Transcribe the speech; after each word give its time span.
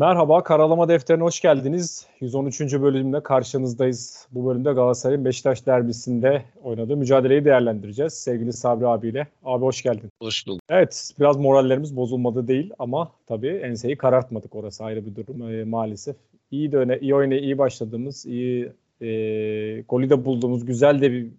Merhaba, 0.00 0.42
Karalama 0.42 0.88
Defteri'ne 0.88 1.22
hoş 1.22 1.40
geldiniz. 1.40 2.06
113. 2.20 2.60
bölümde 2.60 3.22
karşınızdayız. 3.22 4.28
Bu 4.30 4.48
bölümde 4.48 4.72
Galatasaray'ın 4.72 5.24
Beşiktaş 5.24 5.66
derbisinde 5.66 6.44
oynadığı 6.62 6.96
mücadeleyi 6.96 7.44
değerlendireceğiz. 7.44 8.12
Sevgili 8.12 8.52
Sabri 8.52 8.86
abiyle. 8.86 9.26
Abi 9.44 9.64
hoş 9.64 9.82
geldin. 9.82 10.10
Hoş 10.22 10.46
bulduk. 10.46 10.62
Evet, 10.68 11.10
biraz 11.18 11.36
morallerimiz 11.36 11.96
bozulmadı 11.96 12.48
değil 12.48 12.72
ama 12.78 13.12
tabii 13.26 13.48
enseyi 13.48 13.96
karartmadık 13.96 14.54
orası 14.54 14.84
ayrı 14.84 15.06
bir 15.06 15.16
durum 15.16 15.50
e, 15.50 15.64
maalesef. 15.64 16.16
İyi 16.50 16.72
de 16.72 16.98
iyi 17.00 17.14
oynayı 17.14 17.40
iyi 17.40 17.58
başladığımız, 17.58 18.26
iyi 18.26 18.72
e, 19.02 19.80
golü 19.88 20.10
de 20.10 20.24
bulduğumuz 20.24 20.64
güzel 20.64 21.00
de 21.00 21.12
bir 21.12 21.30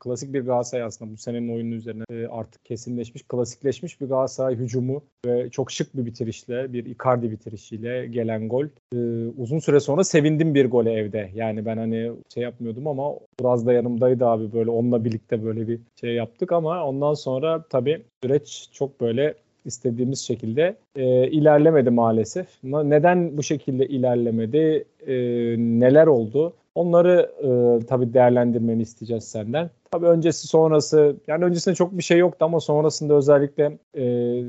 klasik 0.00 0.34
bir 0.34 0.40
Galatasaray 0.40 0.84
aslında 0.84 1.12
bu 1.12 1.16
senenin 1.16 1.54
oyunun 1.54 1.72
üzerine 1.72 2.04
e, 2.10 2.26
artık 2.26 2.64
kesinleşmiş, 2.64 3.22
klasikleşmiş 3.22 4.00
bir 4.00 4.06
Galatasaray 4.06 4.56
hücumu 4.56 5.02
ve 5.26 5.50
çok 5.50 5.70
şık 5.70 5.96
bir 5.96 6.06
bitirişle, 6.06 6.72
bir 6.72 6.86
Icardi 6.86 7.30
bitirişiyle 7.30 8.06
gelen 8.06 8.48
gol. 8.48 8.66
E, 8.94 8.98
uzun 9.38 9.58
süre 9.58 9.80
sonra 9.80 10.04
sevindim 10.04 10.54
bir 10.54 10.70
gole 10.70 10.92
evde. 10.92 11.30
Yani 11.34 11.66
ben 11.66 11.76
hani 11.76 12.12
şey 12.34 12.42
yapmıyordum 12.42 12.86
ama 12.86 13.14
biraz 13.40 13.66
da 13.66 13.72
yanımdaydı 13.72 14.26
abi 14.26 14.52
böyle 14.52 14.70
onunla 14.70 15.04
birlikte 15.04 15.44
böyle 15.44 15.68
bir 15.68 15.80
şey 16.00 16.14
yaptık 16.14 16.52
ama 16.52 16.84
ondan 16.84 17.14
sonra 17.14 17.64
tabii 17.70 18.02
süreç 18.22 18.68
çok 18.72 19.00
böyle 19.00 19.34
istediğimiz 19.64 20.20
şekilde 20.20 20.76
e, 20.96 21.30
ilerlemedi 21.30 21.90
maalesef. 21.90 22.46
Neden 22.62 23.36
bu 23.36 23.42
şekilde 23.42 23.86
ilerlemedi? 23.86 24.84
E, 25.06 25.14
neler 25.58 26.06
oldu? 26.06 26.52
Onları 26.76 27.30
e, 27.42 27.86
tabii 27.86 28.14
değerlendirmeni 28.14 28.82
isteyeceğiz 28.82 29.24
senden. 29.24 29.70
Tabii 29.90 30.06
öncesi 30.06 30.46
sonrası 30.46 31.16
yani 31.26 31.44
öncesinde 31.44 31.74
çok 31.74 31.98
bir 31.98 32.02
şey 32.02 32.18
yoktu 32.18 32.44
ama 32.44 32.60
sonrasında 32.60 33.14
özellikle 33.14 33.78
e, 33.94 34.04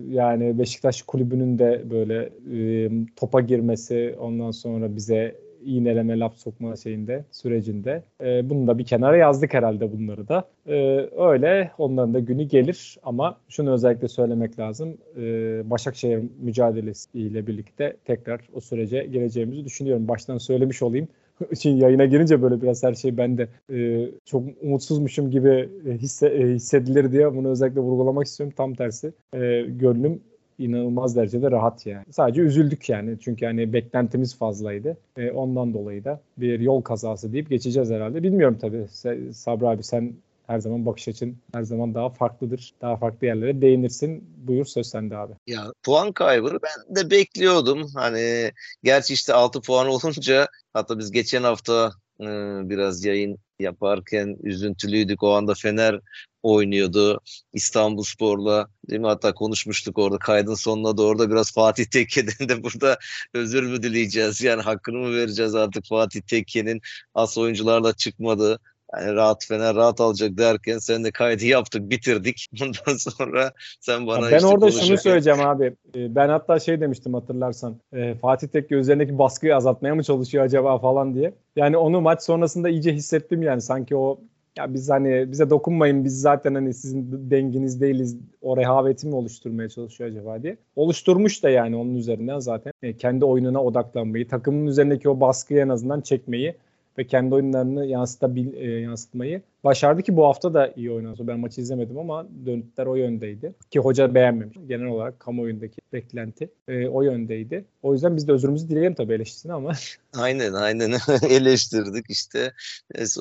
yani 0.09 0.59
Beşiktaş 0.59 1.01
kulübünün 1.01 1.59
de 1.59 1.83
böyle 1.89 2.29
e, 2.53 2.89
topa 3.15 3.41
girmesi 3.41 4.15
ondan 4.19 4.51
sonra 4.51 4.95
bize 4.95 5.35
iğneleme 5.63 6.19
laf 6.19 6.35
sokma 6.35 6.75
şeyinde 6.75 7.25
sürecinde. 7.31 8.03
E, 8.23 8.49
bunu 8.49 8.67
da 8.67 8.77
bir 8.77 8.85
kenara 8.85 9.17
yazdık 9.17 9.53
herhalde 9.53 9.91
bunları 9.91 10.27
da. 10.27 10.43
E, 10.67 10.75
öyle 11.17 11.71
onların 11.77 12.13
da 12.13 12.19
günü 12.19 12.43
gelir 12.43 12.97
ama 13.03 13.37
şunu 13.49 13.71
özellikle 13.71 14.07
söylemek 14.07 14.59
lazım. 14.59 14.97
E, 15.17 15.21
Başakşehir 15.69 16.23
mücadelesiyle 16.39 17.47
birlikte 17.47 17.97
tekrar 18.05 18.49
o 18.53 18.59
sürece 18.59 19.05
gireceğimizi 19.05 19.65
düşünüyorum. 19.65 20.07
Baştan 20.07 20.37
söylemiş 20.37 20.81
olayım 20.81 21.07
için 21.51 21.77
yayına 21.77 22.05
girince 22.05 22.41
böyle 22.41 22.61
biraz 22.61 22.83
her 22.83 22.93
şey 22.93 23.17
ben 23.17 23.37
de 23.37 23.47
e, 23.73 24.09
çok 24.25 24.43
umutsuzmuşum 24.61 25.31
gibi 25.31 25.69
hisse, 25.97 26.27
e, 26.27 26.47
hissedilir 26.47 27.11
diye 27.11 27.35
bunu 27.35 27.49
özellikle 27.49 27.81
vurgulamak 27.81 28.27
istiyorum. 28.27 28.53
Tam 28.57 28.73
tersi 28.73 29.13
e, 29.33 29.61
gönlüm 29.61 30.21
inanılmaz 30.59 31.15
derecede 31.15 31.51
rahat 31.51 31.85
yani. 31.85 32.05
Sadece 32.11 32.41
üzüldük 32.41 32.89
yani 32.89 33.17
çünkü 33.19 33.45
hani 33.45 33.73
beklentimiz 33.73 34.37
fazlaydı. 34.37 34.97
E, 35.17 35.31
ondan 35.31 35.73
dolayı 35.73 36.03
da 36.03 36.21
bir 36.37 36.59
yol 36.59 36.81
kazası 36.81 37.33
deyip 37.33 37.49
geçeceğiz 37.49 37.91
herhalde. 37.91 38.23
Bilmiyorum 38.23 38.57
tabii 38.61 38.87
Sabri 39.33 39.67
abi 39.67 39.83
sen 39.83 40.13
her 40.47 40.59
zaman 40.59 40.85
bakış 40.85 41.07
açın 41.07 41.37
her 41.53 41.63
zaman 41.63 41.95
daha 41.95 42.09
farklıdır. 42.09 42.73
Daha 42.81 42.97
farklı 42.97 43.27
yerlere 43.27 43.61
değinirsin. 43.61 44.23
Buyur 44.37 44.65
söz 44.65 44.87
sende 44.87 45.17
abi. 45.17 45.33
Ya 45.47 45.71
puan 45.83 46.11
kaybı 46.11 46.59
ben 46.63 46.95
de 46.95 47.11
bekliyordum. 47.11 47.87
Hani 47.93 48.51
gerçi 48.83 49.13
işte 49.13 49.33
6 49.33 49.61
puan 49.61 49.87
olunca 49.87 50.47
hatta 50.73 50.99
biz 50.99 51.11
geçen 51.11 51.43
hafta 51.43 51.91
e, 52.21 52.25
biraz 52.69 53.05
yayın 53.05 53.37
yaparken 53.59 54.37
üzüntülüydük. 54.43 55.23
O 55.23 55.33
anda 55.33 55.53
Fener 55.53 55.99
oynuyordu 56.43 57.21
İstanbul 57.53 58.03
Spor'la. 58.03 58.67
Değil 58.89 59.01
mi? 59.01 59.07
Hatta 59.07 59.33
konuşmuştuk 59.33 59.97
orada 59.97 60.17
kaydın 60.17 60.53
sonuna 60.53 60.97
doğru 60.97 61.19
da 61.19 61.29
biraz 61.29 61.53
Fatih 61.53 61.85
Tekke'den 61.85 62.49
de 62.49 62.63
burada 62.63 62.97
özür 63.33 63.63
mü 63.63 63.83
dileyeceğiz? 63.83 64.41
Yani 64.41 64.61
hakkını 64.61 64.97
mı 64.97 65.15
vereceğiz 65.15 65.55
artık 65.55 65.85
Fatih 65.85 66.21
Tekke'nin 66.21 66.81
as 67.13 67.37
oyuncularla 67.37 67.93
çıkmadı. 67.93 68.59
Yani 68.93 69.13
rahat 69.13 69.45
Fener 69.45 69.75
rahat 69.75 70.01
alacak 70.01 70.37
derken 70.37 70.77
sen 70.77 71.03
de 71.03 71.11
kaydı 71.11 71.45
yaptık 71.45 71.89
bitirdik. 71.89 72.47
Bundan 72.59 72.97
sonra 72.97 73.51
sen 73.79 74.07
bana 74.07 74.31
Ben 74.31 74.35
işte 74.35 74.47
orada 74.47 74.71
şunu 74.71 74.97
söyleyeceğim 74.97 75.39
abi. 75.41 75.73
Ee, 75.95 76.15
ben 76.15 76.29
hatta 76.29 76.59
şey 76.59 76.81
demiştim 76.81 77.13
hatırlarsan. 77.13 77.75
E, 77.93 78.15
Fatih 78.15 78.47
Tekke 78.47 78.75
üzerindeki 78.75 79.17
baskıyı 79.17 79.55
azaltmaya 79.55 79.95
mı 79.95 80.03
çalışıyor 80.03 80.45
acaba 80.45 80.79
falan 80.79 81.13
diye. 81.13 81.33
Yani 81.55 81.77
onu 81.77 82.01
maç 82.01 82.21
sonrasında 82.23 82.69
iyice 82.69 82.93
hissettim 82.93 83.41
yani. 83.41 83.61
Sanki 83.61 83.95
o 83.95 84.19
ya 84.57 84.73
biz 84.73 84.89
hani 84.89 85.31
bize 85.31 85.49
dokunmayın 85.49 86.03
biz 86.03 86.21
zaten 86.21 86.55
hani 86.55 86.73
sizin 86.73 87.31
denginiz 87.31 87.81
değiliz 87.81 88.17
o 88.41 88.57
rehaveti 88.57 89.07
mi 89.07 89.15
oluşturmaya 89.15 89.69
çalışıyor 89.69 90.09
acaba 90.09 90.43
diye. 90.43 90.57
Oluşturmuş 90.75 91.43
da 91.43 91.49
yani 91.49 91.75
onun 91.75 91.95
üzerinden 91.95 92.39
zaten 92.39 92.73
e, 92.83 92.97
kendi 92.97 93.25
oyununa 93.25 93.63
odaklanmayı, 93.63 94.27
takımın 94.27 94.67
üzerindeki 94.67 95.09
o 95.09 95.19
baskıyı 95.19 95.59
en 95.59 95.69
azından 95.69 96.01
çekmeyi 96.01 96.55
ve 96.97 97.07
kendi 97.07 97.35
oyunlarını 97.35 97.85
yansıtabil, 97.85 98.53
e, 98.53 98.79
yansıtmayı 98.79 99.41
başardı 99.63 100.03
ki 100.03 100.15
bu 100.15 100.25
hafta 100.25 100.53
da 100.53 100.73
iyi 100.75 100.91
oynadı. 100.91 101.27
Ben 101.27 101.39
maçı 101.39 101.61
izlemedim 101.61 101.97
ama 101.99 102.27
dönütler 102.45 102.85
o 102.85 102.95
yöndeydi. 102.95 103.53
Ki 103.71 103.79
hoca 103.79 104.13
beğenmemiş. 104.15 104.57
Genel 104.67 104.85
olarak 104.85 105.19
kamuoyundaki 105.19 105.81
beklenti 105.93 106.49
e, 106.67 106.87
o 106.87 107.01
yöndeydi. 107.01 107.65
O 107.83 107.93
yüzden 107.93 108.15
biz 108.15 108.27
de 108.27 108.31
özürümüzü 108.31 108.69
dileyelim 108.69 108.93
tabii 108.93 109.13
eleştirisini 109.13 109.53
ama. 109.53 109.71
Aynen 110.17 110.53
aynen 110.53 110.91
eleştirdik 111.29 112.05
işte. 112.09 112.53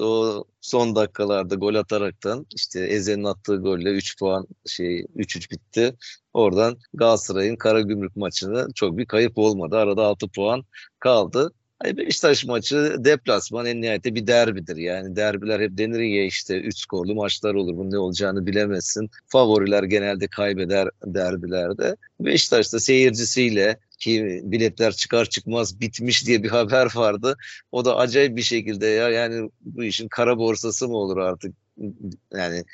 O 0.00 0.44
son 0.60 0.96
dakikalarda 0.96 1.54
gol 1.54 1.74
ataraktan 1.74 2.46
işte 2.54 2.80
Eze'nin 2.80 3.24
attığı 3.24 3.56
golle 3.56 3.90
3 3.90 4.18
puan 4.18 4.46
şey 4.66 5.00
3-3 5.16 5.50
bitti. 5.50 5.94
Oradan 6.34 6.78
Galatasaray'ın 6.94 7.56
Karagümrük 7.56 8.16
maçını 8.16 8.66
çok 8.74 8.98
bir 8.98 9.06
kayıp 9.06 9.38
olmadı. 9.38 9.76
Arada 9.76 10.04
6 10.04 10.28
puan 10.28 10.64
kaldı. 10.98 11.52
Hani 11.78 11.96
Beşiktaş 11.96 12.44
maçı 12.44 12.96
deplasman 12.98 13.66
en 13.66 13.82
nihayette 13.82 14.14
bir 14.14 14.26
derbidir. 14.26 14.76
Yani 14.76 15.16
derbiler 15.16 15.60
hep 15.60 15.78
denir 15.78 16.00
ya 16.00 16.24
işte 16.24 16.60
3 16.60 16.78
skorlu 16.78 17.14
maçlar 17.14 17.54
olur. 17.54 17.76
Bunun 17.76 17.90
ne 17.90 17.98
olacağını 17.98 18.46
bilemezsin. 18.46 19.10
Favoriler 19.26 19.82
genelde 19.82 20.26
kaybeder 20.26 20.88
derbilerde. 21.04 21.96
Beşiktaş'ta 22.20 22.80
seyircisiyle 22.80 23.78
ki 23.98 24.40
biletler 24.44 24.92
çıkar 24.92 25.24
çıkmaz 25.24 25.80
bitmiş 25.80 26.26
diye 26.26 26.42
bir 26.42 26.48
haber 26.48 26.88
vardı. 26.96 27.36
O 27.72 27.84
da 27.84 27.96
acayip 27.96 28.36
bir 28.36 28.42
şekilde 28.42 28.86
ya 28.86 29.08
yani 29.08 29.50
bu 29.60 29.84
işin 29.84 30.08
kara 30.08 30.38
borsası 30.38 30.88
mı 30.88 30.96
olur 30.96 31.16
artık 31.16 31.54
yani 32.32 32.64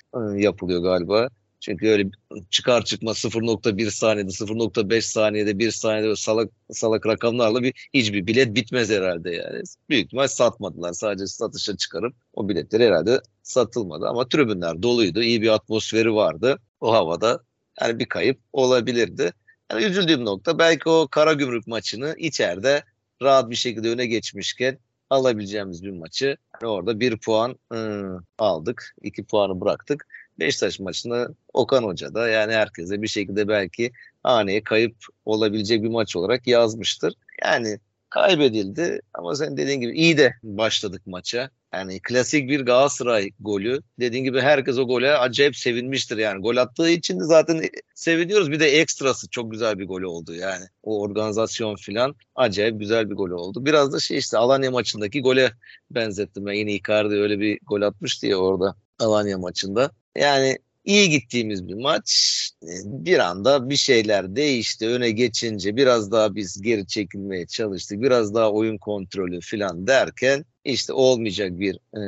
yapılıyor 0.42 0.82
galiba. 0.82 1.28
Çünkü 1.62 1.88
öyle 1.88 2.10
çıkar 2.50 2.84
çıkmaz 2.84 3.16
0.1 3.16 3.90
saniyede, 3.90 4.30
0.5 4.30 5.00
saniyede, 5.00 5.58
1 5.58 5.70
saniyede 5.70 6.16
salak 6.16 6.50
salak 6.70 7.06
rakamlarla 7.06 7.62
bir 7.62 7.88
hiçbir 7.94 8.26
bilet 8.26 8.54
bitmez 8.54 8.90
herhalde 8.90 9.30
yani. 9.30 9.62
Büyük 9.88 10.06
ihtimal 10.06 10.28
satmadılar. 10.28 10.92
Sadece 10.92 11.26
satışa 11.26 11.76
çıkarıp 11.76 12.14
o 12.34 12.48
biletler 12.48 12.80
herhalde 12.80 13.20
satılmadı. 13.42 14.08
Ama 14.08 14.28
tribünler 14.28 14.82
doluydu. 14.82 15.22
iyi 15.22 15.42
bir 15.42 15.48
atmosferi 15.48 16.14
vardı. 16.14 16.58
O 16.80 16.92
havada 16.92 17.42
yani 17.80 17.98
bir 17.98 18.06
kayıp 18.06 18.38
olabilirdi. 18.52 19.32
Yani 19.70 19.84
üzüldüğüm 19.84 20.24
nokta 20.24 20.58
belki 20.58 20.88
o 20.88 21.08
Karagümrük 21.08 21.66
maçını 21.66 22.14
içeride 22.18 22.84
rahat 23.22 23.50
bir 23.50 23.56
şekilde 23.56 23.88
öne 23.88 24.06
geçmişken 24.06 24.78
alabileceğimiz 25.10 25.82
bir 25.82 25.90
maçı 25.90 26.36
yani 26.62 26.70
orada 26.70 27.00
bir 27.00 27.16
puan 27.16 27.56
ıı, 27.72 28.22
aldık. 28.38 28.94
iki 29.02 29.24
puanı 29.24 29.60
bıraktık. 29.60 30.06
Beşiktaş 30.42 30.80
maçında 30.80 31.28
Okan 31.52 31.82
Hoca 31.82 32.14
da 32.14 32.28
yani 32.28 32.52
herkese 32.52 33.02
bir 33.02 33.08
şekilde 33.08 33.48
belki 33.48 33.92
haneye 34.22 34.64
kayıp 34.64 34.96
olabilecek 35.24 35.82
bir 35.82 35.88
maç 35.88 36.16
olarak 36.16 36.46
yazmıştır. 36.46 37.14
Yani 37.44 37.78
kaybedildi 38.10 39.00
ama 39.14 39.34
sen 39.34 39.56
dediğin 39.56 39.80
gibi 39.80 39.92
iyi 39.92 40.18
de 40.18 40.34
başladık 40.42 41.02
maça. 41.06 41.50
Yani 41.74 42.00
klasik 42.02 42.48
bir 42.48 42.60
Galatasaray 42.60 43.30
golü. 43.40 43.82
Dediğin 44.00 44.24
gibi 44.24 44.40
herkes 44.40 44.78
o 44.78 44.86
gole 44.86 45.16
acayip 45.16 45.56
sevinmiştir 45.56 46.18
yani. 46.18 46.42
Gol 46.42 46.56
attığı 46.56 46.88
için 46.88 47.20
de 47.20 47.24
zaten 47.24 47.62
seviniyoruz. 47.94 48.50
Bir 48.50 48.60
de 48.60 48.66
ekstrası 48.66 49.28
çok 49.28 49.50
güzel 49.50 49.78
bir 49.78 49.86
gol 49.86 50.02
oldu 50.02 50.34
yani. 50.34 50.64
O 50.82 51.00
organizasyon 51.00 51.76
filan 51.76 52.14
acayip 52.34 52.80
güzel 52.80 53.10
bir 53.10 53.14
gol 53.14 53.30
oldu. 53.30 53.66
Biraz 53.66 53.92
da 53.92 54.00
şey 54.00 54.18
işte 54.18 54.38
Alanya 54.38 54.70
maçındaki 54.70 55.22
gole 55.22 55.52
benzettim. 55.90 56.46
Ben 56.46 56.52
yine 56.52 56.72
Icardi 56.72 57.14
öyle 57.14 57.40
bir 57.40 57.58
gol 57.66 57.82
atmıştı 57.82 58.26
ya 58.26 58.36
orada 58.36 58.74
Alanya 58.98 59.38
maçında. 59.38 59.90
Yani 60.16 60.58
iyi 60.84 61.10
gittiğimiz 61.10 61.68
bir 61.68 61.74
maç. 61.74 62.50
Bir 62.84 63.18
anda 63.18 63.70
bir 63.70 63.76
şeyler 63.76 64.36
değişti. 64.36 64.88
Öne 64.88 65.10
geçince 65.10 65.76
biraz 65.76 66.12
daha 66.12 66.34
biz 66.34 66.62
geri 66.62 66.86
çekilmeye 66.86 67.46
çalıştık. 67.46 68.02
Biraz 68.02 68.34
daha 68.34 68.52
oyun 68.52 68.78
kontrolü 68.78 69.40
falan 69.40 69.86
derken 69.86 70.44
işte 70.64 70.92
olmayacak 70.92 71.58
bir 71.58 71.74
e, 71.74 72.02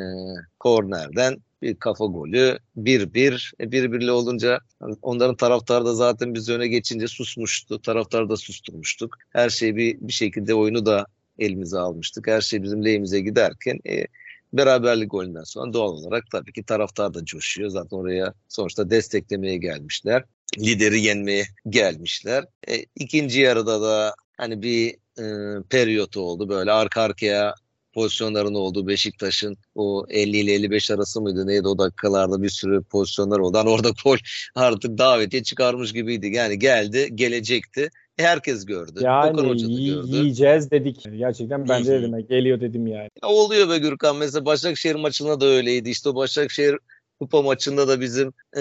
kornerden 0.59 1.37
bir 1.63 1.77
kafa 1.77 2.05
golü 2.05 2.59
1-1. 2.77 3.53
E, 3.61 3.65
1-1'le 3.65 4.11
olunca 4.11 4.59
onların 5.03 5.37
taraftarı 5.37 5.85
da 5.85 5.95
zaten 5.95 6.35
biz 6.35 6.49
öne 6.49 6.69
geçince 6.69 7.09
susmuştu. 7.09 7.83
Taraftarı 7.83 8.29
da 8.29 8.37
susturmuştuk. 8.37 9.19
Her 9.31 9.51
şey 9.51 9.77
bir, 9.77 9.97
bir 10.01 10.13
şekilde 10.13 10.55
oyunu 10.55 10.87
da 10.87 11.07
elimize 11.39 11.79
almıştık. 11.79 12.27
Her 12.27 12.41
şey 12.41 12.63
bizim 12.63 12.85
lehimize 12.85 13.21
giderken 13.21 13.79
e, 13.89 14.07
beraberlik 14.57 15.11
golünden 15.11 15.45
sonra 15.45 15.73
doğal 15.73 15.93
olarak 15.93 16.25
tabii 16.33 16.53
ki 16.53 16.63
taraftar 16.63 17.15
da 17.15 17.25
coşuyor. 17.25 17.71
Zaten 17.71 17.97
oraya 17.97 18.35
sonuçta 18.49 18.91
desteklemeye 18.91 19.57
gelmişler. 19.57 20.25
Lideri 20.59 21.01
yenmeye 21.01 21.47
gelmişler. 21.69 22.45
E, 22.69 22.85
ikinci 22.97 23.41
yarıda 23.41 23.83
da 23.83 24.15
hani 24.37 24.63
bir 24.63 24.95
e, 25.19 25.25
periyot 25.71 26.17
oldu. 26.17 26.49
Böyle 26.49 26.73
arka 26.73 27.03
arkaya 27.03 27.55
pozisyonların 27.95 28.55
olduğu 28.55 28.87
Beşiktaş'ın 28.87 29.57
o 29.75 30.05
50 30.09 30.37
ile 30.37 30.53
55 30.53 30.91
arası 30.91 31.21
mıydı 31.21 31.47
neydi 31.47 31.69
o 31.69 31.79
dakikalarda 31.79 32.43
bir 32.43 32.49
sürü 32.49 32.85
pozisyonlar 32.85 33.39
oldu. 33.39 33.59
Hani 33.59 33.69
orada 33.69 33.91
gol 34.05 34.17
artık 34.55 34.99
davetiye 34.99 35.43
çıkarmış 35.43 35.93
gibiydi. 35.93 36.27
Yani 36.27 36.59
geldi 36.59 37.09
gelecekti. 37.15 37.91
Herkes 38.17 38.67
gördü. 38.67 39.01
Yani 39.01 39.37
gördü. 39.37 39.57
yiyeceğiz 39.57 40.71
dedik. 40.71 41.05
Gerçekten 41.17 41.69
ben 41.69 41.85
de 41.85 42.03
dedim. 42.03 42.27
Geliyor 42.29 42.61
dedim 42.61 42.87
yani. 42.87 43.11
Ya 43.23 43.29
oluyor 43.29 43.71
be 43.71 43.79
Gürkan. 43.79 44.17
Mesela 44.17 44.45
Başakşehir 44.45 44.95
maçında 44.95 45.41
da 45.41 45.47
öyleydi. 45.47 45.91
İşte 45.91 46.09
o 46.09 46.15
Başakşehir 46.15 46.79
kupa 47.21 47.43
maçında 47.43 47.89
da 47.89 48.01
bizim 48.01 48.33
e, 48.57 48.61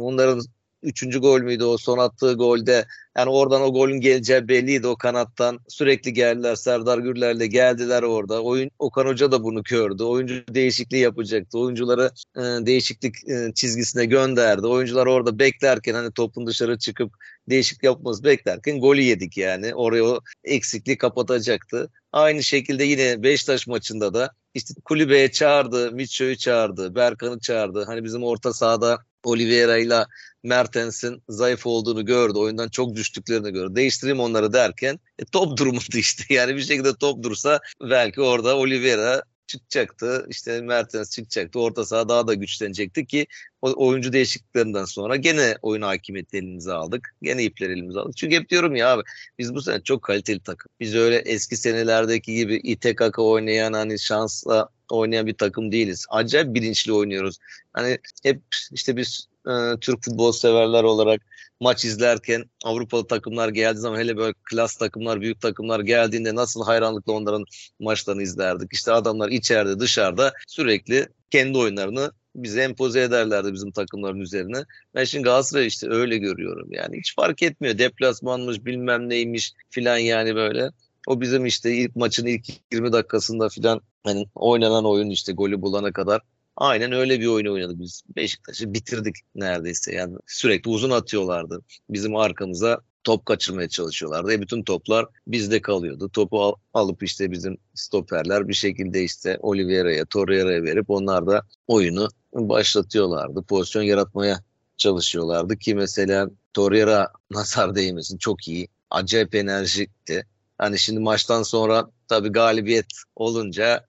onların 0.00 0.40
üçüncü 0.86 1.18
gol 1.18 1.40
müydü 1.40 1.64
o? 1.64 1.78
Son 1.78 1.98
attığı 1.98 2.32
golde. 2.32 2.86
Yani 3.16 3.30
oradan 3.30 3.62
o 3.62 3.72
golün 3.72 4.00
geleceği 4.00 4.48
belliydi 4.48 4.86
o 4.86 4.96
kanattan. 4.96 5.60
Sürekli 5.68 6.12
geldiler 6.12 6.54
Serdar 6.54 6.98
Gürler'le 6.98 7.46
geldiler 7.46 8.02
orada. 8.02 8.42
Oyun 8.42 8.70
Okan 8.78 9.06
Hoca 9.06 9.32
da 9.32 9.44
bunu 9.44 9.62
gördü 9.62 10.02
oyuncu 10.02 10.44
değişikliği 10.50 10.98
yapacaktı. 10.98 11.58
Oyuncuları 11.58 12.10
e, 12.36 12.40
değişiklik 12.40 13.28
e, 13.28 13.52
çizgisine 13.54 14.04
gönderdi. 14.04 14.66
Oyuncular 14.66 15.06
orada 15.06 15.38
beklerken 15.38 15.94
hani 15.94 16.12
topun 16.12 16.46
dışarı 16.46 16.78
çıkıp 16.78 17.12
değişik 17.48 17.82
yapması 17.82 18.24
beklerken 18.24 18.80
golü 18.80 19.02
yedik 19.02 19.36
yani. 19.36 19.74
Oraya 19.74 20.04
o 20.04 20.20
eksikliği 20.44 20.98
kapatacaktı. 20.98 21.90
Aynı 22.12 22.42
şekilde 22.42 22.84
yine 22.84 23.22
Beşiktaş 23.22 23.66
maçında 23.66 24.14
da 24.14 24.30
işte 24.56 24.74
kulübeye 24.84 25.30
çağırdı, 25.30 25.92
Mitcho'yu 25.92 26.36
çağırdı, 26.36 26.94
Berkan'ı 26.94 27.40
çağırdı. 27.40 27.84
Hani 27.84 28.04
bizim 28.04 28.22
orta 28.22 28.52
sahada 28.52 28.98
Oliveira 29.24 29.78
ile 29.78 30.04
Mertens'in 30.42 31.22
zayıf 31.28 31.66
olduğunu 31.66 32.06
gördü. 32.06 32.38
Oyundan 32.38 32.68
çok 32.68 32.94
düştüklerini 32.94 33.52
gördü. 33.52 33.76
Değiştireyim 33.76 34.20
onları 34.20 34.52
derken 34.52 35.00
e, 35.18 35.24
top 35.24 35.58
durmadı 35.58 35.98
işte. 35.98 36.24
Yani 36.34 36.56
bir 36.56 36.62
şekilde 36.62 36.94
top 36.94 37.22
dursa 37.22 37.60
belki 37.82 38.20
orada 38.20 38.56
Oliveira 38.56 39.22
çıkacaktı. 39.46 40.26
İşte 40.28 40.60
Mertens 40.60 41.10
çıkacaktı. 41.10 41.60
Orta 41.60 41.84
saha 41.84 42.08
daha 42.08 42.26
da 42.26 42.34
güçlenecekti 42.34 43.06
ki 43.06 43.26
o 43.62 43.86
oyuncu 43.86 44.12
değişikliklerinden 44.12 44.84
sonra 44.84 45.16
gene 45.16 45.56
oyun 45.62 45.82
hakimiyeti 45.82 46.36
elimize 46.36 46.72
aldık. 46.72 47.14
Gene 47.22 47.44
ipleri 47.44 47.72
elimize 47.72 48.00
aldık. 48.00 48.16
Çünkü 48.16 48.36
hep 48.36 48.48
diyorum 48.48 48.76
ya 48.76 48.88
abi 48.92 49.02
biz 49.38 49.54
bu 49.54 49.62
sene 49.62 49.82
çok 49.82 50.02
kaliteli 50.02 50.40
takım. 50.40 50.72
Biz 50.80 50.94
öyle 50.94 51.16
eski 51.16 51.56
senelerdeki 51.56 52.34
gibi 52.34 52.56
ite 52.56 52.94
kaka 52.94 53.22
oynayan 53.22 53.72
hani 53.72 53.98
şansla 53.98 54.68
oynayan 54.90 55.26
bir 55.26 55.34
takım 55.34 55.72
değiliz. 55.72 56.06
Acayip 56.10 56.54
bilinçli 56.54 56.92
oynuyoruz. 56.92 57.38
Hani 57.72 57.98
hep 58.22 58.42
işte 58.72 58.96
biz 58.96 59.28
e, 59.46 59.52
Türk 59.80 60.04
futbol 60.04 60.32
severler 60.32 60.82
olarak 60.82 61.22
maç 61.60 61.84
izlerken 61.84 62.44
Avrupalı 62.64 63.06
takımlar 63.06 63.48
geldiği 63.48 63.80
zaman 63.80 63.98
hele 63.98 64.16
böyle 64.16 64.34
klas 64.50 64.76
takımlar, 64.76 65.20
büyük 65.20 65.40
takımlar 65.40 65.80
geldiğinde 65.80 66.34
nasıl 66.34 66.64
hayranlıkla 66.64 67.12
onların 67.12 67.44
maçlarını 67.80 68.22
izlerdik. 68.22 68.72
İşte 68.72 68.92
adamlar 68.92 69.28
içeride 69.28 69.80
dışarıda 69.80 70.32
sürekli 70.48 71.08
kendi 71.30 71.58
oyunlarını 71.58 72.12
bize 72.36 72.62
empoze 72.62 73.02
ederlerdi 73.02 73.52
bizim 73.52 73.70
takımların 73.70 74.20
üzerine. 74.20 74.64
Ben 74.94 75.04
şimdi 75.04 75.24
Galatasaray 75.24 75.66
işte 75.66 75.90
öyle 75.90 76.18
görüyorum. 76.18 76.68
Yani 76.72 76.98
hiç 76.98 77.14
fark 77.14 77.42
etmiyor. 77.42 77.78
Deplasmanmış 77.78 78.64
bilmem 78.64 79.08
neymiş 79.08 79.52
filan 79.70 79.98
yani 79.98 80.34
böyle. 80.34 80.70
O 81.06 81.20
bizim 81.20 81.46
işte 81.46 81.74
ilk 81.74 81.96
maçın 81.96 82.26
ilk 82.26 82.46
20 82.72 82.92
dakikasında 82.92 83.48
filan 83.48 83.80
hani 84.04 84.26
oynanan 84.34 84.84
oyun 84.84 85.10
işte 85.10 85.32
golü 85.32 85.62
bulana 85.62 85.92
kadar 85.92 86.20
Aynen 86.56 86.92
öyle 86.92 87.20
bir 87.20 87.26
oyun 87.26 87.46
oynadık 87.46 87.80
biz. 87.80 88.02
Beşiktaş'ı 88.16 88.74
bitirdik 88.74 89.14
neredeyse. 89.34 89.94
Yani 89.94 90.16
sürekli 90.26 90.70
uzun 90.70 90.90
atıyorlardı. 90.90 91.62
Bizim 91.90 92.16
arkamıza 92.16 92.80
top 93.04 93.26
kaçırmaya 93.26 93.68
çalışıyorlardı. 93.68 94.32
E 94.32 94.40
bütün 94.40 94.62
toplar 94.62 95.06
bizde 95.26 95.62
kalıyordu. 95.62 96.08
Topu 96.08 96.42
al, 96.42 96.54
alıp 96.74 97.02
işte 97.02 97.30
bizim 97.30 97.56
stoperler 97.74 98.48
bir 98.48 98.54
şekilde 98.54 99.04
işte 99.04 99.38
Oliveira'ya, 99.40 100.04
Torreira'ya 100.04 100.62
verip 100.62 100.90
onlar 100.90 101.26
da 101.26 101.42
oyunu 101.66 102.08
başlatıyorlardı. 102.32 103.42
Pozisyon 103.42 103.82
yaratmaya 103.82 104.40
çalışıyorlardı 104.76 105.56
ki 105.56 105.74
mesela 105.74 106.30
Torreira 106.54 107.08
nazar 107.30 107.74
değmesin 107.74 108.18
çok 108.18 108.48
iyi. 108.48 108.68
Acayip 108.90 109.34
enerjikti. 109.34 110.26
Hani 110.58 110.78
şimdi 110.78 111.00
maçtan 111.00 111.42
sonra 111.42 111.90
tabii 112.08 112.28
galibiyet 112.28 112.86
olunca 113.16 113.86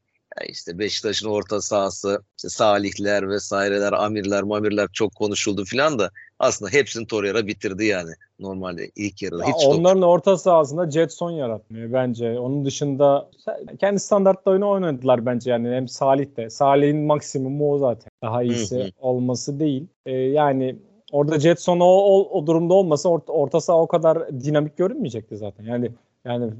işte 0.50 0.80
Beşiktaş'ın 0.80 1.30
orta 1.30 1.62
sahası, 1.62 2.22
işte 2.38 2.50
Salihler 2.50 3.30
vesaireler, 3.30 3.94
Amirler, 3.94 4.44
Mamirler 4.44 4.88
çok 4.94 5.16
konuşuldu 5.16 5.66
filan 5.66 6.00
da 6.00 6.12
aslında 6.40 6.72
hepsini 6.72 7.08
Torreira 7.08 7.48
bitirdi 7.48 7.86
yani 7.86 8.12
normalde 8.40 8.92
ilk 8.96 9.22
yarıda. 9.22 9.44
Ya 9.44 9.50
Hiç 9.50 9.66
onların 9.68 10.02
top... 10.02 10.10
orta 10.10 10.38
sahasında 10.38 10.92
Jetson 10.92 11.32
yaratmıyor 11.32 11.94
bence. 11.94 12.40
Onun 12.40 12.66
dışında 12.66 13.30
kendi 13.80 14.00
standartta 14.00 14.52
oyunu 14.52 14.70
oynadılar 14.70 15.26
bence 15.26 15.52
yani 15.52 15.70
hem 15.70 15.88
Salih 15.88 16.38
de. 16.38 16.50
Salih'in 16.50 16.98
maksimumu 16.98 17.74
o 17.74 17.78
zaten. 17.78 18.10
Daha 18.24 18.44
iyisi 18.44 18.94
olması 19.00 19.60
değil. 19.60 19.88
Ee, 20.06 20.12
yani 20.12 20.76
orada 21.12 21.40
Jetson 21.40 21.80
o, 21.80 21.86
o, 21.86 22.40
o 22.40 22.48
durumda 22.48 22.74
olmasa 22.74 23.10
orta, 23.10 23.34
orta 23.34 23.62
saha 23.62 23.82
o 23.82 23.88
kadar 23.88 24.30
dinamik 24.44 24.78
görünmeyecekti 24.78 25.38
zaten. 25.38 25.64
Yani 25.64 25.92
yani 26.28 26.54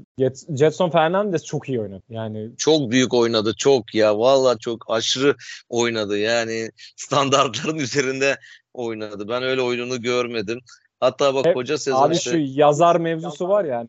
Jetson 0.56 0.90
Fernandez 0.90 1.44
çok 1.44 1.68
iyi 1.68 1.80
oynadı. 1.80 2.02
Yani 2.10 2.50
çok 2.58 2.90
büyük 2.90 3.14
oynadı. 3.14 3.54
Çok 3.56 3.94
ya. 3.94 4.18
Valla 4.18 4.58
çok 4.58 4.90
aşırı 4.90 5.36
oynadı. 5.68 6.18
Yani 6.18 6.70
standartların 6.96 7.78
üzerinde 7.78 8.38
oynadı. 8.74 9.28
Ben 9.28 9.42
öyle 9.42 9.62
oyununu 9.62 10.02
görmedim. 10.02 10.60
Hatta 11.00 11.34
bak 11.34 11.54
koca 11.54 11.78
sezon 11.78 12.02
Abi 12.02 12.14
işte... 12.14 12.30
şu 12.30 12.38
yazar 12.38 12.96
mevzusu 12.96 13.48
var 13.48 13.64
yani. 13.64 13.88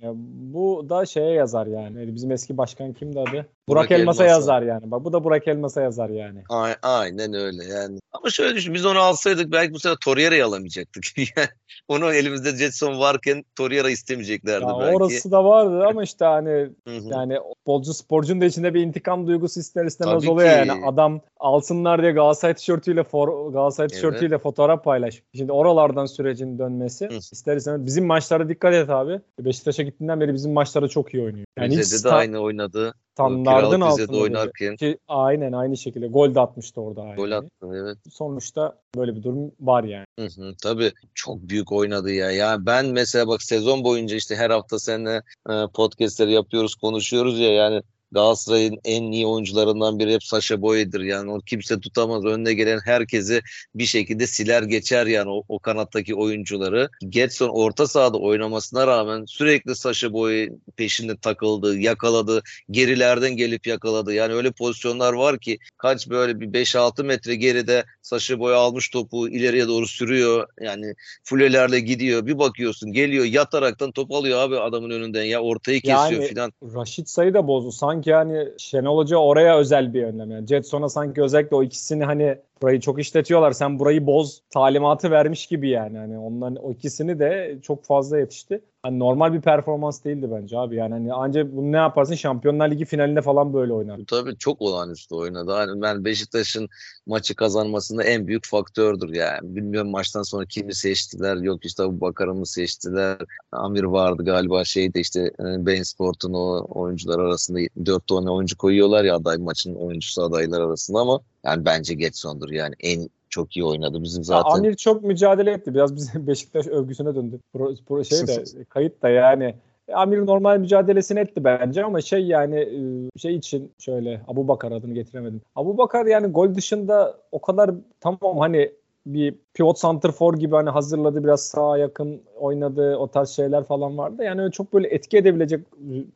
Bu 0.54 0.86
da 0.90 1.06
şeye 1.06 1.32
yazar 1.32 1.68
yani. 1.68 2.16
Bizim 2.16 2.32
eski 2.32 2.58
başkan 2.58 2.94
kimdi 2.94 3.20
adı? 3.20 3.46
Burak, 3.70 3.90
Burak 3.90 4.00
Elmas'a 4.00 4.26
yazar 4.26 4.62
yani. 4.62 4.92
Bak 4.92 5.04
bu 5.06 5.14
da 5.14 5.24
Burak 5.24 5.48
Elmas'a 5.48 5.82
yazar 5.82 6.10
yani. 6.10 6.44
Aynen 6.82 7.34
öyle 7.34 7.66
yani. 7.66 8.00
Ama 8.12 8.30
şöyle 8.30 8.56
düşün 8.56 8.74
biz 8.74 8.86
onu 8.86 9.00
alsaydık 9.00 9.52
belki 9.52 9.74
bu 9.74 9.80
sefer 9.80 9.98
Torreira'yı 10.04 10.46
alamayacaktık. 10.46 11.04
onu 11.88 12.14
elimizde 12.14 12.58
Jetson 12.58 13.00
varken 13.00 13.44
Torreira 13.56 13.90
istemeyeceklerdi 13.90 14.66
ya 14.66 14.80
belki. 14.80 14.96
Orası 14.96 15.32
da 15.32 15.46
vardı 15.46 15.86
ama 15.88 16.04
işte 16.04 16.26
hani 16.26 16.70
yani 16.88 17.38
futbolcu 17.70 17.94
sporcunun 17.94 18.42
da 18.42 18.46
içinde 18.46 18.74
bir 18.74 18.82
intikam 18.82 19.28
duygusu 19.28 19.60
ister 19.60 19.86
istemez 19.86 20.22
Tabii 20.22 20.32
oluyor 20.32 20.50
ki. 20.50 20.70
yani. 20.70 20.86
Adam 20.86 21.22
alsınlar 21.40 22.02
diye 22.02 22.12
Galatasaray 22.12 22.54
tişörtüyle 22.54 23.04
for, 23.04 23.52
Galatasaray 23.52 23.88
tişörtüyle 23.88 24.36
evet. 24.36 24.44
fotoğraf 24.44 24.84
paylaş. 24.84 25.24
Şimdi 25.36 25.52
oralardan 25.52 26.06
sürecin 26.06 26.60
dönmesi 26.60 27.10
Hı. 27.10 27.14
ister 27.14 27.56
istemez 27.58 27.86
bizim 27.86 28.06
maçlara 28.06 28.50
dikkat 28.50 28.74
et 28.74 28.90
abi. 28.90 29.22
Beşiktaş'a 29.40 29.84
gittiğinden 29.84 30.20
beri 30.22 30.34
bizim 30.34 30.54
maçlara 30.54 30.88
çok 30.88 31.14
iyi 31.14 31.24
oynuyor. 31.24 31.46
Yani 31.58 31.78
Rize'de 31.78 32.10
de 32.10 32.14
aynı 32.14 32.40
oynadı 32.40 32.94
standardın 33.20 33.82
altında 33.82 34.18
oynarken. 34.18 34.76
Ki, 34.76 34.98
aynen 35.08 35.52
aynı 35.52 35.78
şekilde 35.78 36.08
gol 36.08 36.36
de 36.36 36.40
atmıştı 36.40 36.82
orada. 36.82 37.06
Yani. 37.06 37.16
Gol 37.16 37.32
attı 37.32 37.68
evet. 37.74 37.98
Sonuçta 38.12 38.80
böyle 38.98 39.16
bir 39.16 39.24
durum 39.24 39.52
var 39.60 39.84
yani. 39.84 40.06
Hı 40.20 40.26
hı, 40.26 40.54
tabii 40.64 40.92
çok 41.14 41.42
büyük 41.42 41.72
oynadı 41.72 42.12
ya. 42.12 42.32
Ya 42.32 42.66
ben 42.66 42.86
mesela 42.86 43.28
bak 43.28 43.44
sezon 43.44 43.84
boyunca 43.84 44.16
işte 44.16 44.36
her 44.36 44.50
hafta 44.50 44.80
seninle 44.80 45.22
e, 45.50 45.54
podcastleri 45.74 46.32
yapıyoruz, 46.32 46.76
konuşuyoruz 46.76 47.40
ya 47.40 47.54
yani 47.54 47.82
Galatasaray'ın 48.12 48.80
en 48.86 49.04
iyi 49.04 49.28
oyuncularından 49.28 50.00
biri 50.00 50.14
hep 50.14 50.24
Saşa 50.24 50.62
Boy'dur. 50.62 51.02
Yani 51.02 51.32
o 51.32 51.40
kimse 51.40 51.80
tutamaz. 51.80 52.26
Önüne 52.26 52.54
gelen 52.54 52.80
herkesi 52.86 53.42
bir 53.76 53.86
şekilde 53.86 54.28
siler 54.28 54.64
geçer 54.64 55.06
yani 55.06 55.30
o, 55.30 55.44
o 55.48 55.60
kanattaki 55.60 56.16
oyuncuları. 56.16 56.90
Getson 57.10 57.50
orta 57.50 57.88
sahada 57.88 58.18
oynamasına 58.18 58.88
rağmen 58.88 59.26
sürekli 59.26 59.76
Saşa 59.76 60.14
Boy 60.14 60.50
peşinde 60.76 61.18
takıldı, 61.18 61.80
yakaladı. 61.80 62.42
Gerilerden 62.72 63.38
gelip 63.38 63.68
yakaladı. 63.68 64.14
Yani 64.14 64.34
öyle 64.34 64.52
pozisyonlar 64.52 65.14
var 65.14 65.40
ki 65.40 65.58
kaç 65.78 66.10
böyle 66.10 66.40
bir 66.40 66.48
5-6 66.48 67.04
metre 67.04 67.36
geride 67.36 67.86
Saşa 68.02 68.40
Boy 68.40 68.54
almış 68.54 68.90
topu 68.90 69.30
ileriye 69.30 69.68
doğru 69.68 69.88
sürüyor. 69.88 70.48
Yani 70.62 70.94
fulelerle 71.24 71.80
gidiyor. 71.80 72.26
Bir 72.26 72.40
bakıyorsun 72.40 72.92
geliyor 72.92 73.26
yataraktan 73.26 73.92
top 73.92 74.12
alıyor 74.12 74.40
abi 74.40 74.60
adamın 74.60 74.90
önünden 74.90 75.24
ya 75.24 75.42
ortayı 75.42 75.82
kesiyor 75.82 76.22
yani, 76.22 76.28
filan. 76.28 76.54
Raşit 76.76 77.10
sayı 77.10 77.34
da 77.34 77.48
bozdu. 77.48 77.72
Sanki 77.72 77.99
sanki 78.00 78.14
hani 78.14 78.50
Şenol 78.58 78.98
Hoca 78.98 79.18
oraya 79.18 79.58
özel 79.58 79.94
bir 79.94 80.04
önlem. 80.04 80.32
Yani 80.32 80.48
Jetson'a 80.48 80.90
sanki 80.90 81.22
özellikle 81.22 81.56
o 81.56 81.64
ikisini 81.64 82.06
hani 82.06 82.38
burayı 82.62 82.80
çok 82.80 83.00
işletiyorlar. 83.00 83.52
Sen 83.52 83.80
burayı 83.80 84.08
boz 84.08 84.42
talimatı 84.50 85.12
vermiş 85.12 85.48
gibi 85.48 85.70
yani. 85.70 85.98
Hani 85.98 86.18
onların 86.18 86.56
o 86.56 86.72
ikisini 86.72 87.20
de 87.20 87.60
çok 87.62 87.86
fazla 87.86 88.20
yetişti. 88.20 88.62
Hani 88.84 89.00
normal 89.00 89.34
bir 89.34 89.42
performans 89.42 90.04
değildi 90.04 90.28
bence 90.32 90.58
abi. 90.58 90.76
Yani 90.76 90.94
hani 90.94 91.14
ancak 91.14 91.56
bunu 91.56 91.72
ne 91.72 91.78
yaparsın 91.78 92.16
Şampiyonlar 92.16 92.72
Ligi 92.72 92.86
finalinde 92.86 93.22
falan 93.22 93.54
böyle 93.54 93.74
oynar. 93.74 94.00
Tabii 94.08 94.38
çok 94.38 94.62
olağanüstü 94.62 95.16
oynadı. 95.16 95.52
Hani 95.52 95.82
ben 95.82 96.06
Beşiktaş'ın 96.06 96.70
maçı 97.08 97.36
kazanmasında 97.36 98.04
en 98.04 98.28
büyük 98.28 98.46
faktördür 98.48 99.14
yani. 99.16 99.56
Bilmiyorum 99.56 99.92
maçtan 99.92 100.24
sonra 100.24 100.46
kimi 100.46 100.76
seçtiler. 100.76 101.38
Yok 101.38 101.66
işte 101.66 101.84
bu 101.84 102.02
Bakar'ı 102.02 102.46
seçtiler. 102.46 103.18
Amir 103.52 103.84
vardı 103.84 104.26
galiba 104.26 104.64
şeyde 104.64 105.00
işte 105.00 105.20
e, 105.22 105.66
Bein 105.66 105.84
Sport'un 105.84 106.34
o 106.34 106.66
oyuncular 106.70 107.20
arasında 107.20 107.60
dört 107.86 108.08
tane 108.08 108.30
oyuncu 108.30 108.58
koyuyorlar 108.58 109.04
ya 109.04 109.16
aday 109.16 109.38
maçın 109.38 109.76
oyuncusu 109.76 110.24
adaylar 110.24 110.62
arasında 110.62 111.00
ama 111.00 111.20
yani 111.44 111.66
bence 111.66 111.94
Getson'dur 111.94 112.50
yani 112.50 112.76
en 112.80 113.10
çok 113.30 113.58
iyi 113.58 113.66
oynadı. 113.66 114.04
Bizim 114.04 114.24
zaten. 114.24 114.50
Ya 114.50 114.56
Amir 114.56 114.76
çok 114.76 115.04
mücadele 115.04 115.52
etti. 115.52 115.74
Biraz 115.74 115.96
bizim 115.96 116.28
Beşiktaş 116.28 116.68
övgüsüne 116.68 117.16
döndü. 117.16 117.40
Pro, 117.54 117.74
pro 117.88 118.04
şey 118.04 118.28
de 118.28 118.44
kayıt 118.70 119.02
da 119.02 119.10
yani. 119.10 119.56
Amir 119.94 120.26
normal 120.26 120.58
mücadelesini 120.58 121.20
etti 121.20 121.44
bence 121.44 121.84
ama 121.84 122.02
şey 122.02 122.26
yani 122.26 122.60
e, 122.60 123.20
şey 123.20 123.36
için 123.36 123.72
şöyle 123.80 124.22
Abu 124.28 124.48
Bakar 124.48 124.72
adını 124.72 124.94
getiremedim. 124.94 125.42
Abu 125.56 125.78
Bakar 125.78 126.06
yani 126.06 126.28
gol 126.28 126.56
dışında 126.56 127.18
o 127.32 127.42
kadar 127.42 127.72
tamam 128.02 128.38
hani 128.38 128.72
bir 129.14 129.36
pivot 129.54 129.78
center 129.78 130.12
for 130.12 130.34
gibi 130.34 130.56
hani 130.56 130.70
hazırladı 130.70 131.24
biraz 131.24 131.42
sağa 131.42 131.78
yakın 131.78 132.22
oynadı 132.40 132.96
o 132.98 133.08
tarz 133.08 133.30
şeyler 133.30 133.64
falan 133.64 133.98
vardı. 133.98 134.24
Yani 134.24 134.42
öyle 134.42 134.52
çok 134.52 134.74
böyle 134.74 134.88
etki 134.88 135.18
edebilecek 135.18 135.66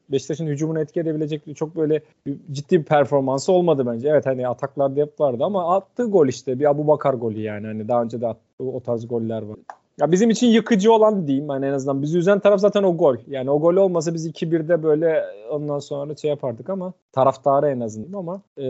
Beşiktaş'ın 0.10 0.48
hücumunu 0.48 0.80
etki 0.80 1.00
edebilecek 1.00 1.58
çok 1.58 1.76
böyle 1.76 2.02
ciddi 2.52 2.80
bir 2.80 2.86
performansı 2.86 3.52
olmadı 3.52 3.84
bence. 3.86 4.10
Evet 4.10 4.26
hani 4.26 4.48
ataklarda 4.48 5.02
hep 5.02 5.20
vardı 5.20 5.44
ama 5.44 5.76
attığı 5.76 6.04
gol 6.04 6.28
işte 6.28 6.60
bir 6.60 6.70
Abu 6.70 6.88
Bakar 6.88 7.14
golü 7.14 7.40
yani 7.40 7.68
hani 7.68 7.88
daha 7.88 8.04
önce 8.04 8.22
de 8.22 8.28
attığı 8.28 8.64
o 8.64 8.80
tarz 8.80 9.08
goller 9.08 9.42
var. 9.42 9.58
Ya 10.00 10.12
bizim 10.12 10.30
için 10.30 10.48
yıkıcı 10.48 10.94
olan 10.94 11.28
diyeyim 11.28 11.50
hani 11.50 11.66
en 11.66 11.72
azından 11.72 12.02
bizi 12.02 12.18
üzen 12.18 12.40
taraf 12.40 12.60
zaten 12.60 12.84
o 12.84 12.98
gol. 12.98 13.18
Yani 13.28 13.52
o 13.52 13.60
gol 13.60 13.76
olmasa 13.76 14.14
biz 14.14 14.28
2-1'de 14.28 14.84
böyle 14.84 15.24
ondan 15.50 15.80
sonra 15.80 16.16
şey 16.16 16.30
yapardık 16.30 16.70
ama 16.70 16.94
taraftarı 17.12 17.68
en 17.70 17.80
azından 17.80 18.18
ama 18.20 18.42
e, 18.58 18.66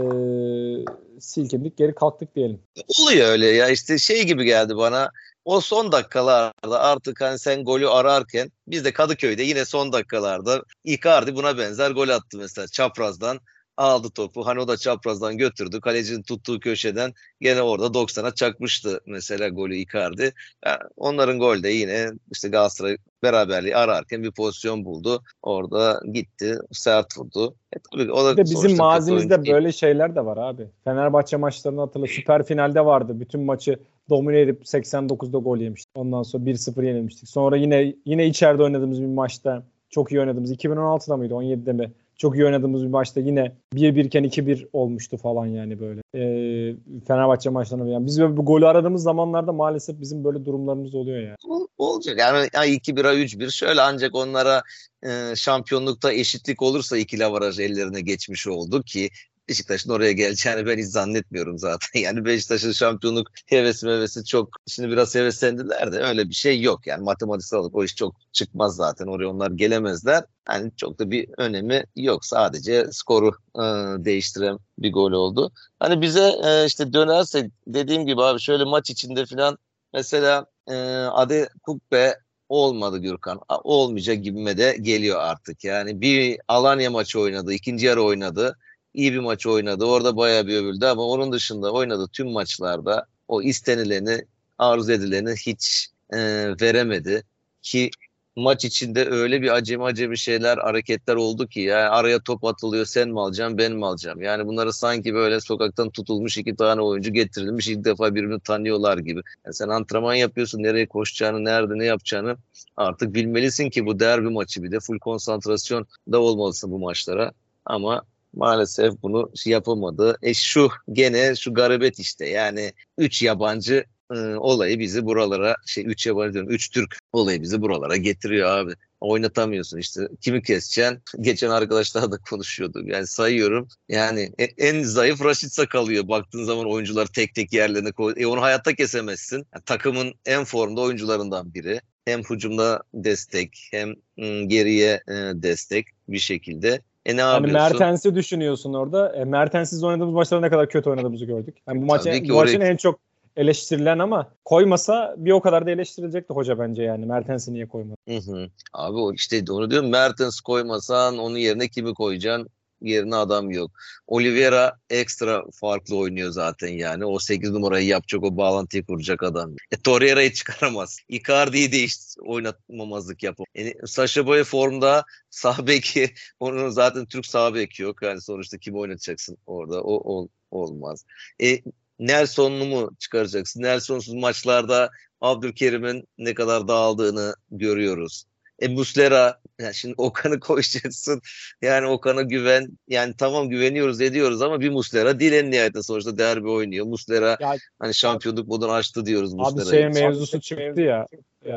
silkindik 1.20 1.78
geri 1.78 1.96
kalktık 1.96 2.36
diyelim. 2.36 2.60
Oluyor 3.02 3.28
öyle 3.28 3.48
ya 3.48 3.70
işte 3.70 3.98
şey 3.98 4.24
gibi 4.24 4.46
geldi 4.46 4.78
bana 4.78 5.10
o 5.46 5.62
son 5.62 5.92
dakikalarda 5.92 6.80
artık 6.80 7.22
hani 7.22 7.40
sen 7.40 7.64
golü 7.64 7.90
ararken 7.90 8.52
biz 8.68 8.86
de 8.86 8.94
Kadıköy'de 8.94 9.44
yine 9.44 9.66
son 9.66 9.94
dakikalarda 9.94 10.62
Icardi 10.84 11.36
buna 11.36 11.58
benzer 11.58 11.92
gol 11.92 12.10
attı 12.10 12.38
mesela 12.38 12.68
çaprazdan 12.68 13.40
aldı 13.78 14.10
topu. 14.10 14.46
Hani 14.46 14.60
o 14.60 14.68
da 14.68 14.78
çaprazdan 14.78 15.38
götürdü. 15.38 15.82
Kalecinin 15.82 16.22
tuttuğu 16.22 16.60
köşeden 16.60 17.14
gene 17.42 17.62
orada 17.62 17.86
90'a 17.86 18.36
çakmıştı 18.36 19.00
mesela 19.08 19.50
golü 19.50 19.76
Icardi. 19.76 20.34
Yani 20.66 20.80
onların 20.98 21.40
golde 21.40 21.70
yine 21.70 22.10
işte 22.32 22.50
Galatasaray 22.50 22.98
beraberliği 23.24 23.76
ararken 23.76 24.24
bir 24.24 24.32
pozisyon 24.32 24.86
buldu. 24.86 25.24
Orada 25.42 26.02
gitti, 26.14 26.58
sert 26.72 27.18
vurdu. 27.18 27.56
E 27.76 27.78
tabii 27.92 28.12
o 28.12 28.26
da 28.26 28.38
bizim 28.38 28.78
mazimizde 28.78 29.46
böyle 29.52 29.72
şeyler 29.72 30.16
de 30.16 30.26
var 30.26 30.38
abi. 30.38 30.68
Fenerbahçe 30.84 31.38
maçlarını 31.38 31.82
hatırla. 31.82 32.08
Süper 32.08 32.46
finalde 32.46 32.86
vardı. 32.86 33.20
Bütün 33.20 33.42
maçı 33.42 33.80
domine 34.10 34.42
edip 34.42 34.62
89'da 34.62 35.38
gol 35.38 35.58
yemiştik. 35.58 35.92
Ondan 35.96 36.24
sonra 36.24 36.44
1-0 36.44 36.86
yenilmiştik. 36.86 37.30
Sonra 37.30 37.58
yine 37.58 37.94
yine 38.06 38.28
içeride 38.28 38.64
oynadığımız 38.64 39.02
bir 39.02 39.08
maçta 39.08 39.64
çok 39.90 40.12
iyi 40.12 40.20
oynadığımız 40.20 40.52
2016'da 40.52 41.18
mıydı 41.18 41.34
17'de 41.34 41.74
mi? 41.74 41.92
Çok 42.24 42.36
iyi 42.36 42.46
oynadığımız 42.46 42.84
bir 42.84 42.88
maçta 42.88 43.20
yine 43.20 43.52
1-1 43.76 44.06
iken 44.06 44.24
2-1 44.24 44.68
olmuştu 44.74 45.18
falan 45.18 45.46
yani 45.46 45.80
böyle. 45.80 46.02
Ee, 46.16 46.76
Fenerbahçe 47.08 47.50
maçlarında 47.50 47.90
yani 47.90 48.06
biz 48.06 48.22
böyle 48.22 48.38
bir 48.38 48.42
golü 48.42 48.68
aradığımız 48.68 49.04
zamanlarda 49.04 49.52
maalesef 49.54 50.02
bizim 50.02 50.24
böyle 50.24 50.46
durumlarımız 50.46 50.96
oluyor 50.96 51.22
yani. 51.22 51.36
Ol, 51.48 51.68
olacak 51.78 52.20
yani 52.20 52.48
2-1'a 52.48 53.14
3-1 53.14 53.52
şöyle 53.52 53.82
ancak 53.82 54.16
onlara 54.16 54.62
e, 55.06 55.36
şampiyonlukta 55.36 56.14
eşitlik 56.14 56.62
olursa 56.62 56.98
ikili 56.98 57.26
avaraj 57.26 57.60
ellerine 57.60 58.02
geçmiş 58.02 58.48
oldu 58.48 58.84
ki 58.84 59.10
Beşiktaş'ın 59.50 59.90
oraya 59.90 60.12
geleceğini 60.12 60.66
ben 60.66 60.78
hiç 60.78 60.86
zannetmiyorum 60.86 61.58
zaten. 61.58 61.88
Yani 62.02 62.26
Beşiktaş'ın 62.26 62.72
şampiyonluk 62.72 63.28
hevesi 63.46 63.86
mevesi 63.86 64.26
çok 64.26 64.50
şimdi 64.68 64.90
biraz 64.90 65.16
heveslendiler 65.16 65.92
de 65.92 66.00
öyle 66.00 66.30
bir 66.30 66.34
şey 66.34 66.62
yok. 66.62 66.88
Yani 66.88 67.04
matematiksel 67.04 67.60
olarak 67.60 67.76
o 67.76 67.84
iş 67.84 67.96
çok 67.96 68.16
çıkmaz 68.32 68.76
zaten. 68.76 69.08
Oraya 69.08 69.28
onlar 69.28 69.52
gelemezler. 69.52 70.24
Yani 70.50 70.72
çok 70.78 71.00
da 71.00 71.12
bir 71.12 71.30
önemi 71.38 71.84
yok. 71.96 72.26
Sadece 72.26 72.88
skoru 72.92 73.32
e, 73.56 73.62
değiştiren 74.06 74.58
bir 74.80 74.94
gol 74.94 75.12
oldu. 75.12 75.52
Hani 75.80 76.02
bize 76.02 76.34
e, 76.46 76.66
işte 76.66 76.94
dönersek 76.94 77.52
dediğim 77.68 78.06
gibi 78.06 78.24
abi 78.24 78.40
şöyle 78.40 78.64
maç 78.64 78.90
içinde 78.90 79.26
falan 79.26 79.58
mesela 79.94 80.46
e, 80.68 80.76
Ade 81.12 81.50
Kukbe 81.64 82.18
olmadı 82.50 82.98
Gürkan. 82.98 83.40
Olmayacak 83.64 84.24
gibime 84.24 84.58
de 84.58 84.78
geliyor 84.82 85.20
artık. 85.20 85.64
Yani 85.64 86.02
bir 86.02 86.40
Alanya 86.48 86.92
maçı 86.92 87.20
oynadı. 87.20 87.54
ikinci 87.54 87.86
yarı 87.86 88.04
oynadı 88.04 88.58
iyi 88.94 89.14
bir 89.14 89.20
maç 89.20 89.48
oynadı. 89.48 89.86
Orada 89.86 90.18
bayağı 90.18 90.48
bir 90.48 90.56
övüldü 90.58 90.86
ama 90.86 91.04
onun 91.04 91.32
dışında 91.32 91.72
oynadığı 91.74 92.08
tüm 92.08 92.32
maçlarda 92.32 93.06
o 93.28 93.42
istenileni, 93.42 94.26
arzu 94.58 94.92
edileni 94.92 95.32
hiç 95.46 95.88
e, 96.14 96.18
veremedi. 96.62 97.24
Ki 97.62 97.92
maç 98.36 98.66
içinde 98.66 99.10
öyle 99.10 99.42
bir 99.42 99.56
acemi 99.56 99.84
acemi 99.84 100.18
şeyler, 100.18 100.58
hareketler 100.58 101.16
oldu 101.16 101.48
ki 101.48 101.60
ya 101.60 101.92
araya 101.92 102.20
top 102.20 102.46
atılıyor 102.46 102.86
sen 102.86 103.10
mi 103.10 103.20
alacaksın 103.20 103.58
ben 103.58 103.74
mi 103.74 103.86
alacağım? 103.86 104.22
Yani 104.22 104.48
bunları 104.48 104.74
sanki 104.74 105.14
böyle 105.14 105.42
sokaktan 105.42 105.90
tutulmuş 105.90 106.38
iki 106.38 106.56
tane 106.56 106.82
oyuncu 106.82 107.14
getirilmiş 107.14 107.68
ilk 107.68 107.86
defa 107.86 108.16
birbirini 108.16 108.40
tanıyorlar 108.40 108.98
gibi. 108.98 109.22
Yani 109.46 109.54
sen 109.54 109.70
antrenman 109.70 110.14
yapıyorsun 110.14 110.64
nereye 110.64 110.88
koşacağını, 110.88 111.46
nerede 111.46 111.78
ne 111.78 111.86
yapacağını 111.86 112.38
artık 112.78 113.14
bilmelisin 113.14 113.70
ki 113.70 113.86
bu 113.86 114.00
derbi 114.00 114.30
maçı 114.30 114.64
bir 114.64 114.72
de 114.72 114.80
full 114.80 115.00
konsantrasyon 115.00 115.88
da 116.12 116.20
olmalısın 116.20 116.72
bu 116.72 116.80
maçlara. 116.80 117.32
Ama 117.66 118.04
maalesef 118.34 118.94
bunu 119.04 119.32
yapamadı. 119.46 120.18
E 120.22 120.34
şu 120.34 120.70
gene 120.92 121.36
şu 121.36 121.54
garibet 121.54 122.00
işte 122.00 122.30
yani 122.30 122.74
üç 122.98 123.22
yabancı 123.22 123.86
e, 124.12 124.16
olayı 124.36 124.80
bizi 124.80 125.06
buralara 125.06 125.56
şey 125.66 125.86
üç 125.88 126.08
yabancı 126.08 126.34
diyorum 126.34 126.52
üç 126.52 126.70
Türk 126.70 126.98
olayı 127.14 127.42
bizi 127.42 127.62
buralara 127.62 127.98
getiriyor 127.98 128.50
abi. 128.50 128.74
Oynatamıyorsun 129.02 129.78
işte. 129.78 130.08
Kimi 130.22 130.44
keseceksin? 130.44 131.00
Geçen 131.22 131.50
arkadaşlar 131.50 132.12
da 132.12 132.18
konuşuyorduk. 132.30 132.88
Yani 132.88 133.08
sayıyorum. 133.08 133.68
Yani 133.90 134.32
e, 134.40 134.44
en 134.44 134.84
zayıf 134.84 135.24
Raşitsa 135.24 135.66
kalıyor. 135.66 136.08
Baktığın 136.08 136.44
zaman 136.44 136.72
oyuncular 136.72 137.06
tek 137.06 137.36
tek 137.36 137.54
yerlerine 137.54 137.92
koy. 137.92 138.14
E 138.18 138.28
onu 138.28 138.42
hayatta 138.42 138.76
kesemezsin. 138.76 139.36
Yani 139.36 139.64
takımın 139.66 140.14
en 140.26 140.44
formda 140.44 140.82
oyuncularından 140.82 141.54
biri. 141.54 141.82
Hem 142.06 142.24
hücumda 142.24 142.84
destek 142.94 143.68
hem 143.72 143.90
ıı, 144.20 144.44
geriye 144.48 145.04
e, 145.08 145.14
destek 145.34 145.88
bir 146.08 146.20
şekilde. 146.20 146.82
E 147.06 147.18
ne 147.18 147.22
yani 147.22 147.52
Mertens'i 147.52 148.16
düşünüyorsun 148.16 148.74
orada. 148.74 149.16
E, 149.16 149.26
Mertens'iz 149.26 149.84
oynadığımız 149.84 150.14
maçlarda 150.14 150.46
ne 150.46 150.50
kadar 150.50 150.70
kötü 150.70 150.90
oynadığımızı 150.90 151.26
gördük. 151.26 151.58
Yani 151.68 151.82
bu 151.82 151.86
maçı 151.86 152.10
bu 152.30 152.34
maçın 152.34 152.60
oraya... 152.60 152.68
en 152.68 152.78
çok 152.78 153.00
eleştirilen 153.38 154.00
ama 154.00 154.32
koymasa 154.46 155.16
bir 155.18 155.32
o 155.32 155.42
kadar 155.42 155.66
da 155.66 155.72
eleştirilecekti 155.72 156.34
hoca 156.34 156.60
bence 156.60 156.84
yani. 156.84 157.06
Mertens'i 157.06 157.54
niye 157.54 157.68
koymadı? 157.68 157.98
Hı 158.08 158.18
hı. 158.18 158.48
Abi 158.74 158.98
o 158.98 159.14
işte 159.14 159.44
onu 159.50 159.72
diyorum 159.72 159.90
Mertens 159.90 160.40
koymasan 160.40 161.18
onun 161.18 161.38
yerine 161.38 161.68
kimi 161.68 161.94
koyacaksın? 161.94 162.50
Yerine 162.84 163.16
adam 163.16 163.52
yok. 163.52 163.72
Oliveira 164.08 164.80
ekstra 164.90 165.44
farklı 165.54 165.98
oynuyor 165.98 166.32
zaten 166.32 166.68
yani. 166.68 167.06
O 167.06 167.20
8 167.20 167.52
numarayı 167.52 167.88
yapacak, 167.88 168.24
o 168.24 168.38
bağlantıyı 168.38 168.86
kuracak 168.86 169.24
adam. 169.24 169.56
E, 169.72 169.78
Torreira'yı 169.78 170.34
çıkaramaz. 170.34 170.98
Icardi'yi 171.10 171.72
de 171.72 171.84
hiç 171.84 171.96
oynatmamazlık 172.20 173.24
yapar. 173.24 173.46
Yani 173.56 173.74
Sasha 173.86 174.28
Boy 174.28 174.44
formda 174.44 175.04
sağ 175.30 175.68
beki, 175.68 176.14
onun 176.40 176.70
zaten 176.70 177.06
Türk 177.06 177.26
sağ 177.26 177.56
beki 177.56 177.82
yok. 177.82 178.02
Yani 178.02 178.22
sonuçta 178.22 178.58
kimi 178.58 178.78
oynatacaksın 178.78 179.38
orada? 179.46 179.82
O, 179.82 180.22
o 180.22 180.28
olmaz. 180.52 181.06
E, 181.44 181.60
Nelson'u 182.00 182.66
mu 182.66 182.92
çıkaracaksın? 183.00 183.62
Nelson'suz 183.62 184.14
maçlarda 184.14 184.90
Abdülkerim'in 185.22 186.08
ne 186.18 186.34
kadar 186.34 186.68
dağıldığını 186.68 187.36
görüyoruz. 187.52 188.26
E 188.60 188.68
Muslera 188.68 189.42
yani 189.62 189.74
şimdi 189.74 189.96
Okan'ı 189.98 190.40
koyacaksın. 190.40 191.22
Yani 191.62 191.88
Okan'a 191.88 192.22
güven. 192.22 192.68
Yani 192.88 193.14
tamam 193.18 193.50
güveniyoruz 193.50 194.02
ediyoruz 194.02 194.42
ama 194.42 194.60
bir 194.60 194.70
Muslera 194.70 195.20
değil 195.20 195.34
en 195.34 195.52
nihayetinde 195.52 195.84
sonuçta 195.84 196.18
derbi 196.18 196.50
oynuyor. 196.50 196.86
Muslera 196.86 197.38
ya, 197.40 197.56
hani 197.80 197.94
şampiyonluk 197.94 198.48
modunu 198.48 198.72
açtı 198.72 199.06
diyoruz 199.06 199.34
Muslera'yı. 199.34 199.86
Abi 199.88 199.94
şey 199.94 200.04
mevzusu 200.04 200.42
çıktı 200.42 200.82
ya. 200.82 201.06
E, 201.46 201.54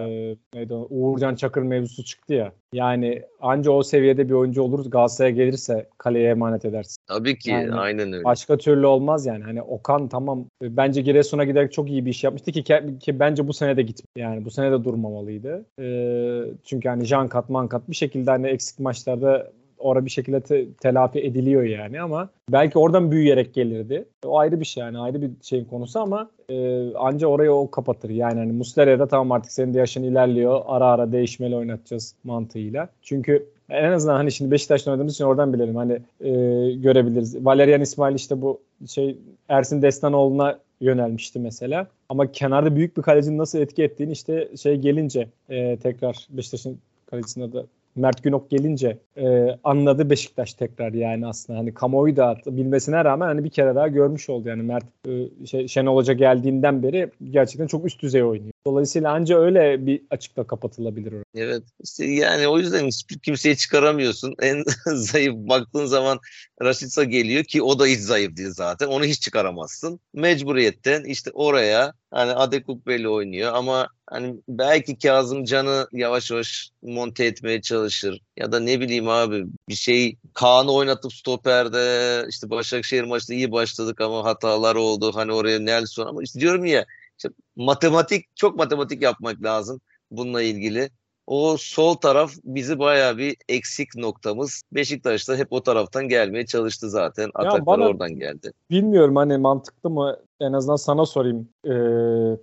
neydi 0.55 0.75
o? 0.75 0.87
Uğurcan 0.91 1.35
Çakır 1.35 1.63
mevzusu 1.63 2.05
çıktı 2.05 2.35
ya. 2.35 2.53
Yani 2.73 3.23
anca 3.41 3.71
o 3.71 3.83
seviyede 3.83 4.29
bir 4.29 4.35
oyuncu 4.35 4.63
oluruz. 4.63 4.91
Galatasaray'a 4.91 5.35
gelirse 5.35 5.89
kaleye 5.99 6.31
emanet 6.31 6.65
edersin. 6.65 6.97
Tabii 7.07 7.39
ki 7.39 7.51
yani 7.51 7.75
aynen 7.75 8.13
öyle. 8.13 8.25
Başka 8.25 8.57
türlü 8.57 8.87
olmaz 8.87 9.27
yani. 9.27 9.45
Hani 9.45 9.63
Okan 9.63 10.09
tamam 10.09 10.45
bence 10.63 11.03
Giresun'a 11.03 11.45
giderek 11.45 11.73
çok 11.73 11.91
iyi 11.91 12.07
bir 12.07 12.11
iş 12.11 12.25
yapmıştı 12.25 12.53
ki, 12.53 12.65
ki 13.01 13.21
bence 13.21 13.49
bu 13.49 13.53
sene 13.53 13.77
de 13.77 13.83
gitmiyor. 13.83 14.31
Yani 14.31 14.45
bu 14.45 14.51
sene 14.51 14.73
de 14.73 14.85
durmamalıydı. 14.85 15.65
E, 15.81 15.87
çünkü 16.65 16.89
hani 16.89 17.05
Jankat, 17.05 17.51
Mankat 17.51 17.86
bir 17.91 17.97
şekilde 17.97 18.31
hani 18.31 18.47
eksik 18.47 18.79
maçlarda 18.79 19.53
orada 19.79 20.05
bir 20.05 20.11
şekilde 20.11 20.41
te- 20.41 20.73
telafi 20.73 21.21
ediliyor 21.21 21.63
yani 21.63 22.01
ama 22.01 22.29
belki 22.53 22.79
oradan 22.79 23.11
büyüyerek 23.11 23.55
gelirdi. 23.55 24.05
O 24.25 24.39
ayrı 24.39 24.61
bir 24.61 24.65
şey 24.65 24.81
yani 24.81 24.99
ayrı 24.99 25.23
bir 25.23 25.31
şeyin 25.43 25.65
konusu 25.65 26.01
ama 26.01 26.31
e, 26.49 26.95
anca 26.95 27.27
orayı 27.27 27.53
o 27.53 27.71
kapatır. 27.71 28.11
Yani 28.11 28.39
hani 28.39 28.53
Muslera'da 28.53 29.09
tamam 29.09 29.33
artık 29.33 29.53
senin 29.53 29.75
de 29.75 29.79
yaşın 29.79 30.03
ilerliyor. 30.03 30.61
Ara 30.67 30.87
ara 30.87 31.13
değişmeli 31.13 31.57
oynatacağız 31.57 32.15
mantığıyla. 32.25 32.89
Çünkü 33.03 33.47
en 33.71 33.93
azından 33.93 34.15
hani 34.15 34.33
şimdi 34.33 34.51
Beşiktaş'ta 34.51 34.91
oynadığımız 34.91 35.15
için 35.15 35.25
oradan 35.25 35.53
bilelim. 35.53 35.77
Hani 35.77 35.93
e, 36.21 36.31
görebiliriz. 36.73 37.45
Valerian 37.45 37.81
İsmail 37.81 38.15
işte 38.15 38.43
bu 38.43 38.61
şey 38.87 39.19
Ersin 39.49 39.83
Destanoğlu'na 39.83 40.59
yönelmişti 40.81 41.39
mesela. 41.39 41.87
Ama 42.09 42.33
kenarda 42.33 42.77
büyük 42.77 42.97
bir 42.97 43.03
kalecinin 43.03 43.39
nasıl 43.39 43.59
etki 43.59 43.83
ettiğini 43.83 44.13
işte 44.13 44.49
şey 44.57 44.77
gelince 44.77 45.29
e, 45.49 45.77
tekrar 45.77 46.27
Beşiktaş'ın 46.31 46.79
kalecisinin 47.07 47.49
adı 47.49 47.67
Mert 47.97 48.23
Günok 48.23 48.51
gelince 48.51 48.99
e, 49.17 49.49
anladı 49.65 50.11
Beşiktaş 50.11 50.55
tekrar 50.55 50.93
yani 50.93 51.27
aslında 51.27 51.59
hani 51.59 51.75
kamuoyu 51.75 52.17
da 52.17 52.39
bilmesine 52.47 53.05
rağmen 53.05 53.27
hani 53.27 53.45
bir 53.45 53.51
kere 53.51 53.75
daha 53.75 53.89
görmüş 53.89 54.31
oldu 54.31 54.49
yani 54.49 54.63
Mert 54.63 54.85
e, 55.09 55.47
şey, 55.47 55.69
Şenol 55.69 55.97
Hoca 55.97 56.13
geldiğinden 56.13 56.83
beri 56.83 57.11
gerçekten 57.31 57.67
çok 57.67 57.87
üst 57.87 58.03
düzey 58.03 58.25
oynuyor. 58.25 58.56
Dolayısıyla 58.67 59.13
anca 59.13 59.39
öyle 59.39 59.87
bir 59.87 60.03
açıkta 60.11 60.47
kapatılabilir. 60.47 61.15
Evet 61.35 61.63
işte 61.85 62.05
yani 62.05 62.49
o 62.49 62.59
yüzden 62.59 62.87
hiçbir 62.87 63.19
kimseyi 63.19 63.57
çıkaramıyorsun. 63.57 64.35
En 64.43 64.65
zayıf 64.95 65.35
baktığın 65.35 65.87
zaman 65.87 66.19
Raşitsa 66.63 67.05
geliyor 67.05 67.45
ki 67.45 67.63
o 67.63 67.79
da 67.79 67.87
hiç 67.87 68.01
zayıf 68.01 68.37
değil 68.37 68.51
zaten. 68.51 68.87
Onu 68.87 69.05
hiç 69.05 69.21
çıkaramazsın. 69.21 70.01
Mecburiyetten 70.15 71.05
işte 71.05 71.31
oraya 71.35 71.93
hani 72.11 72.33
Adekukbeli 72.33 73.09
oynuyor 73.09 73.53
ama 73.55 73.89
hani 74.07 74.35
belki 74.49 74.99
Kazım 74.99 75.45
Can'ı 75.45 75.89
yavaş 75.93 76.31
yavaş 76.31 76.71
monte 76.83 77.25
etmeye 77.25 77.63
çalışır. 77.63 78.21
Ya 78.37 78.53
da 78.53 78.61
ne 78.61 78.81
bileyim 78.81 79.09
abi 79.09 79.45
bir 79.69 79.75
şey 79.75 80.17
Kaan'ı 80.35 80.73
oynatıp 80.73 81.13
stoperde 81.13 82.27
işte 82.29 82.51
Başakşehir 82.51 83.05
maçında 83.05 83.37
iyi 83.37 83.53
başladık 83.53 84.01
ama 84.01 84.25
hatalar 84.25 84.75
oldu. 84.75 85.13
Hani 85.15 85.33
oraya 85.33 85.59
Nelson 85.59 86.07
ama 86.07 86.23
işte 86.23 86.41
diyorum 86.41 86.65
ya 86.65 86.87
işte 87.19 87.29
matematik 87.57 88.37
çok 88.37 88.57
matematik 88.57 89.03
yapmak 89.03 89.43
lazım 89.43 89.81
bununla 90.11 90.43
ilgili. 90.43 90.91
O 91.27 91.57
sol 91.59 91.95
taraf 91.95 92.33
bizi 92.45 92.79
bayağı 92.79 93.19
bir 93.19 93.37
eksik 93.49 93.97
noktamız. 93.97 94.63
Beşiktaş'ta 94.73 95.37
hep 95.37 95.53
o 95.53 95.63
taraftan 95.63 96.09
gelmeye 96.09 96.47
çalıştı 96.47 96.91
zaten. 96.91 97.31
Ataklar 97.35 97.67
bana- 97.67 97.87
oradan 97.87 98.19
geldi. 98.19 98.53
Bilmiyorum 98.71 99.17
hani 99.17 99.39
mantıklı 99.39 99.91
mı 99.91 100.17
en 100.41 100.53
azından 100.53 100.77
sana 100.77 101.07
sorayım. 101.07 101.49
E, 101.65 101.75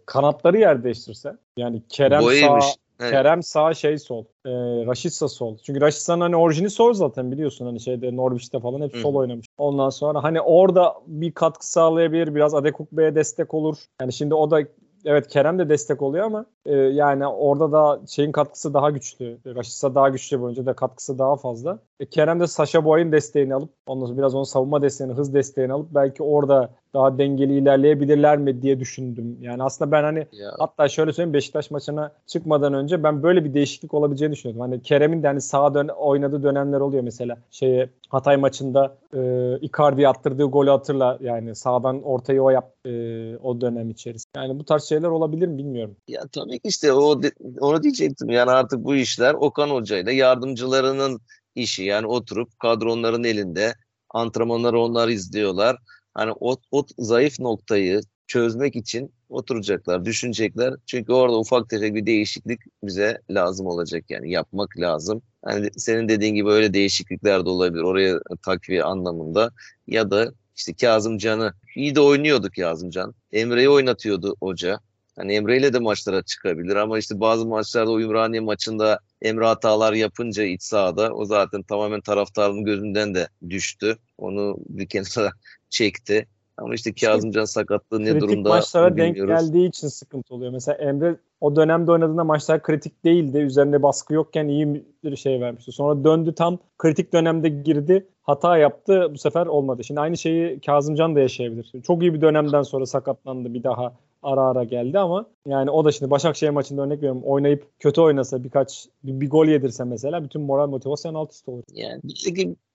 kanatları 0.05 0.57
yer 0.57 0.83
değiştirse 0.83 1.37
yani 1.57 1.81
Kerem 1.89 2.21
Boyaymış. 2.23 2.65
sağ 2.65 2.71
Evet. 3.03 3.11
Kerem 3.11 3.43
sağ 3.43 3.73
şey 3.73 3.97
sol. 3.97 4.25
E, 4.45 4.51
Raşitsa 4.85 5.27
sol. 5.27 5.57
Çünkü 5.57 5.81
Raşitsa'nın 5.81 6.21
hani 6.21 6.35
orijini 6.35 6.69
sol 6.69 6.93
zaten 6.93 7.31
biliyorsun 7.31 7.65
hani 7.65 7.79
şeyde 7.79 8.15
Norwich'te 8.15 8.59
falan 8.59 8.81
hep 8.81 8.95
Hı 8.95 8.99
sol 8.99 9.15
oynamış. 9.15 9.47
Ondan 9.57 9.89
sonra 9.89 10.23
hani 10.23 10.41
orada 10.41 10.95
bir 11.07 11.31
katkı 11.31 11.71
sağlayabilir. 11.71 12.35
Biraz 12.35 12.55
Adekukbe'ye 12.55 13.15
destek 13.15 13.53
olur. 13.53 13.77
Yani 14.01 14.13
şimdi 14.13 14.33
o 14.33 14.51
da 14.51 14.61
evet 15.05 15.27
Kerem 15.27 15.59
de 15.59 15.69
destek 15.69 16.01
oluyor 16.01 16.25
ama 16.25 16.45
e, 16.65 16.75
yani 16.75 17.27
orada 17.27 17.71
da 17.71 18.01
şeyin 18.07 18.31
katkısı 18.31 18.73
daha 18.73 18.89
güçlü. 18.89 19.37
Raşitsa 19.45 19.95
daha 19.95 20.09
güçlü 20.09 20.37
bir 20.37 20.43
oyuncu 20.43 20.65
da 20.65 20.73
katkısı 20.73 21.19
daha 21.19 21.35
fazla. 21.35 21.79
E, 21.99 22.05
Kerem 22.05 22.39
de 22.39 22.47
Sasha 22.47 22.85
Boy'un 22.85 23.11
desteğini 23.11 23.55
alıp 23.55 23.69
ondan 23.87 24.05
sonra 24.05 24.17
biraz 24.17 24.35
onun 24.35 24.43
savunma 24.43 24.81
desteğini, 24.81 25.13
hız 25.13 25.33
desteğini 25.33 25.73
alıp 25.73 25.87
belki 25.91 26.23
orada 26.23 26.69
daha 26.93 27.17
dengeli 27.17 27.57
ilerleyebilirler 27.57 28.37
mi 28.37 28.61
diye 28.61 28.79
düşündüm. 28.79 29.37
Yani 29.41 29.63
aslında 29.63 29.91
ben 29.91 30.03
hani 30.03 30.27
Ya, 30.31 30.51
Hatta 30.59 30.89
şöyle 30.89 31.13
söyleyeyim 31.13 31.33
Beşiktaş 31.33 31.71
maçına 31.71 32.11
çıkmadan 32.27 32.73
önce 32.73 33.03
ben 33.03 33.23
böyle 33.23 33.45
bir 33.45 33.53
değişiklik 33.53 33.93
olabileceğini 33.93 34.33
düşünüyordum. 34.33 34.61
Hani 34.61 34.81
Kerem'in 34.81 35.23
de 35.23 35.27
hani 35.27 35.41
sağa 35.41 35.73
dön 35.73 35.87
oynadığı 35.87 36.43
dönemler 36.43 36.79
oluyor 36.79 37.03
mesela. 37.03 37.37
Şeye 37.51 37.89
Hatay 38.09 38.37
maçında 38.37 38.97
e, 39.13 39.19
Icardi'ye 39.61 40.07
attırdığı 40.07 40.43
golü 40.43 40.69
hatırla. 40.69 41.17
Yani 41.21 41.55
sağdan 41.55 42.03
ortayı 42.03 42.41
o 42.41 42.49
yap 42.49 42.73
e, 42.85 42.89
o 43.37 43.61
dönem 43.61 43.89
içerisinde. 43.89 44.31
Yani 44.39 44.59
bu 44.59 44.65
tarz 44.65 44.83
şeyler 44.83 45.07
olabilir 45.07 45.47
mi 45.47 45.57
bilmiyorum. 45.57 45.95
ya 46.07 46.21
tabii 46.31 46.59
ki 46.59 46.67
işte 46.67 46.93
o 46.93 47.23
de- 47.23 47.31
onu 47.59 47.83
diyecektim. 47.83 48.29
Yani 48.29 48.51
artık 48.51 48.83
bu 48.83 48.95
işler 48.95 49.33
Okan 49.33 49.69
Hoca 49.69 49.97
ile 49.97 50.13
yardımcılarının 50.13 51.19
işi. 51.55 51.83
Yani 51.83 52.07
oturup 52.07 52.59
kadronların 52.59 53.23
elinde 53.23 53.73
antrenmanları 54.09 54.79
onlar 54.79 55.07
izliyorlar. 55.07 55.77
Hani 56.13 56.33
o, 56.39 56.57
o 56.71 56.85
zayıf 56.97 57.39
noktayı 57.39 58.01
çözmek 58.27 58.75
için 58.75 59.13
oturacaklar, 59.29 60.05
düşünecekler. 60.05 60.73
Çünkü 60.85 61.13
orada 61.13 61.39
ufak 61.39 61.69
tefek 61.69 61.95
bir 61.95 62.05
değişiklik 62.05 62.59
bize 62.83 63.21
lazım 63.29 63.67
olacak 63.67 64.03
yani 64.09 64.31
yapmak 64.31 64.79
lazım. 64.79 65.21
Hani 65.45 65.69
senin 65.77 66.09
dediğin 66.09 66.35
gibi 66.35 66.49
öyle 66.49 66.73
değişiklikler 66.73 67.45
de 67.45 67.49
olabilir 67.49 67.83
oraya 67.83 68.19
takviye 68.45 68.83
anlamında 68.83 69.51
ya 69.87 70.11
da 70.11 70.33
işte 70.55 70.73
Kazım 70.73 71.17
Can'ı 71.17 71.53
iyi 71.75 71.95
de 71.95 71.99
oynuyordu 71.99 72.49
Kazım 72.55 72.89
Can. 72.89 73.15
Emre'yi 73.31 73.69
oynatıyordu 73.69 74.35
hoca. 74.39 74.79
Hani 75.15 75.33
Emre 75.33 75.57
ile 75.57 75.73
de 75.73 75.79
maçlara 75.79 76.23
çıkabilir 76.23 76.75
ama 76.75 76.99
işte 76.99 77.19
bazı 77.19 77.45
maçlarda 77.45 77.91
o 77.91 77.99
Ümraniye 77.99 78.41
maçında 78.41 78.99
Emre 79.21 79.45
hatalar 79.45 79.93
yapınca 79.93 80.43
iç 80.43 80.63
sahada 80.63 81.13
o 81.13 81.25
zaten 81.25 81.63
tamamen 81.63 82.01
taraftarın 82.01 82.63
gözünden 82.63 83.15
de 83.15 83.27
düştü. 83.49 83.97
Onu 84.17 84.57
bir 84.69 84.87
kenara 84.87 85.31
çekti. 85.73 86.27
Ama 86.57 86.73
işte 86.73 86.93
Kazımcan 86.93 87.45
sakatlığı 87.45 87.99
ne 88.01 88.11
kritik 88.11 88.21
durumda 88.21 88.49
maçlara 88.49 88.97
denk 88.97 89.15
bilmiyoruz. 89.15 89.45
geldiği 89.45 89.67
için 89.67 89.87
sıkıntı 89.87 90.35
oluyor. 90.35 90.51
Mesela 90.51 90.77
Emre 90.77 91.15
o 91.41 91.55
dönemde 91.55 91.91
oynadığında 91.91 92.23
maçlar 92.23 92.61
kritik 92.61 93.05
değildi. 93.05 93.37
Üzerinde 93.37 93.83
baskı 93.83 94.13
yokken 94.13 94.47
iyi 94.47 94.85
bir 95.03 95.15
şey 95.15 95.41
vermişti. 95.41 95.71
Sonra 95.71 96.03
döndü 96.03 96.35
tam 96.35 96.57
kritik 96.77 97.13
dönemde 97.13 97.49
girdi. 97.49 98.07
Hata 98.21 98.57
yaptı. 98.57 99.07
Bu 99.13 99.17
sefer 99.17 99.45
olmadı. 99.45 99.83
Şimdi 99.83 99.99
aynı 99.99 100.17
şeyi 100.17 100.59
Kazımcan 100.59 101.15
da 101.15 101.19
yaşayabilir. 101.19 101.71
Çok 101.87 102.01
iyi 102.01 102.13
bir 102.13 102.21
dönemden 102.21 102.61
sonra 102.61 102.85
sakatlandı. 102.85 103.53
Bir 103.53 103.63
daha 103.63 103.93
ara 104.23 104.41
ara 104.41 104.63
geldi 104.63 104.99
ama 104.99 105.25
yani 105.47 105.71
o 105.71 105.85
da 105.85 105.91
şimdi 105.91 106.11
Başakşehir 106.11 106.51
maçında 106.51 106.81
örnek 106.81 106.97
veriyorum 106.97 107.21
oynayıp 107.23 107.67
kötü 107.79 108.01
oynasa 108.01 108.43
birkaç 108.43 108.87
bir, 109.03 109.21
bir 109.21 109.29
gol 109.29 109.47
yedirse 109.47 109.83
mesela 109.83 110.23
bütün 110.23 110.41
moral 110.41 110.69
motivasyon 110.69 111.13
alt 111.13 111.33
üst 111.33 111.49
olur. 111.49 111.63
Yani 111.73 112.01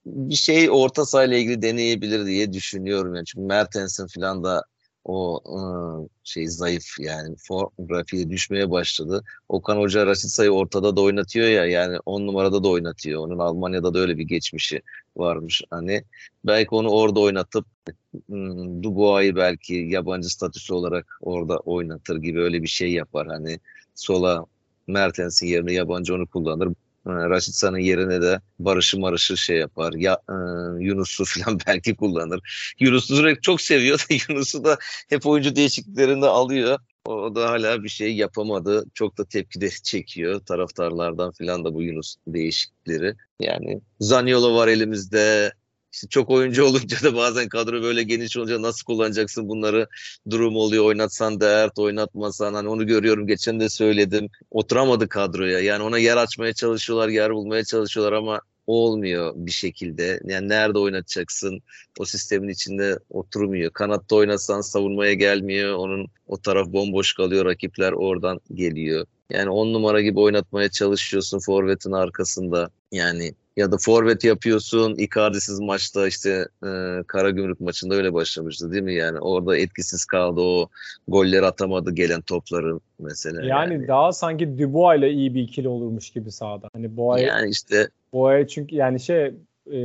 bir 0.05 0.35
şey 0.35 0.69
orta 0.71 1.05
sahayla 1.05 1.37
ilgili 1.37 1.61
deneyebilir 1.61 2.25
diye 2.25 2.53
düşünüyorum. 2.53 3.15
Yani 3.15 3.25
çünkü 3.25 3.45
Mertens'in 3.45 4.07
falan 4.07 4.43
da 4.43 4.63
o 5.05 5.41
ıı, 5.57 6.09
şey 6.23 6.47
zayıf 6.47 6.85
yani 6.99 7.35
form 7.37 7.69
grafiği 7.79 8.29
düşmeye 8.29 8.71
başladı. 8.71 9.23
Okan 9.49 9.77
Hoca 9.77 10.05
Rasitsa'yı 10.05 10.51
ortada 10.51 10.95
da 10.95 11.01
oynatıyor 11.01 11.47
ya 11.47 11.65
yani 11.65 11.97
on 12.05 12.27
numarada 12.27 12.63
da 12.63 12.69
oynatıyor. 12.69 13.21
Onun 13.21 13.39
Almanya'da 13.39 13.93
da 13.93 13.99
öyle 13.99 14.17
bir 14.17 14.23
geçmişi 14.23 14.81
varmış. 15.17 15.61
Hani 15.69 16.03
belki 16.45 16.69
onu 16.75 16.89
orada 16.89 17.19
oynatıp 17.19 17.65
ım, 18.31 18.83
Dubois'ı 18.83 19.35
belki 19.35 19.73
yabancı 19.73 20.29
statüsü 20.29 20.73
olarak 20.73 21.17
orada 21.21 21.57
oynatır 21.57 22.17
gibi 22.17 22.39
öyle 22.41 22.61
bir 22.63 22.67
şey 22.67 22.91
yapar. 22.91 23.27
Hani 23.27 23.59
sola 23.95 24.45
Mertens'in 24.87 25.47
yerine 25.47 25.73
yabancı 25.73 26.15
onu 26.15 26.27
kullanır. 26.27 26.69
E, 27.09 27.29
Raşitsa'nın 27.29 27.77
yerine 27.77 28.21
de 28.21 28.41
Barış'ı 28.59 28.99
Marış'ı 28.99 29.37
şey 29.37 29.57
yapar. 29.57 29.93
Ya 29.93 30.17
e, 30.29 30.33
Yunus'u 30.83 31.25
falan 31.27 31.59
belki 31.67 31.95
kullanır. 31.95 32.73
Yunus'u 32.79 33.15
sürekli 33.15 33.41
çok 33.41 33.61
seviyor 33.61 33.99
da 33.99 34.03
Yunus'u 34.29 34.63
da 34.63 34.77
hep 35.09 35.25
oyuncu 35.25 35.55
değişikliklerinde 35.55 36.27
alıyor. 36.27 36.79
O, 37.05 37.35
da 37.35 37.49
hala 37.49 37.83
bir 37.83 37.89
şey 37.89 38.15
yapamadı. 38.15 38.85
Çok 38.93 39.17
da 39.17 39.25
tepki 39.25 39.61
de 39.61 39.69
çekiyor 39.83 40.39
taraftarlardan 40.39 41.31
falan 41.31 41.65
da 41.65 41.73
bu 41.73 41.83
Yunus 41.83 42.15
değişiklikleri. 42.27 43.15
Yani 43.39 43.81
Zaniolo 43.99 44.55
var 44.55 44.67
elimizde. 44.67 45.53
İşte 45.93 46.07
çok 46.07 46.29
oyuncu 46.29 46.63
olunca 46.65 47.03
da 47.03 47.15
bazen 47.15 47.49
kadro 47.49 47.81
böyle 47.81 48.03
geniş 48.03 48.37
olunca 48.37 48.61
nasıl 48.61 48.85
kullanacaksın 48.85 49.49
bunları 49.49 49.87
durum 50.29 50.55
oluyor. 50.55 50.85
Oynatsan 50.85 51.41
dert, 51.41 51.79
oynatmasan 51.79 52.53
hani 52.53 52.69
onu 52.69 52.87
görüyorum. 52.87 53.27
Geçen 53.27 53.59
de 53.59 53.69
söyledim. 53.69 54.29
Oturamadı 54.51 55.09
kadroya. 55.09 55.59
Yani 55.59 55.83
ona 55.83 55.97
yer 55.97 56.17
açmaya 56.17 56.53
çalışıyorlar, 56.53 57.09
yer 57.09 57.33
bulmaya 57.33 57.63
çalışıyorlar 57.63 58.13
ama 58.13 58.41
olmuyor 58.67 59.33
bir 59.35 59.51
şekilde. 59.51 60.19
Yani 60.25 60.49
nerede 60.49 60.79
oynatacaksın? 60.79 61.61
O 61.99 62.05
sistemin 62.05 62.49
içinde 62.49 62.99
oturmuyor. 63.09 63.71
Kanatta 63.71 64.15
oynatsan 64.15 64.61
savunmaya 64.61 65.13
gelmiyor. 65.13 65.73
Onun 65.75 66.07
o 66.27 66.37
taraf 66.37 66.67
bomboş 66.67 67.13
kalıyor. 67.13 67.45
Rakipler 67.45 67.91
oradan 67.91 68.39
geliyor. 68.53 69.05
Yani 69.29 69.49
on 69.49 69.73
numara 69.73 70.01
gibi 70.01 70.19
oynatmaya 70.19 70.69
çalışıyorsun 70.69 71.39
forvetin 71.39 71.91
arkasında. 71.91 72.69
Yani 72.91 73.33
ya 73.59 73.71
da 73.71 73.77
forvet 73.77 74.23
yapıyorsun. 74.23 74.95
Icardi'siz 74.95 75.59
maçta 75.59 76.07
işte 76.07 76.47
e, 76.63 76.69
Karagümrük 77.07 77.59
maçında 77.59 77.95
öyle 77.95 78.13
başlamıştı 78.13 78.71
değil 78.71 78.83
mi? 78.83 78.95
Yani 78.95 79.19
orada 79.19 79.57
etkisiz 79.57 80.05
kaldı 80.05 80.41
o 80.41 80.69
golleri 81.07 81.45
atamadı 81.45 81.91
gelen 81.91 82.21
topları 82.21 82.79
mesela. 82.99 83.45
Yani, 83.45 83.87
daha 83.87 84.11
sanki 84.11 84.59
Dubois 84.59 84.99
ile 84.99 85.11
iyi 85.11 85.35
bir 85.35 85.41
ikili 85.41 85.67
olurmuş 85.67 86.09
gibi 86.09 86.31
sahada. 86.31 86.67
Hani 86.73 86.97
Boğa'yı 86.97 87.27
yani 87.27 87.49
işte 87.49 87.89
Boğa'yı 88.13 88.47
çünkü 88.47 88.75
yani 88.75 88.99
şey 88.99 89.33
e, 89.67 89.79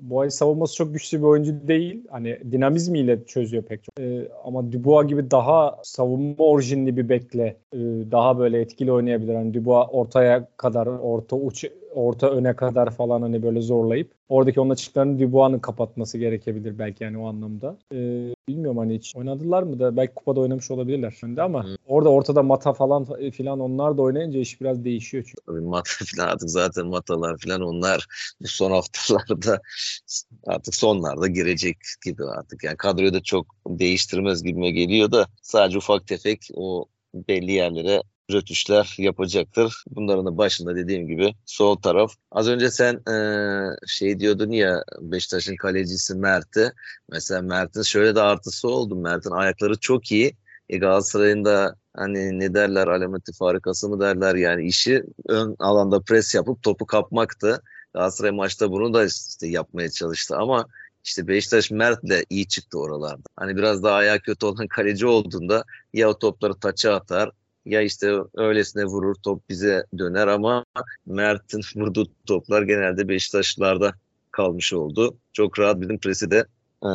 Boğa'yı 0.00 0.30
savunması 0.30 0.76
çok 0.76 0.92
güçlü 0.94 1.18
bir 1.18 1.22
oyuncu 1.22 1.68
değil. 1.68 2.04
Hani 2.10 2.38
dinamizmiyle 2.52 3.24
çözüyor 3.24 3.62
pek 3.62 3.84
çok. 3.84 4.00
E, 4.00 4.28
ama 4.44 4.72
Dubois 4.72 5.08
gibi 5.08 5.30
daha 5.30 5.78
savunma 5.82 6.44
orijinli 6.44 6.96
bir 6.96 7.08
bekle 7.08 7.56
e, 7.72 7.78
daha 8.10 8.38
böyle 8.38 8.60
etkili 8.60 8.92
oynayabilir. 8.92 9.34
Hani 9.34 9.54
Dubois 9.54 9.88
ortaya 9.90 10.48
kadar 10.56 10.86
orta 10.86 11.36
uç 11.36 11.64
orta 11.94 12.30
öne 12.30 12.56
kadar 12.56 12.90
falan 12.90 13.22
hani 13.22 13.42
böyle 13.42 13.60
zorlayıp 13.60 14.12
oradaki 14.28 14.60
onun 14.60 14.70
açıklarını 14.70 15.20
Dubois'ın 15.20 15.58
kapatması 15.58 16.18
gerekebilir 16.18 16.78
belki 16.78 17.04
yani 17.04 17.18
o 17.18 17.26
anlamda. 17.26 17.78
Ee, 17.92 18.34
bilmiyorum 18.48 18.78
hani 18.78 18.94
hiç 18.94 19.16
oynadılar 19.16 19.62
mı 19.62 19.78
da 19.78 19.96
belki 19.96 20.14
kupada 20.14 20.40
oynamış 20.40 20.70
olabilirler 20.70 21.14
şimdi 21.20 21.42
ama 21.42 21.64
hmm. 21.64 21.74
orada 21.86 22.08
ortada 22.08 22.42
Mata 22.42 22.72
falan 22.72 23.30
filan 23.30 23.60
onlar 23.60 23.98
da 23.98 24.02
oynayınca 24.02 24.40
iş 24.40 24.60
biraz 24.60 24.84
değişiyor 24.84 25.24
çünkü. 25.26 25.42
Tabii 25.46 25.60
Mata 25.60 25.90
filan 26.04 26.28
artık 26.28 26.50
zaten 26.50 26.86
Matalar 26.86 27.38
filan 27.38 27.60
onlar 27.60 28.06
bu 28.40 28.48
son 28.48 28.70
haftalarda 28.70 29.60
artık 30.46 30.74
sonlarda 30.74 31.26
girecek 31.26 31.76
gibi 32.04 32.24
artık. 32.24 32.64
Yani 32.64 32.76
kadroyu 32.76 33.14
da 33.14 33.22
çok 33.22 33.46
değiştirmez 33.68 34.42
gibime 34.42 34.70
geliyor 34.70 35.12
da 35.12 35.26
sadece 35.42 35.78
ufak 35.78 36.06
tefek 36.06 36.48
o 36.54 36.86
belli 37.14 37.52
yerlere 37.52 38.02
rötuşlar 38.30 38.94
yapacaktır. 38.98 39.84
Bunların 39.90 40.26
da 40.26 40.38
başında 40.38 40.76
dediğim 40.76 41.06
gibi 41.06 41.34
sol 41.46 41.76
taraf. 41.76 42.12
Az 42.30 42.48
önce 42.48 42.70
sen 42.70 42.94
e, 43.12 43.16
şey 43.86 44.20
diyordun 44.20 44.50
ya 44.50 44.84
Beşiktaş'ın 45.00 45.56
kalecisi 45.56 46.14
Mert'e. 46.14 46.72
Mesela 47.10 47.42
Mert'in 47.42 47.82
şöyle 47.82 48.14
de 48.14 48.20
artısı 48.20 48.68
oldu. 48.68 48.96
Mert'in 48.96 49.30
ayakları 49.30 49.78
çok 49.80 50.12
iyi. 50.12 50.36
E, 50.68 50.78
Galatasaray'ın 50.78 51.44
da 51.44 51.76
hani 51.96 52.40
ne 52.40 52.54
derler 52.54 52.88
alameti 52.88 53.32
farikası 53.32 53.88
mı 53.88 54.00
derler 54.00 54.34
yani 54.34 54.66
işi 54.66 55.04
ön 55.28 55.56
alanda 55.58 56.00
pres 56.00 56.34
yapıp 56.34 56.62
topu 56.62 56.86
kapmaktı. 56.86 57.62
Galatasaray 57.94 58.30
maçta 58.30 58.70
bunu 58.70 58.94
da 58.94 59.04
işte 59.04 59.48
yapmaya 59.48 59.90
çalıştı 59.90 60.36
ama 60.36 60.66
işte 61.04 61.28
Beşiktaş 61.28 61.70
Mert'le 61.70 62.24
iyi 62.30 62.48
çıktı 62.48 62.78
oralarda. 62.78 63.22
Hani 63.36 63.56
biraz 63.56 63.82
daha 63.82 63.94
ayağı 63.94 64.18
kötü 64.18 64.46
olan 64.46 64.66
kaleci 64.66 65.06
olduğunda 65.06 65.64
ya 65.92 66.08
o 66.08 66.18
topları 66.18 66.54
taça 66.54 66.94
atar 66.94 67.30
ya 67.64 67.80
işte 67.80 68.14
öylesine 68.34 68.84
vurur 68.84 69.14
top 69.14 69.48
bize 69.48 69.86
döner 69.98 70.26
ama 70.26 70.64
Mert'in 71.06 71.60
vurduğu 71.80 72.06
toplar 72.26 72.62
genelde 72.62 73.08
Beşiktaşlılarda 73.08 73.94
kalmış 74.30 74.72
oldu. 74.72 75.16
Çok 75.32 75.58
rahat 75.58 75.80
bizim 75.80 75.98
presi 75.98 76.30
de 76.30 76.46
e, 76.84 76.88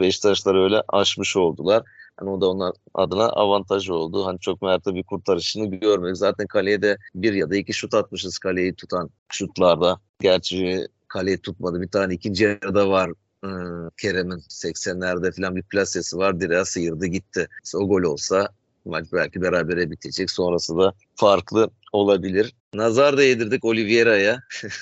Beşiktaşlar 0.00 0.54
öyle 0.54 0.82
aşmış 0.88 1.36
oldular. 1.36 1.82
Hani 2.16 2.30
o 2.30 2.40
da 2.40 2.50
onlar 2.50 2.72
adına 2.94 3.28
avantaj 3.28 3.90
oldu. 3.90 4.26
Hani 4.26 4.40
çok 4.40 4.62
Mert'e 4.62 4.94
bir 4.94 5.02
kurtarışını 5.02 5.66
görmedik. 5.66 6.16
Zaten 6.16 6.46
kaleye 6.46 6.82
de 6.82 6.98
bir 7.14 7.32
ya 7.32 7.50
da 7.50 7.56
iki 7.56 7.72
şut 7.72 7.94
atmışız 7.94 8.38
kaleyi 8.38 8.74
tutan 8.74 9.10
şutlarda. 9.28 10.00
Gerçi 10.20 10.86
kaleyi 11.08 11.38
tutmadı. 11.38 11.80
Bir 11.80 11.88
tane 11.88 12.14
ikinci 12.14 12.44
yarıda 12.44 12.88
var 12.88 13.10
e, 13.44 13.50
Kerem'in 13.96 14.38
80'lerde 14.38 15.36
falan 15.36 15.56
bir 15.56 15.62
plasesi 15.62 16.16
var. 16.16 16.40
Direğe 16.40 16.64
sıyırdı 16.64 17.06
gitti. 17.06 17.48
O 17.74 17.88
gol 17.88 18.02
olsa 18.02 18.48
maç 18.84 19.06
belki 19.12 19.42
berabere 19.42 19.90
bitecek. 19.90 20.30
Sonrası 20.30 20.78
da 20.78 20.94
farklı 21.14 21.70
olabilir. 21.92 22.54
Nazar 22.74 23.16
da 23.16 23.22
yedirdik 23.22 23.64
Oliveira'ya. 23.64 24.40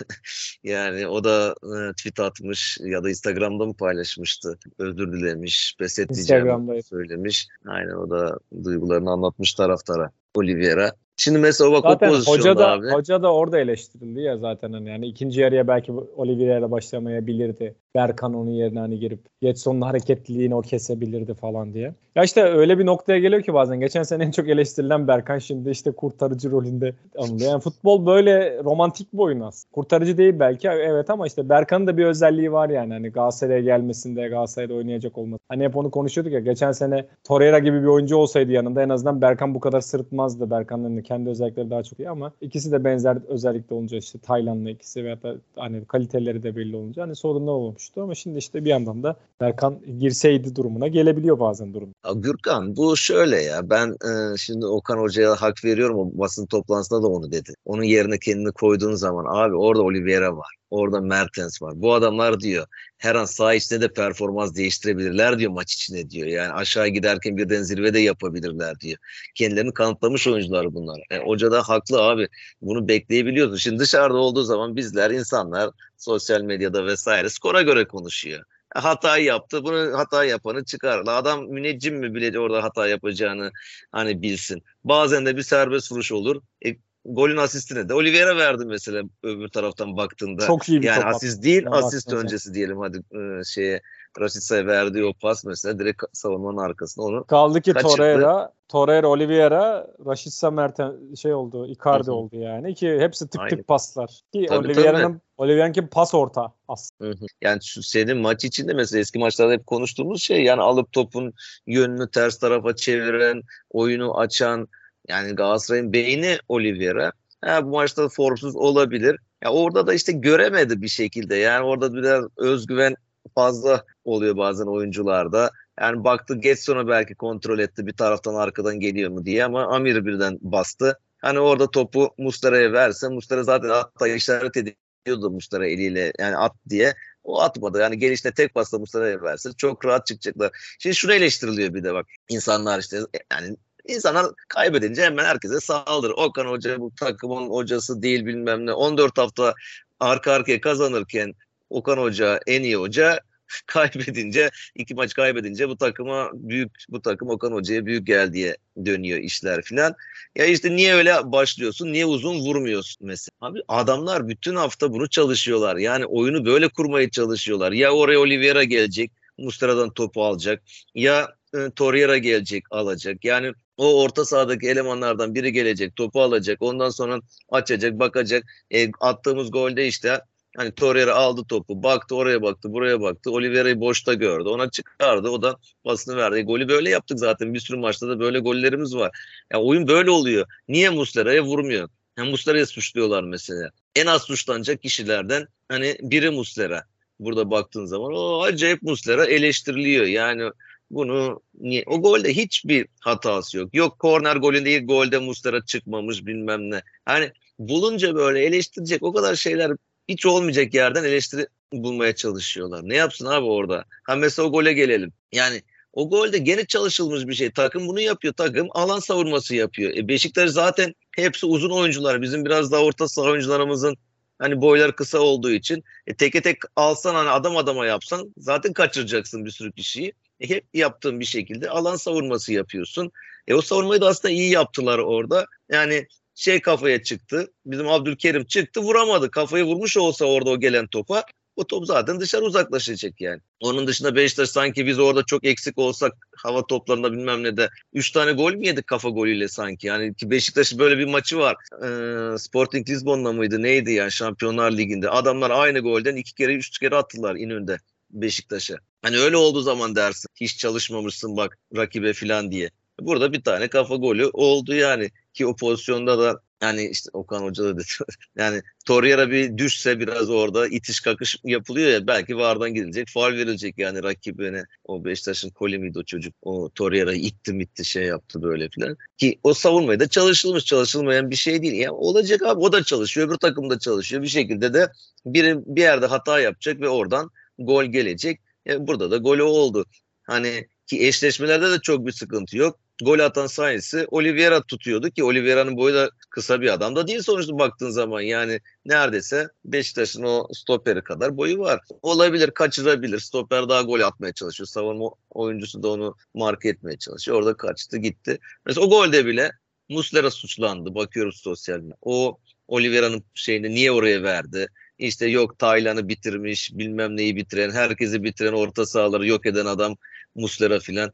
yani 0.64 1.06
o 1.06 1.24
da 1.24 1.54
e, 1.62 1.92
tweet 1.92 2.20
atmış 2.20 2.78
ya 2.80 3.04
da 3.04 3.10
Instagram'da 3.10 3.66
mı 3.66 3.74
paylaşmıştı? 3.76 4.58
Özür 4.78 5.12
dilemiş, 5.12 5.76
pes 5.78 5.98
edeceğim 5.98 6.82
söylemiş. 6.90 7.48
Aynen 7.66 7.94
o 7.94 8.10
da 8.10 8.38
duygularını 8.64 9.10
anlatmış 9.10 9.54
taraftara 9.54 10.10
Oliveira. 10.34 10.92
Şimdi 11.16 11.38
mesela 11.38 11.72
bak 11.72 11.82
zaten 11.82 12.08
o 12.08 12.10
pozisyonda 12.10 12.38
hoca 12.38 12.58
da, 12.58 12.70
abi. 12.70 12.90
Hoca 12.90 13.22
da 13.22 13.34
orada 13.34 13.58
eleştirildi 13.58 14.20
ya 14.20 14.38
zaten 14.38 14.72
hani 14.72 14.88
yani 14.88 15.06
ikinci 15.06 15.40
yarıya 15.40 15.68
belki 15.68 15.92
Oliveira'yla 15.92 16.70
başlamayabilirdi. 16.70 17.74
Berkan 17.94 18.34
onun 18.34 18.50
yerine 18.50 18.78
hani 18.78 18.98
girip 18.98 19.20
Getson'un 19.42 19.80
hareketliliğini 19.80 20.54
o 20.54 20.62
kesebilirdi 20.62 21.34
falan 21.34 21.74
diye. 21.74 21.94
Ya 22.14 22.24
işte 22.24 22.42
öyle 22.42 22.78
bir 22.78 22.86
noktaya 22.86 23.18
geliyor 23.18 23.42
ki 23.42 23.54
bazen. 23.54 23.80
Geçen 23.80 24.02
sene 24.02 24.24
en 24.24 24.30
çok 24.30 24.48
eleştirilen 24.48 25.08
Berkan 25.08 25.38
şimdi 25.38 25.70
işte 25.70 25.92
kurtarıcı 25.92 26.50
rolünde 26.50 26.94
anılıyor. 27.18 27.50
Yani 27.50 27.60
futbol 27.60 28.06
böyle 28.06 28.58
romantik 28.64 29.12
bir 29.12 29.18
oyun 29.18 29.40
aslında. 29.40 29.72
Kurtarıcı 29.72 30.18
değil 30.18 30.34
belki 30.40 30.68
evet 30.68 31.10
ama 31.10 31.26
işte 31.26 31.48
Berkan'ın 31.48 31.86
da 31.86 31.96
bir 31.96 32.04
özelliği 32.04 32.52
var 32.52 32.68
yani. 32.68 32.92
Hani 32.92 33.08
Galatasaray'a 33.08 33.60
gelmesinde 33.60 34.28
Galatasaray'da 34.28 34.74
oynayacak 34.74 35.18
olması. 35.18 35.42
Hani 35.48 35.64
hep 35.64 35.76
onu 35.76 35.90
konuşuyorduk 35.90 36.32
ya. 36.32 36.40
Geçen 36.40 36.72
sene 36.72 37.06
Torreira 37.24 37.58
gibi 37.58 37.82
bir 37.82 37.86
oyuncu 37.86 38.16
olsaydı 38.16 38.52
yanında 38.52 38.82
en 38.82 38.88
azından 38.88 39.20
Berkan 39.20 39.54
bu 39.54 39.60
kadar 39.60 39.80
sırıtmazdı. 39.80 40.50
Berkan'ın 40.50 41.01
kendi 41.02 41.30
özellikleri 41.30 41.70
daha 41.70 41.82
çok 41.82 41.98
iyi 41.98 42.10
ama 42.10 42.32
ikisi 42.40 42.72
de 42.72 42.84
benzer 42.84 43.18
özellikte 43.28 43.74
olunca 43.74 43.96
işte 43.98 44.18
Tayland'la 44.18 44.70
ikisi 44.70 45.04
veya 45.04 45.22
da 45.22 45.36
hani 45.56 45.84
kaliteleri 45.84 46.42
de 46.42 46.56
belli 46.56 46.76
olunca 46.76 47.02
hani 47.02 47.16
sorunlar 47.16 47.52
olmuştu 47.52 48.02
ama 48.02 48.14
şimdi 48.14 48.38
işte 48.38 48.64
bir 48.64 48.70
yandan 48.70 49.02
da 49.02 49.16
Berkan 49.40 49.78
girseydi 49.98 50.56
durumuna 50.56 50.88
gelebiliyor 50.88 51.40
bazen 51.40 51.74
durum. 51.74 51.88
Gürkan 52.14 52.76
bu 52.76 52.96
şöyle 52.96 53.42
ya 53.42 53.70
ben 53.70 53.88
e, 53.88 54.36
şimdi 54.36 54.66
Okan 54.66 54.98
Hoca'ya 54.98 55.34
hak 55.34 55.64
veriyorum 55.64 56.10
basın 56.14 56.46
toplantısında 56.46 57.02
da 57.02 57.06
onu 57.08 57.32
dedi. 57.32 57.52
Onun 57.64 57.82
yerine 57.82 58.18
kendini 58.18 58.52
koyduğun 58.52 58.94
zaman 58.94 59.24
abi 59.28 59.56
orada 59.56 59.82
Oliveira 59.82 60.36
var. 60.36 60.61
Orada 60.72 61.00
Mertens 61.00 61.62
var. 61.62 61.72
Bu 61.76 61.94
adamlar 61.94 62.40
diyor 62.40 62.66
her 62.98 63.14
an 63.14 63.24
sağ 63.24 63.54
içinde 63.54 63.80
de 63.80 63.92
performans 63.92 64.54
değiştirebilirler 64.54 65.38
diyor 65.38 65.52
maç 65.52 65.74
içinde 65.74 66.10
diyor. 66.10 66.26
Yani 66.26 66.52
aşağı 66.52 66.88
giderken 66.88 67.36
birden 67.36 67.62
zirvede 67.62 67.98
yapabilirler 67.98 68.80
diyor. 68.80 68.98
Kendilerini 69.34 69.74
kanıtlamış 69.74 70.26
oyuncular 70.26 70.74
bunlar. 70.74 71.00
Yani 71.10 71.24
hoca 71.24 71.52
da 71.52 71.62
haklı 71.62 72.02
abi. 72.02 72.28
Bunu 72.62 72.88
bekleyebiliyorsun. 72.88 73.56
Şimdi 73.56 73.78
dışarıda 73.78 74.18
olduğu 74.18 74.42
zaman 74.42 74.76
bizler 74.76 75.10
insanlar 75.10 75.70
sosyal 75.96 76.40
medyada 76.40 76.86
vesaire 76.86 77.30
skora 77.30 77.62
göre 77.62 77.84
konuşuyor. 77.84 78.42
E, 78.76 78.78
hata 78.78 79.18
yaptı. 79.18 79.64
Bunu 79.64 79.98
hata 79.98 80.24
yapanı 80.24 80.64
çıkar. 80.64 81.02
Adam 81.06 81.48
müneccim 81.48 81.96
mi 81.96 82.14
bile 82.14 82.38
orada 82.38 82.62
hata 82.62 82.88
yapacağını 82.88 83.50
hani 83.92 84.22
bilsin. 84.22 84.62
Bazen 84.84 85.26
de 85.26 85.36
bir 85.36 85.42
serbest 85.42 85.92
vuruş 85.92 86.12
olur. 86.12 86.42
E, 86.66 86.76
golün 87.04 87.36
asistini 87.36 87.88
de 87.88 87.94
Oliveira 87.94 88.36
verdi 88.36 88.64
mesela 88.64 89.02
öbür 89.22 89.48
taraftan 89.48 89.96
baktığında. 89.96 90.46
Çok 90.46 90.68
iyi 90.68 90.82
bir 90.82 90.86
Yani 90.86 91.04
asist 91.04 91.42
değil, 91.42 91.66
asist 91.70 92.12
öncesi 92.12 92.54
diyelim 92.54 92.78
hadi 92.78 92.98
e, 92.98 93.44
şeye 93.44 93.80
Rasica'ya 94.20 94.66
verdiği 94.66 95.04
o 95.04 95.12
pas 95.22 95.44
mesela 95.44 95.78
direkt 95.78 96.02
savunmanın 96.12 96.56
arkasında 96.56 97.06
onu 97.06 97.24
Kaldı 97.24 97.60
ki 97.60 97.72
kaçırdı. 97.72 97.96
Torreira, 97.96 98.52
Torreira, 98.68 99.08
Oliveira, 99.08 99.86
Rashica 100.06 100.50
Merten 100.50 101.14
şey 101.14 101.34
oldu, 101.34 101.66
Icardi 101.66 102.06
Hı-hı. 102.06 102.14
oldu 102.14 102.36
yani 102.36 102.74
ki 102.74 102.96
hepsi 103.00 103.28
tık 103.28 103.40
Aynen. 103.40 103.56
tık 103.56 103.68
paslar. 103.68 104.20
Ki 104.32 104.48
Oliveira'nın 104.50 105.20
Oliveira'nın 105.36 105.86
pas 105.86 106.14
orta 106.14 106.52
aslında. 106.68 107.14
Yani 107.42 107.64
şu 107.64 107.82
senin 107.82 108.16
maç 108.16 108.44
içinde 108.44 108.74
mesela 108.74 109.00
eski 109.00 109.18
maçlarda 109.18 109.52
hep 109.52 109.66
konuştuğumuz 109.66 110.22
şey 110.22 110.42
yani 110.42 110.62
alıp 110.62 110.92
topun 110.92 111.32
yönünü 111.66 112.10
ters 112.10 112.38
tarafa 112.38 112.76
çeviren, 112.76 113.42
oyunu 113.70 114.18
açan 114.18 114.68
yani 115.08 115.32
Galatasaray'ın 115.34 115.92
beyni 115.92 116.38
Oliveira. 116.48 117.12
Ha, 117.40 117.64
bu 117.64 117.70
maçta 117.70 118.08
formsuz 118.08 118.56
olabilir. 118.56 119.18
Ya 119.42 119.52
orada 119.52 119.86
da 119.86 119.94
işte 119.94 120.12
göremedi 120.12 120.82
bir 120.82 120.88
şekilde. 120.88 121.36
Yani 121.36 121.64
orada 121.64 121.94
biraz 121.94 122.24
özgüven 122.36 122.94
fazla 123.34 123.84
oluyor 124.04 124.36
bazen 124.36 124.66
oyuncularda. 124.66 125.50
Yani 125.80 126.04
baktı 126.04 126.34
Getson'a 126.34 126.88
belki 126.88 127.14
kontrol 127.14 127.58
etti 127.58 127.86
bir 127.86 127.92
taraftan 127.92 128.34
arkadan 128.34 128.80
geliyor 128.80 129.10
mu 129.10 129.24
diye 129.24 129.44
ama 129.44 129.66
Amir 129.76 130.06
birden 130.06 130.38
bastı. 130.40 130.98
Hani 131.18 131.40
orada 131.40 131.70
topu 131.70 132.14
Muslera'ya 132.18 132.72
verse 132.72 133.08
Mustera 133.08 133.42
zaten 133.42 133.68
hatta 133.68 134.08
işaret 134.08 134.56
ediyordu 134.56 135.30
Mustera 135.30 135.66
eliyle 135.66 136.12
yani 136.18 136.36
at 136.36 136.52
diye. 136.68 136.94
O 137.24 137.40
atmadı. 137.40 137.80
Yani 137.80 137.98
gelişte 137.98 138.32
tek 138.32 138.54
pasla 138.54 138.78
Muslera'ya 138.78 139.22
verse 139.22 139.50
çok 139.56 139.84
rahat 139.84 140.06
çıkacaklar. 140.06 140.76
Şimdi 140.78 140.96
şunu 140.96 141.12
eleştiriliyor 141.12 141.74
bir 141.74 141.84
de 141.84 141.94
bak. 141.94 142.06
insanlar 142.28 142.78
işte 142.78 143.00
yani 143.32 143.56
İnsanlar 143.88 144.26
kaybedince 144.48 145.02
hemen 145.02 145.24
herkese 145.24 145.60
saldırır. 145.60 146.14
Okan 146.16 146.46
Hoca 146.46 146.80
bu 146.80 146.92
takımın 146.94 147.50
hocası 147.50 148.02
değil 148.02 148.26
bilmem 148.26 148.66
ne. 148.66 148.72
14 148.72 149.18
hafta 149.18 149.54
arka 150.00 150.32
arkaya 150.32 150.60
kazanırken 150.60 151.34
Okan 151.70 151.98
Hoca 151.98 152.40
en 152.46 152.62
iyi 152.62 152.76
hoca 152.76 153.20
kaybedince 153.66 154.50
iki 154.74 154.94
maç 154.94 155.14
kaybedince 155.14 155.68
bu 155.68 155.76
takıma 155.76 156.30
büyük 156.34 156.70
bu 156.88 157.02
takım 157.02 157.28
Okan 157.28 157.52
Hoca'ya 157.52 157.86
büyük 157.86 158.06
gel 158.06 158.32
diye 158.32 158.56
dönüyor 158.84 159.18
işler 159.18 159.62
filan. 159.62 159.94
Ya 160.36 160.44
işte 160.44 160.76
niye 160.76 160.94
öyle 160.94 161.14
başlıyorsun? 161.24 161.92
Niye 161.92 162.06
uzun 162.06 162.38
vurmuyorsun 162.38 163.06
mesela? 163.06 163.32
Abi 163.40 163.62
adamlar 163.68 164.28
bütün 164.28 164.56
hafta 164.56 164.92
bunu 164.92 165.08
çalışıyorlar. 165.08 165.76
Yani 165.76 166.06
oyunu 166.06 166.44
böyle 166.44 166.68
kurmaya 166.68 167.10
çalışıyorlar. 167.10 167.72
Ya 167.72 167.92
oraya 167.92 168.18
Oliveira 168.18 168.64
gelecek, 168.64 169.10
Muslera'dan 169.38 169.90
topu 169.90 170.24
alacak. 170.24 170.62
Ya 170.94 171.36
e, 171.54 171.70
Torreira 171.76 172.18
gelecek, 172.18 172.64
alacak. 172.70 173.24
Yani 173.24 173.52
o 173.76 174.02
orta 174.02 174.24
sahadaki 174.24 174.68
elemanlardan 174.68 175.34
biri 175.34 175.52
gelecek, 175.52 175.96
topu 175.96 176.22
alacak. 176.22 176.62
Ondan 176.62 176.90
sonra 176.90 177.20
açacak, 177.48 177.98
bakacak. 177.98 178.44
E, 178.70 178.90
attığımız 179.00 179.50
golde 179.50 179.86
işte 179.86 180.20
hani 180.56 180.72
Torreira 180.72 181.14
aldı 181.14 181.44
topu, 181.48 181.82
baktı 181.82 182.14
oraya 182.14 182.42
baktı, 182.42 182.72
buraya 182.72 183.00
baktı. 183.00 183.30
Oliveira'yı 183.30 183.80
boşta 183.80 184.14
gördü. 184.14 184.48
Ona 184.48 184.70
çıkardı. 184.70 185.28
O 185.28 185.42
da 185.42 185.56
pasını 185.84 186.16
verdi. 186.16 186.38
E, 186.38 186.42
golü 186.42 186.68
böyle 186.68 186.90
yaptık 186.90 187.18
zaten. 187.18 187.54
Bir 187.54 187.60
sürü 187.60 187.76
maçta 187.76 188.08
da 188.08 188.20
böyle 188.20 188.38
gollerimiz 188.38 188.96
var. 188.96 189.10
Ya 189.52 189.60
oyun 189.60 189.88
böyle 189.88 190.10
oluyor. 190.10 190.46
Niye 190.68 190.90
Muslera'ya 190.90 191.42
vurmuyor? 191.42 191.88
Yani 192.18 192.30
Muslera'ya 192.30 192.66
suçluyorlar 192.66 193.22
mesela. 193.22 193.70
En 193.96 194.06
az 194.06 194.22
suçlanacak 194.22 194.82
kişilerden 194.82 195.46
hani 195.68 195.96
biri 196.00 196.30
Muslera. 196.30 196.84
Burada 197.20 197.50
baktığın 197.50 197.86
zaman 197.86 198.12
o 198.14 198.42
acayip 198.42 198.82
Muslera 198.82 199.24
eleştiriliyor. 199.24 200.06
Yani 200.06 200.50
bunu 200.92 201.40
niye? 201.54 201.84
O 201.86 202.02
golde 202.02 202.34
hiçbir 202.34 202.86
hatası 203.00 203.58
yok. 203.58 203.74
Yok 203.74 203.98
korner 203.98 204.36
golünde 204.36 204.72
ilk 204.72 204.88
golde 204.88 205.18
Mustara 205.18 205.64
çıkmamış 205.64 206.26
bilmem 206.26 206.70
ne. 206.70 206.82
Hani 207.04 207.32
bulunca 207.58 208.14
böyle 208.14 208.44
eleştirecek 208.44 209.02
o 209.02 209.12
kadar 209.12 209.34
şeyler 209.34 209.72
hiç 210.08 210.26
olmayacak 210.26 210.74
yerden 210.74 211.04
eleştiri 211.04 211.46
bulmaya 211.72 212.14
çalışıyorlar. 212.14 212.80
Ne 212.84 212.96
yapsın 212.96 213.26
abi 213.26 213.46
orada? 213.46 213.84
Ha 214.04 214.16
mesela 214.16 214.48
o 214.48 214.52
gole 214.52 214.72
gelelim. 214.72 215.12
Yani 215.32 215.62
o 215.92 216.10
golde 216.10 216.38
gene 216.38 216.66
çalışılmış 216.66 217.26
bir 217.26 217.34
şey. 217.34 217.50
Takım 217.50 217.88
bunu 217.88 218.00
yapıyor. 218.00 218.34
Takım 218.34 218.68
alan 218.70 218.98
savunması 218.98 219.54
yapıyor. 219.54 219.92
E 219.96 220.08
Beşiktaş 220.08 220.50
zaten 220.50 220.94
hepsi 221.16 221.46
uzun 221.46 221.70
oyuncular. 221.70 222.22
Bizim 222.22 222.44
biraz 222.44 222.72
daha 222.72 222.82
orta 222.82 223.08
saha 223.08 223.26
oyuncularımızın 223.26 223.96
hani 224.38 224.60
boylar 224.60 224.96
kısa 224.96 225.18
olduğu 225.18 225.50
için 225.50 225.84
e, 226.06 226.14
teke 226.14 226.42
tek 226.42 226.58
alsan 226.76 227.14
hani 227.14 227.30
adam 227.30 227.56
adama 227.56 227.86
yapsan 227.86 228.34
zaten 228.36 228.72
kaçıracaksın 228.72 229.44
bir 229.44 229.50
sürü 229.50 229.72
kişiyi. 229.72 230.12
Hep 230.48 230.64
yaptığın 230.74 231.20
bir 231.20 231.24
şekilde 231.24 231.70
alan 231.70 231.96
savunması 231.96 232.52
yapıyorsun. 232.52 233.12
E 233.48 233.54
o 233.54 233.60
savunmayı 233.62 234.00
da 234.00 234.08
aslında 234.08 234.34
iyi 234.34 234.50
yaptılar 234.50 234.98
orada. 234.98 235.46
Yani 235.70 236.06
şey 236.34 236.60
kafaya 236.60 237.02
çıktı. 237.02 237.52
Bizim 237.66 237.88
Abdülkerim 237.88 238.44
çıktı 238.44 238.80
vuramadı. 238.80 239.30
Kafayı 239.30 239.64
vurmuş 239.64 239.96
olsa 239.96 240.24
orada 240.24 240.50
o 240.50 240.60
gelen 240.60 240.86
topa 240.86 241.24
o 241.56 241.66
top 241.66 241.86
zaten 241.86 242.20
dışarı 242.20 242.44
uzaklaşacak 242.44 243.20
yani. 243.20 243.40
Onun 243.60 243.86
dışında 243.86 244.14
Beşiktaş 244.14 244.48
sanki 244.48 244.86
biz 244.86 244.98
orada 244.98 245.22
çok 245.26 245.44
eksik 245.44 245.78
olsak 245.78 246.12
hava 246.36 246.66
toplarında 246.66 247.12
bilmem 247.12 247.42
ne 247.42 247.56
de 247.56 247.68
3 247.92 248.10
tane 248.10 248.32
gol 248.32 248.52
mü 248.52 248.66
yedik 248.66 248.86
kafa 248.86 249.08
golüyle 249.08 249.48
sanki? 249.48 249.86
Yani 249.86 250.14
ki 250.14 250.30
Beşiktaş'ın 250.30 250.78
böyle 250.78 250.98
bir 250.98 251.04
maçı 251.04 251.38
var. 251.38 251.56
Ee, 251.82 252.38
Sporting 252.38 252.90
Lisbon'la 252.90 253.32
mıydı 253.32 253.62
neydi 253.62 253.92
yani 253.92 254.12
Şampiyonlar 254.12 254.72
Ligi'nde. 254.72 255.10
Adamlar 255.10 255.50
aynı 255.50 255.80
golden 255.80 256.16
iki 256.16 256.34
kere 256.34 256.54
üç 256.54 256.78
kere 256.78 256.96
attılar 256.96 257.36
İnönü'nde 257.36 257.78
Beşiktaş'a. 258.12 258.76
Hani 259.02 259.18
öyle 259.18 259.36
olduğu 259.36 259.60
zaman 259.60 259.96
dersin 259.96 260.28
hiç 260.40 260.58
çalışmamışsın 260.58 261.36
bak 261.36 261.58
rakibe 261.76 262.12
falan 262.12 262.52
diye. 262.52 262.70
Burada 263.00 263.32
bir 263.32 263.42
tane 263.42 263.68
kafa 263.68 263.96
golü 263.96 264.26
oldu 264.32 264.74
yani 264.74 265.10
ki 265.34 265.46
o 265.46 265.56
pozisyonda 265.56 266.18
da 266.18 266.40
yani 266.62 266.88
işte 266.88 267.10
Okan 267.12 267.42
Hoca 267.42 267.64
da 267.64 267.76
dedi. 267.76 267.84
yani 268.36 268.62
Torreira 268.86 269.30
bir 269.30 269.58
düşse 269.58 270.00
biraz 270.00 270.30
orada 270.30 270.68
itiş 270.68 271.00
kakış 271.00 271.36
yapılıyor 271.44 271.90
ya 271.90 272.06
belki 272.06 272.36
vardan 272.36 272.74
gidilecek. 272.74 273.08
Faal 273.08 273.32
verilecek 273.32 273.78
yani 273.78 274.02
rakibine. 274.02 274.64
O 274.84 275.04
Beşiktaş'ın 275.04 275.50
koli 275.50 275.78
miydi 275.78 275.98
o 275.98 276.02
çocuk? 276.02 276.34
O 276.42 276.70
Torreira'yı 276.70 277.20
itti 277.20 277.52
mitti 277.52 277.84
şey 277.84 278.04
yaptı 278.04 278.42
böyle 278.42 278.68
filan. 278.68 278.96
Ki 279.18 279.40
o 279.42 279.54
savunmayı 279.54 280.00
da 280.00 280.08
çalışılmış 280.08 280.64
çalışılmayan 280.64 281.30
bir 281.30 281.36
şey 281.36 281.62
değil. 281.62 281.74
Yani 281.74 281.92
olacak 281.92 282.42
abi 282.42 282.60
o 282.60 282.72
da 282.72 282.84
çalışıyor. 282.84 283.28
Öbür 283.28 283.36
takım 283.36 283.70
da 283.70 283.78
çalışıyor. 283.78 284.22
Bir 284.22 284.28
şekilde 284.28 284.74
de 284.74 284.92
biri 285.26 285.56
bir 285.66 285.82
yerde 285.82 286.06
hata 286.06 286.40
yapacak 286.40 286.80
ve 286.80 286.88
oradan 286.88 287.30
gol 287.66 287.84
gelecek. 287.84 288.40
Yani 288.66 288.86
burada 288.86 289.10
da 289.10 289.16
golü 289.16 289.42
oldu. 289.42 289.84
Hani 290.22 290.68
ki 290.86 291.06
eşleşmelerde 291.06 291.70
de 291.70 291.78
çok 291.80 292.06
bir 292.06 292.12
sıkıntı 292.12 292.56
yok 292.56 292.78
gol 293.02 293.18
atan 293.18 293.46
sayısı 293.46 294.06
Oliveira 294.10 294.62
tutuyordu 294.62 295.10
ki 295.10 295.24
Oliveira'nın 295.24 295.76
boyu 295.76 295.94
da 295.94 296.10
kısa 296.30 296.60
bir 296.60 296.72
adam 296.72 296.96
da 296.96 297.06
değil 297.06 297.22
sonuçta 297.22 297.58
baktığın 297.58 297.90
zaman 297.90 298.20
yani 298.20 298.60
neredeyse 298.84 299.48
Beşiktaş'ın 299.64 300.22
o 300.22 300.48
stoperi 300.52 301.02
kadar 301.04 301.36
boyu 301.36 301.58
var. 301.58 301.80
Olabilir, 302.02 302.50
kaçırabilir. 302.50 303.18
Stoper 303.18 303.68
daha 303.68 303.82
gol 303.82 304.00
atmaya 304.00 304.32
çalışıyor. 304.32 304.66
Savunma 304.66 305.10
oyuncusu 305.30 305.82
da 305.82 305.88
onu 305.88 306.16
mark 306.34 306.64
etmeye 306.64 306.98
çalışıyor. 306.98 307.38
Orada 307.38 307.56
kaçtı 307.56 307.96
gitti. 307.96 308.38
Mesela 308.66 308.86
o 308.86 308.90
golde 308.90 309.26
bile 309.26 309.50
Muslera 309.88 310.30
suçlandı. 310.30 310.94
Bakıyoruz 310.94 311.36
sosyalde. 311.36 311.94
O 312.02 312.38
Oliveira'nın 312.68 313.24
şeyini 313.34 313.70
niye 313.70 313.92
oraya 313.92 314.22
verdi? 314.22 314.68
İşte 314.98 315.26
yok 315.26 315.58
Taylan'ı 315.58 316.08
bitirmiş, 316.08 316.70
bilmem 316.74 317.16
neyi 317.16 317.36
bitiren, 317.36 317.70
herkesi 317.70 318.22
bitiren, 318.22 318.52
orta 318.52 318.86
sahaları 318.86 319.26
yok 319.26 319.46
eden 319.46 319.66
adam 319.66 319.96
Muslera 320.34 320.80
filan. 320.80 321.12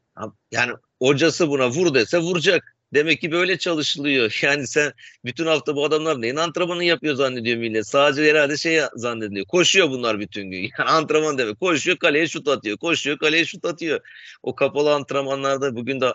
Yani 0.51 0.73
hocası 1.01 1.49
buna 1.49 1.71
vur 1.71 1.95
dese 1.95 2.19
vuracak. 2.19 2.79
Demek 2.95 3.21
ki 3.21 3.33
böyle 3.33 3.59
çalışılıyor. 3.59 4.39
Yani 4.43 4.67
sen 4.67 4.93
bütün 5.25 5.47
hafta 5.47 5.77
bu 5.77 5.85
adamlar 5.85 6.21
neyin 6.21 6.37
antrenmanı 6.37 6.85
yapıyor 6.85 7.15
zannediyor 7.15 7.59
millet. 7.59 7.87
Sadece 7.87 8.31
herhalde 8.31 8.57
şey 8.57 8.81
zannediliyor. 8.95 9.47
Koşuyor 9.47 9.91
bunlar 9.91 10.21
bütün 10.21 10.51
gün. 10.51 10.63
Yani 10.79 10.91
antrenman 10.91 11.39
demek. 11.39 11.61
Koşuyor 11.61 11.97
kaleye 11.97 12.29
şut 12.29 12.49
atıyor. 12.49 12.79
Koşuyor 12.79 13.19
kaleye 13.19 13.45
şut 13.45 13.65
atıyor. 13.65 14.01
O 14.43 14.55
kapalı 14.55 14.95
antrenmanlarda 14.95 15.77
bugün 15.77 16.01
de 16.01 16.13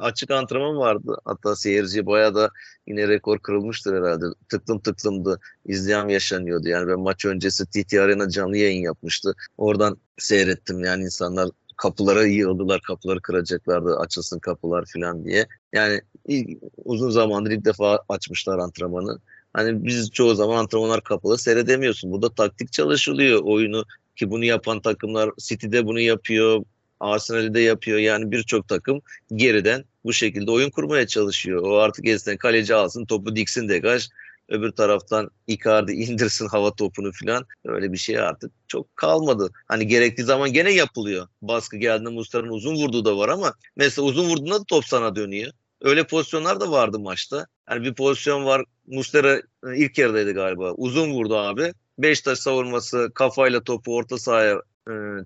açık 0.00 0.30
antrenman 0.30 0.76
vardı. 0.76 1.16
Hatta 1.24 1.56
seyirci 1.56 2.06
bayağı 2.06 2.34
da 2.34 2.50
yine 2.86 3.08
rekor 3.08 3.38
kırılmıştır 3.38 3.94
herhalde. 3.96 4.24
Tıklım 4.48 4.78
tıklımdı. 4.78 5.40
İzleyen 5.66 6.08
yaşanıyordu. 6.08 6.68
Yani 6.68 6.88
ben 6.88 7.00
maç 7.00 7.24
öncesi 7.24 7.66
TT 7.66 7.94
Arena 7.94 8.28
canlı 8.28 8.56
yayın 8.56 8.82
yapmıştı. 8.82 9.34
Oradan 9.58 9.96
seyrettim. 10.18 10.84
Yani 10.84 11.04
insanlar 11.04 11.48
kapılara 11.76 12.24
yığıldılar, 12.24 12.80
kapıları 12.80 13.20
kıracaklardı, 13.20 13.96
açılsın 13.96 14.38
kapılar 14.38 14.84
falan 14.92 15.24
diye. 15.24 15.46
Yani 15.72 16.00
ilk, 16.26 16.62
uzun 16.84 17.10
zamandır 17.10 17.50
ilk 17.50 17.64
defa 17.64 18.00
açmışlar 18.08 18.58
antrenmanı. 18.58 19.18
Hani 19.52 19.84
biz 19.84 20.10
çoğu 20.10 20.34
zaman 20.34 20.56
antrenmanlar 20.56 21.04
kapalı 21.04 21.38
seyredemiyorsun. 21.38 22.12
Burada 22.12 22.34
taktik 22.34 22.72
çalışılıyor 22.72 23.40
oyunu 23.44 23.84
ki 24.16 24.30
bunu 24.30 24.44
yapan 24.44 24.80
takımlar 24.80 25.30
City'de 25.38 25.86
bunu 25.86 26.00
yapıyor, 26.00 26.64
Arsenal'de 27.02 27.60
yapıyor. 27.60 27.98
Yani 27.98 28.30
birçok 28.30 28.68
takım 28.68 29.02
geriden 29.34 29.84
bu 30.04 30.12
şekilde 30.12 30.50
oyun 30.50 30.70
kurmaya 30.70 31.06
çalışıyor. 31.06 31.62
O 31.62 31.76
artık 31.76 32.06
eskiden 32.08 32.36
kaleci 32.36 32.74
alsın, 32.74 33.06
topu 33.06 33.36
diksin 33.36 33.68
degaj. 33.68 34.08
Öbür 34.48 34.70
taraftan 34.70 35.30
Icardi 35.46 35.92
indirsin 35.92 36.48
hava 36.48 36.74
topunu 36.74 37.10
falan. 37.12 37.46
Öyle 37.64 37.92
bir 37.92 37.98
şey 37.98 38.18
artık 38.18 38.52
çok 38.68 38.96
kalmadı. 38.96 39.50
Hani 39.68 39.86
gerektiği 39.86 40.22
zaman 40.22 40.52
gene 40.52 40.72
yapılıyor. 40.72 41.28
Baskı 41.42 41.76
geldiğinde 41.76 42.10
Mustara'nın 42.10 42.50
uzun 42.50 42.74
vurduğu 42.74 43.04
da 43.04 43.18
var 43.18 43.28
ama 43.28 43.54
mesela 43.76 44.06
uzun 44.06 44.28
vurduğunda 44.28 44.60
da 44.60 44.64
top 44.64 44.84
sana 44.84 45.16
dönüyor. 45.16 45.52
Öyle 45.80 46.06
pozisyonlar 46.06 46.60
da 46.60 46.70
vardı 46.70 46.98
maçta. 46.98 47.46
Yani 47.70 47.84
bir 47.84 47.94
pozisyon 47.94 48.44
var. 48.44 48.64
Mustara 48.86 49.36
e, 49.36 49.76
ilk 49.76 49.98
yarıdaydı 49.98 50.32
galiba. 50.32 50.72
Uzun 50.72 51.12
vurdu 51.12 51.36
abi. 51.36 51.72
Beşiktaş 51.98 52.38
savunması 52.38 53.10
kafayla 53.14 53.64
topu 53.64 53.96
orta 53.96 54.18
sahaya 54.18 54.62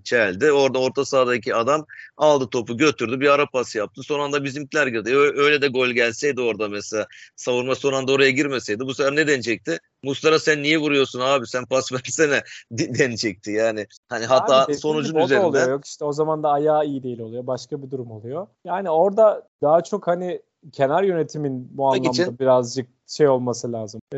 çeldi. 0.03 0.51
Orada 0.51 0.79
orta 0.79 1.05
sahadaki 1.05 1.55
adam 1.55 1.85
aldı 2.17 2.49
topu 2.49 2.77
götürdü 2.77 3.19
bir 3.19 3.29
ara 3.29 3.45
pas 3.45 3.75
yaptı. 3.75 4.01
Son 4.03 4.19
anda 4.19 4.43
bizimkiler 4.43 4.87
girdi. 4.87 5.15
Öyle 5.17 5.61
de 5.61 5.67
gol 5.67 5.87
gelseydi 5.87 6.41
orada 6.41 6.69
mesela 6.69 7.07
savunma 7.35 7.75
son 7.75 7.93
anda 7.93 8.11
oraya 8.11 8.31
girmeseydi 8.31 8.85
bu 8.85 8.93
sefer 8.93 9.15
ne 9.15 9.27
denecekti? 9.27 9.79
Mustara 10.03 10.39
sen 10.39 10.63
niye 10.63 10.77
vuruyorsun 10.77 11.19
abi 11.19 11.47
sen 11.47 11.65
pas 11.65 11.91
versene 11.93 12.41
denecekti 12.71 13.51
yani. 13.51 13.87
Hani 14.09 14.25
hata 14.25 14.65
yani 14.69 14.79
sonucun 14.79 15.15
üzerinde. 15.15 15.45
Oluyor. 15.45 15.69
Yok 15.69 15.85
işte 15.85 16.05
o 16.05 16.13
zaman 16.13 16.43
da 16.43 16.49
ayağı 16.49 16.85
iyi 16.85 17.03
değil 17.03 17.19
oluyor. 17.19 17.47
Başka 17.47 17.83
bir 17.83 17.91
durum 17.91 18.11
oluyor. 18.11 18.47
Yani 18.65 18.89
orada 18.89 19.47
daha 19.61 19.83
çok 19.83 20.07
hani 20.07 20.41
kenar 20.71 21.03
yönetimin 21.03 21.69
bu 21.71 21.87
anlamda 21.87 22.09
için, 22.09 22.39
birazcık 22.39 22.87
şey 23.07 23.27
olması 23.27 23.73
lazım. 23.73 24.01
Ee, 24.13 24.17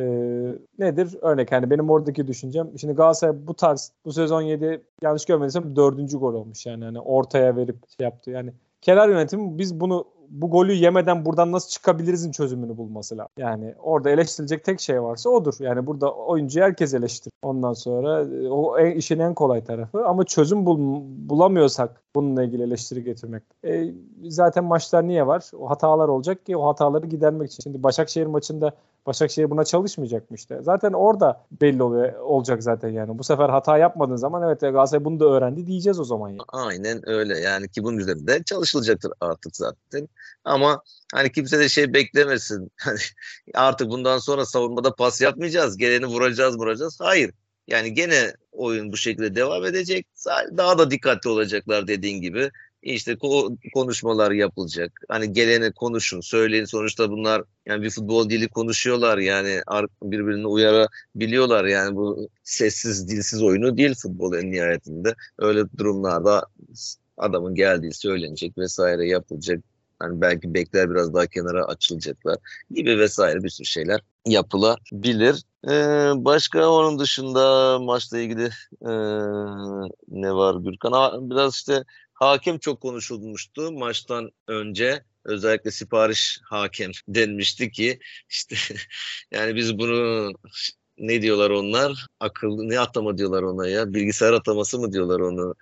nedir? 0.80 1.16
Örnek 1.22 1.52
hani 1.52 1.70
benim 1.70 1.90
oradaki 1.90 2.28
düşüncem. 2.28 2.80
Şimdi 2.80 2.94
Galatasaray 2.94 3.48
bu 3.48 3.54
tarz 3.54 3.92
bu 4.06 4.14
sezon 4.14 4.42
7 4.42 4.82
yanlış 5.02 5.26
görmediysem 5.26 5.76
dördüncü 5.76 6.18
gol 6.18 6.34
olmuş 6.34 6.66
yani. 6.66 6.84
Hani 6.84 7.00
ortaya 7.00 7.56
verip 7.56 7.78
şey 7.98 8.04
yaptı. 8.04 8.32
Yani 8.32 8.54
kenar 8.82 9.10
yönetimi 9.10 9.58
biz 9.58 9.80
bunu 9.80 10.06
bu 10.30 10.50
golü 10.50 10.74
yemeden 10.74 11.26
buradan 11.26 11.52
nasıl 11.52 11.70
çıkabilirizin 11.70 12.32
çözümünü 12.32 12.78
bulması 12.78 13.18
lazım. 13.18 13.32
Yani 13.38 13.76
orada 13.84 14.10
eleştirilecek 14.10 14.64
tek 14.64 14.80
şey 14.80 15.04
varsa 15.04 15.30
odur. 15.30 15.54
Yani 15.60 15.88
burada 15.88 16.14
oyuncu 16.14 16.62
herkes 16.62 16.94
eleştirir. 16.94 17.34
Ondan 17.42 17.74
sonra 17.74 18.22
e, 18.22 18.50
o 18.50 18.80
en, 18.80 18.96
işin 18.96 19.20
en 19.20 19.34
kolay 19.34 19.64
tarafı. 19.64 20.06
Ama 20.06 20.24
çözüm 20.24 20.66
bul, 20.66 21.02
bulamıyorsak 21.30 22.02
bununla 22.16 22.44
ilgili 22.44 22.64
eleştiri 22.64 23.04
getirmek. 23.04 23.44
E, 23.66 23.94
zaten 24.24 24.64
maçlar 24.64 25.08
niye 25.08 25.28
var? 25.28 25.52
O 25.60 25.70
hatalar 25.70 26.08
olacak 26.08 26.46
ki 26.46 26.58
o 26.58 26.68
hataları 26.68 27.06
gidermek 27.06 27.52
için. 27.52 27.64
Şimdi 27.64 27.84
Başakşehir 27.84 28.26
maçında 28.26 28.72
Başakşehir 29.06 29.50
buna 29.50 29.66
çalışmayacak 29.66 30.32
mı 30.32 30.36
işte? 30.36 30.60
Zaten 30.62 30.94
orada 30.94 31.46
belli 31.62 31.84
oluyor, 31.84 32.20
olacak 32.20 32.64
zaten 32.64 32.90
yani. 32.90 33.18
Bu 33.18 33.24
sefer 33.24 33.50
hata 33.50 33.78
yapmadığın 33.78 34.16
zaman 34.16 34.44
evet 34.44 34.62
Galatasaray 34.62 35.06
bunu 35.06 35.20
da 35.20 35.26
öğrendi 35.26 35.68
diyeceğiz 35.68 36.00
o 36.00 36.04
zaman. 36.04 36.30
Yani. 36.30 36.40
Aynen 36.48 37.10
öyle 37.10 37.40
yani 37.40 37.70
ki 37.70 37.84
bunun 37.84 37.98
üzerinde 37.98 38.44
çalışılacaktır 38.44 39.12
artık 39.22 39.56
zaten. 39.56 40.10
Ama 40.44 40.82
hani 41.14 41.32
kimse 41.32 41.60
de 41.60 41.70
şey 41.70 41.94
beklemesin. 41.94 42.72
Hani 42.80 43.00
artık 43.54 43.90
bundan 43.90 44.18
sonra 44.18 44.46
savunmada 44.46 44.96
pas 44.96 45.22
yapmayacağız. 45.22 45.78
Geleni 45.78 46.06
vuracağız 46.06 46.58
vuracağız. 46.58 47.00
Hayır. 47.02 47.32
Yani 47.68 47.94
gene 47.94 48.34
oyun 48.52 48.92
bu 48.92 48.98
şekilde 48.98 49.36
devam 49.36 49.66
edecek. 49.66 50.08
Daha 50.58 50.78
da 50.78 50.92
dikkatli 50.92 51.30
olacaklar 51.30 51.88
dediğin 51.88 52.22
gibi 52.22 52.52
işte 52.82 53.18
konuşmalar 53.74 54.32
yapılacak. 54.32 55.02
Hani 55.10 55.34
gelene 55.34 55.72
konuşun, 55.72 56.22
söyleyin. 56.22 56.66
Sonuçta 56.66 57.12
bunlar 57.12 57.44
yani 57.66 57.84
bir 57.84 57.90
futbol 57.90 58.30
dili 58.30 58.48
konuşuyorlar 58.48 59.18
yani 59.18 59.62
birbirini 60.04 60.48
uyarabiliyorlar. 60.48 61.66
Yani 61.66 61.96
bu 61.96 62.30
sessiz, 62.44 63.10
dilsiz 63.10 63.44
oyunu 63.44 63.78
değil 63.78 63.96
futbol 63.96 64.34
en 64.34 64.52
nihayetinde. 64.52 65.16
Öyle 65.38 65.64
durumlarda 65.78 66.46
adamın 67.18 67.56
geldiği 67.56 67.94
söylenecek 67.94 68.58
vesaire 68.58 69.08
yapılacak. 69.08 69.64
Hani 70.00 70.22
belki 70.22 70.54
bekler 70.54 70.90
biraz 70.90 71.14
daha 71.14 71.28
kenara 71.28 71.66
açılacaklar 71.66 72.38
gibi 72.72 73.00
vesaire 73.00 73.44
bir 73.44 73.50
sürü 73.50 73.66
şeyler 73.68 74.02
yapılabilir. 74.26 75.44
Ee, 75.68 76.12
başka 76.16 76.70
onun 76.70 77.00
dışında 77.00 77.80
maçla 77.80 78.20
ilgili 78.20 78.50
e, 78.82 78.92
ne 80.08 80.34
var 80.34 80.56
Gürkan? 80.56 81.30
Biraz 81.30 81.56
işte 81.56 81.84
hakem 82.20 82.58
çok 82.58 82.82
konuşulmuştu 82.82 83.72
maçtan 83.72 84.32
önce. 84.48 85.04
Özellikle 85.26 85.72
sipariş 85.72 86.40
hakem 86.44 86.92
denmişti 87.08 87.72
ki 87.72 88.00
işte 88.30 88.56
yani 89.32 89.56
biz 89.56 89.78
bunu 89.78 90.34
ne 90.98 91.22
diyorlar 91.22 91.50
onlar? 91.50 92.06
Akıllı 92.20 92.70
ne 92.70 92.80
atama 92.80 93.18
diyorlar 93.18 93.44
ona 93.44 93.68
ya? 93.68 93.94
Bilgisayar 93.94 94.34
ataması 94.34 94.80
mı 94.80 94.94
diyorlar 94.94 95.20
onu? 95.20 95.56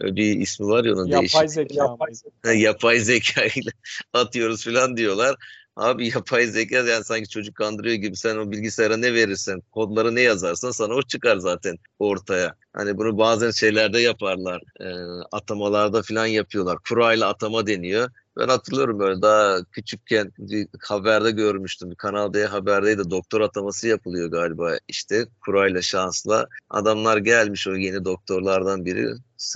bir 0.00 0.40
ismi 0.40 0.66
var 0.66 0.84
ya 0.84 0.94
onun 0.94 1.06
Yapay 1.06 1.20
değişik. 1.20 1.50
zeka. 1.50 1.74
Yapay, 1.74 2.60
yapay 2.60 2.98
zeka 2.98 3.44
ile 3.44 3.70
atıyoruz 4.12 4.64
falan 4.64 4.96
diyorlar. 4.96 5.36
Abi 5.76 6.08
yapay 6.14 6.46
zeka 6.46 6.76
yani 6.76 7.04
sanki 7.04 7.28
çocuk 7.28 7.54
kandırıyor 7.56 7.94
gibi 7.96 8.16
sen 8.16 8.36
o 8.36 8.50
bilgisayara 8.50 8.96
ne 8.96 9.14
verirsen, 9.14 9.60
kodları 9.72 10.14
ne 10.14 10.20
yazarsan 10.20 10.70
sana 10.70 10.94
o 10.94 11.02
çıkar 11.02 11.36
zaten 11.36 11.76
ortaya. 11.98 12.54
Hani 12.72 12.96
bunu 12.98 13.18
bazen 13.18 13.50
şeylerde 13.50 14.00
yaparlar. 14.00 14.62
E, 14.80 14.86
atamalarda 15.32 16.02
falan 16.02 16.26
yapıyorlar. 16.26 16.78
Kura 16.88 17.14
ile 17.14 17.24
atama 17.24 17.66
deniyor. 17.66 18.10
Ben 18.38 18.48
hatırlıyorum 18.48 18.98
böyle 18.98 19.22
daha 19.22 19.64
küçükken 19.72 20.32
bir 20.38 20.68
haberde 20.80 21.30
görmüştüm. 21.30 21.90
Bir 21.90 21.96
Kanal 21.96 22.32
D 22.32 22.46
haberdeydi. 22.46 23.10
Doktor 23.10 23.40
ataması 23.40 23.88
yapılıyor 23.88 24.30
galiba 24.30 24.78
işte 24.88 25.26
kurayla 25.44 25.82
şansla. 25.82 26.46
Adamlar 26.70 27.16
gelmiş 27.16 27.68
o 27.68 27.74
yeni 27.76 28.04
doktorlardan 28.04 28.84
biri 28.84 29.08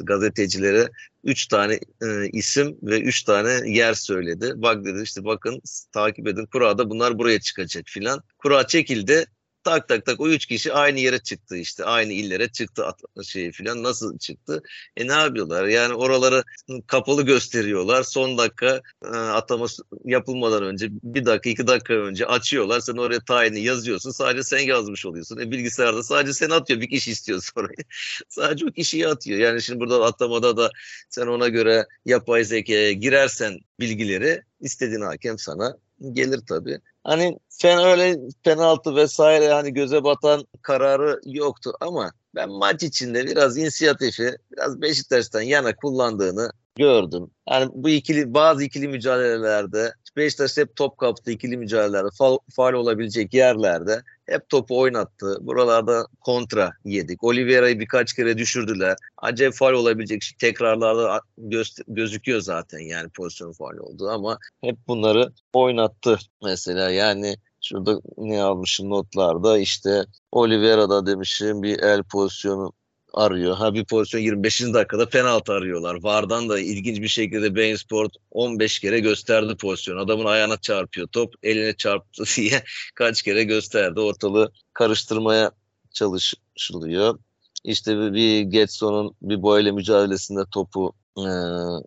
gazetecilere 0.02 0.88
üç 1.24 1.46
tane 1.46 1.80
e, 2.02 2.28
isim 2.32 2.78
ve 2.82 3.00
üç 3.00 3.22
tane 3.22 3.70
yer 3.70 3.94
söyledi. 3.94 4.52
Bak 4.56 4.84
dedi 4.84 5.02
işte 5.02 5.24
bakın 5.24 5.62
takip 5.92 6.28
edin 6.28 6.46
kurada 6.46 6.90
bunlar 6.90 7.18
buraya 7.18 7.40
çıkacak 7.40 7.84
filan. 7.86 8.22
Kura 8.38 8.66
çekildi 8.66 9.26
tak 9.64 9.88
tak 9.88 10.06
tak. 10.06 10.20
O 10.20 10.28
üç 10.28 10.46
kişi 10.46 10.72
aynı 10.72 11.00
yere 11.00 11.18
çıktı 11.18 11.56
işte. 11.56 11.84
Aynı 11.84 12.12
illere 12.12 12.48
çıktı 12.48 12.84
şey 13.24 13.52
filan. 13.52 13.82
Nasıl 13.82 14.18
çıktı? 14.18 14.62
E 14.96 15.08
ne 15.08 15.12
yapıyorlar? 15.12 15.66
Yani 15.66 15.94
oraları 15.94 16.44
kapalı 16.86 17.22
gösteriyorlar. 17.22 18.02
Son 18.02 18.38
dakika 18.38 18.80
e, 19.04 19.08
atama 19.08 19.66
yapılmadan 20.04 20.62
önce 20.62 20.88
bir 20.90 21.24
dakika 21.24 21.50
iki 21.50 21.66
dakika 21.66 21.94
önce 21.94 22.26
açıyorlar. 22.26 22.80
Sen 22.80 22.96
oraya 22.96 23.20
tayini 23.20 23.60
yazıyorsun. 23.60 24.10
Sadece 24.10 24.42
sen 24.42 24.58
yazmış 24.58 25.06
oluyorsun. 25.06 25.38
E 25.38 25.50
bilgisayarda 25.50 26.02
sadece 26.02 26.32
sen 26.32 26.50
atıyor. 26.50 26.80
Bir 26.80 26.90
kişi 26.90 27.10
istiyor 27.10 27.42
sonra. 27.54 27.68
Sadece 28.28 28.66
o 28.66 28.70
kişiyi 28.70 29.08
atıyor. 29.08 29.38
Yani 29.38 29.62
şimdi 29.62 29.80
burada 29.80 30.04
atamada 30.04 30.56
da 30.56 30.70
sen 31.08 31.26
ona 31.26 31.48
göre 31.48 31.86
yapay 32.04 32.44
zekaya 32.44 32.92
girersen 32.92 33.58
bilgileri 33.80 34.42
istediğin 34.60 35.00
hakem 35.00 35.38
sana 35.38 35.76
gelir 36.12 36.40
tabii. 36.48 36.80
Hani 37.04 37.38
fen 37.48 37.78
öyle 37.78 38.18
penaltı 38.42 38.96
vesaire 38.96 39.52
hani 39.52 39.74
göze 39.74 40.04
batan 40.04 40.46
kararı 40.62 41.20
yoktu 41.24 41.72
ama 41.80 42.12
ben 42.34 42.50
maç 42.50 42.82
içinde 42.82 43.26
biraz 43.26 43.58
inisiyatifi 43.58 44.36
biraz 44.52 44.80
Beşiktaş'tan 44.80 45.40
yana 45.42 45.76
kullandığını 45.76 46.52
gördüm. 46.76 47.30
Yani 47.50 47.70
bu 47.74 47.88
ikili 47.88 48.34
bazı 48.34 48.64
ikili 48.64 48.88
mücadelelerde 48.88 49.92
Beşiktaş 50.16 50.56
hep 50.56 50.76
top 50.76 50.98
kaptı 50.98 51.30
ikili 51.30 51.56
mücadelelerde 51.56 52.08
faal, 52.18 52.38
faal 52.56 52.72
olabilecek 52.72 53.34
yerlerde 53.34 54.02
hep 54.26 54.48
topu 54.48 54.78
oynattı. 54.78 55.38
Buralarda 55.40 56.06
kontra 56.20 56.72
yedik. 56.84 57.24
Oliveira'yı 57.24 57.80
birkaç 57.80 58.12
kere 58.12 58.38
düşürdüler. 58.38 58.96
Acayip 59.18 59.54
faal 59.54 59.72
olabilecek 59.72 60.22
şey 60.22 60.36
tekrarlarda 60.38 61.20
göz, 61.38 61.76
gözüküyor 61.88 62.40
zaten 62.40 62.78
yani 62.78 63.08
pozisyon 63.08 63.52
faal 63.52 63.76
oldu 63.76 64.08
ama 64.08 64.38
hep 64.60 64.76
bunları 64.88 65.32
oynattı 65.52 66.18
mesela 66.42 66.90
yani 66.90 67.36
Şurada 67.62 68.00
ne 68.18 68.42
almışım 68.42 68.90
notlarda 68.90 69.58
işte 69.58 70.04
Oliveira'da 70.32 71.06
demişim 71.06 71.62
bir 71.62 71.78
el 71.78 72.02
pozisyonu 72.02 72.72
arıyor. 73.14 73.56
Ha 73.56 73.74
bir 73.74 73.84
pozisyon 73.84 74.20
25. 74.20 74.62
dakikada 74.62 75.08
penaltı 75.08 75.52
arıyorlar. 75.52 76.02
Vardan 76.02 76.48
da 76.48 76.60
ilginç 76.60 77.00
bir 77.00 77.08
şekilde 77.08 77.54
Bein 77.54 77.76
Sport 77.76 78.12
15 78.30 78.78
kere 78.78 79.00
gösterdi 79.00 79.56
pozisyon. 79.56 79.96
Adamın 79.96 80.24
ayağına 80.24 80.56
çarpıyor 80.56 81.06
top. 81.08 81.34
Eline 81.42 81.76
çarptı 81.76 82.24
diye 82.36 82.62
kaç 82.94 83.22
kere 83.22 83.44
gösterdi. 83.44 84.00
Ortalığı 84.00 84.52
karıştırmaya 84.72 85.50
çalışılıyor. 85.92 87.18
İşte 87.64 87.98
bir, 87.98 88.14
bir 88.14 88.40
Getson'un 88.40 89.14
bir 89.22 89.42
boyla 89.42 89.72
mücadelesinde 89.72 90.40
topu 90.52 90.92
e, 91.16 91.30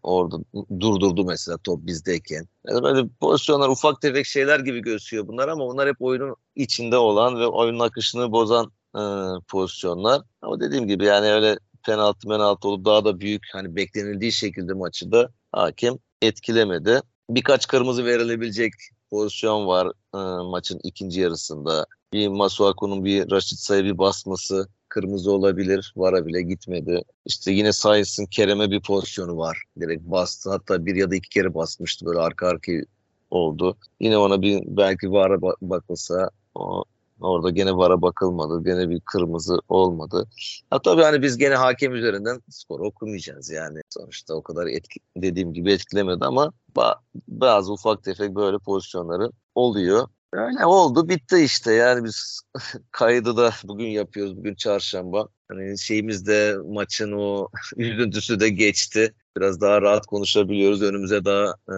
orada 0.03 0.38
durdurdu 0.79 1.25
mesela 1.25 1.57
top 1.57 1.86
bizdeyken. 1.86 2.47
Yani 2.67 2.83
böyle 2.83 3.07
pozisyonlar 3.21 3.69
ufak 3.69 4.01
tefek 4.01 4.25
şeyler 4.25 4.59
gibi 4.59 4.81
gözüküyor 4.81 5.27
bunlar 5.27 5.47
ama 5.47 5.67
bunlar 5.67 5.89
hep 5.89 5.95
oyunun 5.99 6.36
içinde 6.55 6.97
olan 6.97 7.39
ve 7.39 7.47
oyunun 7.47 7.79
akışını 7.79 8.31
bozan 8.31 8.71
e, 8.95 9.01
pozisyonlar. 9.47 10.21
Ama 10.41 10.60
dediğim 10.60 10.88
gibi 10.88 11.06
yani 11.06 11.32
öyle 11.32 11.58
penaltı 11.86 12.27
penaltı 12.27 12.67
olup 12.67 12.86
daha 12.86 13.06
da 13.06 13.19
büyük 13.19 13.43
hani 13.53 13.75
beklenildiği 13.75 14.32
şekilde 14.32 14.73
maçı 14.73 15.12
da 15.12 15.29
hakem 15.51 15.97
etkilemedi. 16.21 17.01
Birkaç 17.29 17.67
kırmızı 17.67 18.06
verilebilecek 18.06 18.73
pozisyon 19.10 19.67
var 19.67 19.88
e, 20.15 20.49
maçın 20.49 20.79
ikinci 20.84 21.21
yarısında. 21.21 21.86
Bir 22.13 22.27
Masuaku'nun 22.27 23.06
bir 23.06 23.32
Raşit 23.32 23.60
Say'ı 23.60 23.84
bir 23.84 23.97
basması 23.97 24.67
kırmızı 24.89 25.32
olabilir. 25.32 25.93
Vara 25.95 26.25
bile 26.25 26.41
gitmedi. 26.41 27.01
İşte 27.25 27.51
yine 27.51 27.73
Sainz'ın 27.73 28.25
Kerem'e 28.25 28.71
bir 28.71 28.82
pozisyonu 28.82 29.38
var. 29.38 29.63
Direkt 29.79 30.03
bastı. 30.03 30.49
Hatta 30.49 30.86
bir 30.86 30.95
ya 30.95 31.12
da 31.12 31.15
iki 31.15 31.29
kere 31.29 31.53
basmıştı. 31.53 32.06
Böyle 32.06 32.19
arka 32.19 32.47
arkaya 32.47 32.84
oldu. 33.32 33.77
Yine 33.99 34.17
ona 34.17 34.41
bir 34.41 34.63
belki 34.65 35.12
Vara 35.12 35.41
bakılsa 35.62 36.29
o 36.56 36.84
Orada 37.23 37.49
gene 37.49 37.73
vara 37.73 38.01
bakılmadı. 38.01 38.63
Gene 38.63 38.89
bir 38.89 38.99
kırmızı 38.99 39.59
olmadı. 39.69 40.27
Ha 40.69 40.81
tabii 40.81 41.01
hani 41.01 41.21
biz 41.21 41.38
gene 41.38 41.55
hakem 41.55 41.95
üzerinden 41.95 42.41
skor 42.49 42.79
okumayacağız 42.79 43.49
yani. 43.49 43.79
Sonuçta 43.89 44.33
o 44.33 44.43
kadar 44.43 44.67
etki, 44.67 44.99
dediğim 45.17 45.53
gibi 45.53 45.71
etkilemedi 45.71 46.25
ama 46.25 46.51
bazı 47.27 47.73
ufak 47.73 48.03
tefek 48.03 48.36
böyle 48.36 48.57
pozisyonları 48.57 49.31
oluyor. 49.55 50.07
Öyle 50.33 50.65
oldu 50.65 51.09
bitti 51.09 51.38
işte 51.38 51.73
yani 51.73 52.03
biz 52.03 52.41
kaydı 52.91 53.38
da 53.38 53.51
bugün 53.63 53.88
yapıyoruz 53.88 54.38
bugün 54.38 54.55
çarşamba. 54.55 55.27
Hani 55.47 55.79
şeyimiz 55.79 56.27
de 56.27 56.55
maçın 56.65 57.12
o 57.12 57.47
üzüntüsü 57.77 58.39
de 58.39 58.49
geçti. 58.49 59.13
Biraz 59.38 59.62
daha 59.62 59.81
rahat 59.81 60.05
konuşabiliyoruz. 60.05 60.81
Önümüze 60.81 61.25
daha 61.25 61.55
e, 61.69 61.75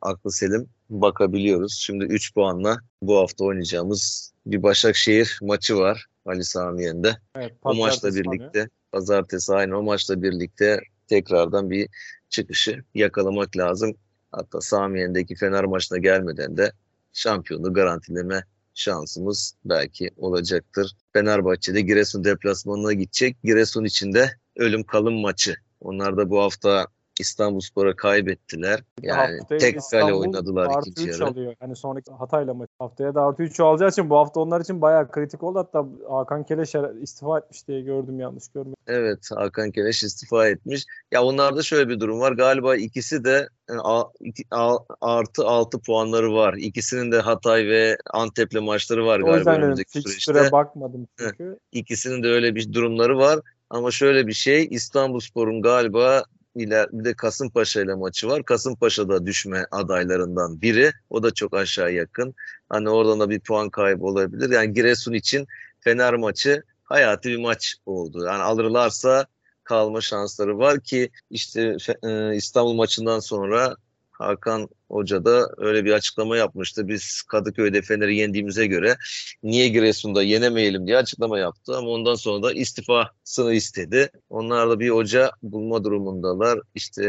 aklı 0.00 0.32
selim 0.32 0.68
bakabiliyoruz. 0.90 1.74
Şimdi 1.86 2.04
3 2.04 2.34
puanla 2.34 2.76
bu 3.02 3.16
hafta 3.18 3.44
oynayacağımız 3.44 4.33
bir 4.46 4.62
Başakşehir 4.62 5.38
maçı 5.42 5.76
var 5.76 6.06
Ali 6.26 6.44
Samiyen'de. 6.44 7.16
Evet, 7.36 7.52
o 7.62 7.74
maçla 7.74 8.08
birlikte 8.14 8.48
oluyor. 8.48 8.68
pazartesi 8.92 9.54
aynı 9.54 9.78
o 9.78 9.82
maçla 9.82 10.22
birlikte 10.22 10.80
tekrardan 11.08 11.70
bir 11.70 11.88
çıkışı 12.28 12.84
yakalamak 12.94 13.56
lazım. 13.56 13.94
Hatta 14.32 14.60
Samiyen'deki 14.60 15.34
Fener 15.34 15.64
maçına 15.64 15.98
gelmeden 15.98 16.56
de 16.56 16.72
şampiyonu 17.12 17.74
garantileme 17.74 18.44
şansımız 18.74 19.54
belki 19.64 20.10
olacaktır. 20.16 20.96
Fenerbahçe'de 21.12 21.80
Giresun 21.80 22.24
deplasmanına 22.24 22.92
gidecek. 22.92 23.36
Giresun 23.44 23.84
içinde 23.84 24.30
ölüm 24.56 24.82
kalım 24.82 25.14
maçı. 25.14 25.56
Onlar 25.80 26.16
da 26.16 26.30
bu 26.30 26.40
hafta 26.42 26.86
İstanbulspor'a 27.20 27.96
kaybettiler. 27.96 28.82
Yani 29.02 29.38
Haftaya 29.38 29.58
tek 29.58 29.76
İstanbul 29.76 30.06
kale 30.06 30.14
oynadılar 30.14 30.66
artı 30.66 30.90
ikinci 30.90 31.10
yarı. 31.10 31.26
alıyor. 31.26 31.54
Hani 31.60 31.76
sonraki 31.76 32.12
Hatay'la 32.12 32.54
maç. 32.54 32.68
Haftaya 32.78 33.14
da 33.14 33.22
artı 33.22 33.42
3 33.42 33.60
alacağı 33.60 33.88
için 33.88 34.10
bu 34.10 34.16
hafta 34.16 34.40
onlar 34.40 34.60
için 34.60 34.80
bayağı 34.82 35.10
kritik 35.10 35.42
oldu. 35.42 35.58
Hatta 35.58 35.86
Hakan 36.10 36.44
Keleş 36.44 36.74
istifa 37.02 37.38
etmiş 37.38 37.68
diye 37.68 37.80
gördüm 37.80 38.20
yanlış 38.20 38.48
görmedim. 38.48 38.76
Evet 38.86 39.28
Hakan 39.34 39.70
Keleş 39.70 40.02
istifa 40.02 40.48
etmiş. 40.48 40.84
Ya 41.12 41.22
onlarda 41.22 41.62
şöyle 41.62 41.88
bir 41.88 42.00
durum 42.00 42.20
var. 42.20 42.32
Galiba 42.32 42.76
ikisi 42.76 43.24
de 43.24 43.48
yani 43.70 43.80
a, 44.50 44.78
artı 45.00 45.46
6 45.46 45.78
puanları 45.78 46.34
var. 46.34 46.54
İkisinin 46.54 47.12
de 47.12 47.20
Hatay 47.20 47.66
ve 47.66 47.96
Antep'le 48.12 48.60
maçları 48.62 49.06
var 49.06 49.20
galiba 49.20 49.50
o 49.50 49.54
önümüzdeki 49.54 50.02
süreçte. 50.02 50.52
bakmadım 50.52 51.08
çünkü. 51.18 51.58
İkisinin 51.72 52.22
de 52.22 52.28
öyle 52.28 52.54
bir 52.54 52.72
durumları 52.72 53.18
var. 53.18 53.40
Ama 53.70 53.90
şöyle 53.90 54.26
bir 54.26 54.32
şey 54.32 54.68
İstanbulspor'un 54.70 55.62
galiba 55.62 56.24
iler 56.54 56.88
bir 56.92 57.04
de 57.04 57.14
Kasımpaşa 57.14 57.82
ile 57.82 57.94
maçı 57.94 58.28
var. 58.28 58.44
Kasımpaşa 58.44 59.08
da 59.08 59.26
düşme 59.26 59.66
adaylarından 59.70 60.60
biri. 60.62 60.92
O 61.10 61.22
da 61.22 61.34
çok 61.34 61.54
aşağı 61.54 61.92
yakın. 61.92 62.34
Hani 62.68 62.90
oradan 62.90 63.20
da 63.20 63.30
bir 63.30 63.40
puan 63.40 63.70
kaybı 63.70 64.04
olabilir. 64.04 64.50
Yani 64.50 64.72
Giresun 64.72 65.12
için 65.12 65.46
Fener 65.80 66.14
maçı 66.14 66.62
hayati 66.84 67.28
bir 67.28 67.36
maç 67.36 67.76
oldu. 67.86 68.24
Yani 68.24 68.42
alırlarsa 68.42 69.26
kalma 69.64 70.00
şansları 70.00 70.58
var 70.58 70.80
ki 70.80 71.10
işte 71.30 71.76
e, 72.02 72.36
İstanbul 72.36 72.74
maçından 72.74 73.20
sonra 73.20 73.76
Hakan 74.18 74.68
Hoca 74.88 75.24
da 75.24 75.50
öyle 75.56 75.84
bir 75.84 75.92
açıklama 75.92 76.36
yapmıştı. 76.36 76.88
Biz 76.88 77.22
Kadıköy'de 77.22 77.82
Fener'i 77.82 78.16
yendiğimize 78.16 78.66
göre 78.66 78.96
niye 79.42 79.68
Giresun'da 79.68 80.22
yenemeyelim 80.22 80.86
diye 80.86 80.96
açıklama 80.96 81.38
yaptı. 81.38 81.76
Ama 81.76 81.88
ondan 81.88 82.14
sonra 82.14 82.42
da 82.42 82.52
istifasını 82.52 83.54
istedi. 83.54 84.10
Onlar 84.30 84.70
da 84.70 84.80
bir 84.80 84.90
hoca 84.90 85.30
bulma 85.42 85.84
durumundalar. 85.84 86.60
İşte 86.74 87.04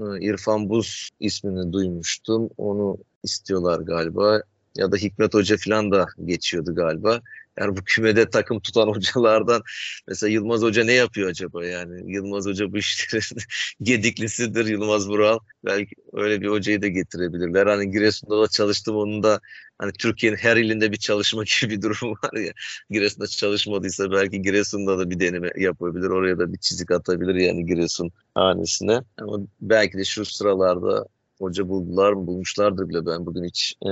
e, 0.00 0.02
İrfan 0.20 0.68
Buz 0.68 1.10
ismini 1.20 1.72
duymuştum. 1.72 2.50
Onu 2.56 2.98
istiyorlar 3.22 3.80
galiba. 3.80 4.42
Ya 4.76 4.92
da 4.92 4.96
Hikmet 4.96 5.34
Hoca 5.34 5.56
falan 5.56 5.92
da 5.92 6.06
geçiyordu 6.24 6.74
galiba. 6.74 7.20
Yani 7.60 7.76
bu 7.76 7.80
kümede 7.84 8.30
takım 8.30 8.60
tutan 8.60 8.88
hocalardan 8.94 9.62
mesela 10.08 10.32
Yılmaz 10.32 10.62
Hoca 10.62 10.84
ne 10.84 10.92
yapıyor 10.92 11.30
acaba 11.30 11.66
yani? 11.66 12.12
Yılmaz 12.14 12.46
Hoca 12.46 12.72
bu 12.72 12.78
işlerin 12.78 13.42
gediklisidir 13.82 14.66
Yılmaz 14.66 15.08
Vural. 15.08 15.38
Belki 15.64 15.94
öyle 16.12 16.40
bir 16.40 16.48
hocayı 16.48 16.82
da 16.82 16.88
getirebilirler. 16.88 17.66
Hani 17.66 17.90
Giresun'da 17.90 18.42
da 18.42 18.48
çalıştım 18.48 18.96
onun 18.96 19.22
da 19.22 19.40
hani 19.78 19.92
Türkiye'nin 19.92 20.36
her 20.36 20.56
ilinde 20.56 20.92
bir 20.92 20.96
çalışma 20.96 21.44
gibi 21.60 21.76
bir 21.76 21.82
durum 21.82 22.10
var 22.10 22.40
ya. 22.40 22.52
Giresun'da 22.90 23.26
çalışmadıysa 23.26 24.10
belki 24.10 24.42
Giresun'da 24.42 24.98
da 24.98 25.10
bir 25.10 25.20
deneme 25.20 25.50
yapabilir. 25.56 26.10
Oraya 26.10 26.38
da 26.38 26.52
bir 26.52 26.58
çizik 26.58 26.90
atabilir 26.90 27.34
yani 27.34 27.66
Giresun 27.66 28.10
hanesine. 28.34 29.00
Ama 29.18 29.38
belki 29.60 29.98
de 29.98 30.04
şu 30.04 30.24
sıralarda 30.24 31.06
hoca 31.38 31.68
buldular 31.68 32.12
mı 32.12 32.26
bulmuşlardır 32.26 32.88
bile 32.88 33.06
ben 33.06 33.26
bugün 33.26 33.44
hiç 33.44 33.74
e, 33.82 33.88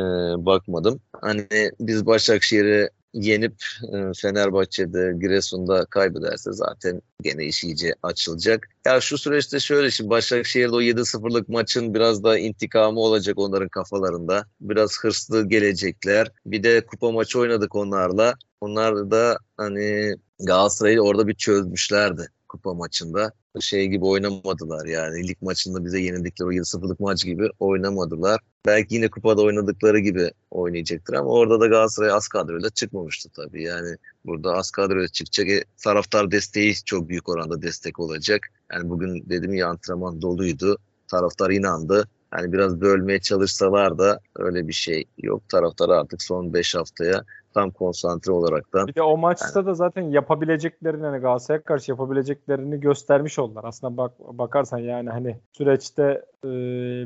bakmadım. 0.46 1.00
Hani 1.20 1.46
biz 1.80 2.06
Başakşehir'e 2.06 2.90
yenip 3.14 3.64
e, 3.92 4.12
Fenerbahçe'de 4.16 5.14
Giresun'da 5.20 5.84
kaybederse 5.84 6.52
zaten 6.52 7.02
gene 7.22 7.44
iş 7.44 7.64
iyice 7.64 7.94
açılacak. 8.02 8.68
Ya 8.86 9.00
şu 9.00 9.18
süreçte 9.18 9.60
şöyle 9.60 9.90
şimdi 9.90 10.10
Başakşehir'de 10.10 10.74
o 10.74 10.82
7-0'lık 10.82 11.48
maçın 11.48 11.94
biraz 11.94 12.24
da 12.24 12.38
intikamı 12.38 13.00
olacak 13.00 13.38
onların 13.38 13.68
kafalarında. 13.68 14.46
Biraz 14.60 14.98
hırslı 15.00 15.48
gelecekler. 15.48 16.32
Bir 16.46 16.62
de 16.62 16.86
kupa 16.86 17.10
maçı 17.10 17.38
oynadık 17.38 17.74
onlarla. 17.74 18.34
Onlar 18.60 19.10
da 19.10 19.38
hani 19.56 20.14
Galatasaray'ı 20.40 21.00
orada 21.00 21.28
bir 21.28 21.34
çözmüşlerdi 21.34 22.28
kupa 22.54 22.74
maçında 22.74 23.32
şey 23.60 23.86
gibi 23.86 24.04
oynamadılar 24.04 24.86
yani. 24.86 25.28
Lig 25.28 25.36
maçında 25.42 25.84
bize 25.84 26.00
yenildikleri 26.00 26.48
o 26.48 26.52
7-0'lık 26.52 27.00
maç 27.00 27.24
gibi 27.24 27.48
oynamadılar. 27.58 28.40
Belki 28.66 28.94
yine 28.94 29.10
kupada 29.10 29.42
oynadıkları 29.42 29.98
gibi 29.98 30.30
oynayacaktır 30.50 31.14
ama 31.14 31.30
orada 31.30 31.60
da 31.60 31.66
Galatasaray 31.66 32.10
az 32.10 32.28
kadroyla 32.28 32.70
çıkmamıştı 32.70 33.28
tabii. 33.28 33.62
Yani 33.62 33.96
burada 34.24 34.54
az 34.54 34.70
kadroyla 34.70 35.08
çıkacak. 35.08 35.48
E, 35.48 35.64
taraftar 35.84 36.30
desteği 36.30 36.74
çok 36.84 37.08
büyük 37.08 37.28
oranda 37.28 37.62
destek 37.62 38.00
olacak. 38.00 38.40
Yani 38.72 38.90
bugün 38.90 39.24
dedim 39.30 39.54
ya 39.54 39.68
antrenman 39.68 40.22
doluydu. 40.22 40.78
Taraftar 41.08 41.50
inandı. 41.50 42.08
Yani 42.32 42.52
biraz 42.52 42.80
bölmeye 42.80 43.20
çalışsalar 43.20 43.98
da 43.98 44.20
öyle 44.36 44.68
bir 44.68 44.72
şey 44.72 45.04
yok. 45.18 45.48
Taraftar 45.48 45.88
artık 45.88 46.22
son 46.22 46.54
5 46.54 46.74
haftaya 46.74 47.24
tam 47.54 47.70
konsantre 47.70 48.32
olarak 48.32 48.72
da. 48.72 48.86
Bir 48.86 48.94
de 48.94 49.02
o 49.02 49.16
maçta 49.16 49.58
yani. 49.60 49.66
da 49.66 49.74
zaten 49.74 50.02
yapabileceklerini 50.02 51.04
hani 51.06 51.18
Galatasaray'a 51.18 51.62
karşı 51.62 51.90
yapabileceklerini 51.90 52.80
göstermiş 52.80 53.38
oldular. 53.38 53.64
Aslında 53.64 53.96
bak 53.96 54.12
bakarsan 54.18 54.78
yani 54.78 55.10
hani 55.10 55.36
süreçte 55.52 56.24
e, 56.44 56.48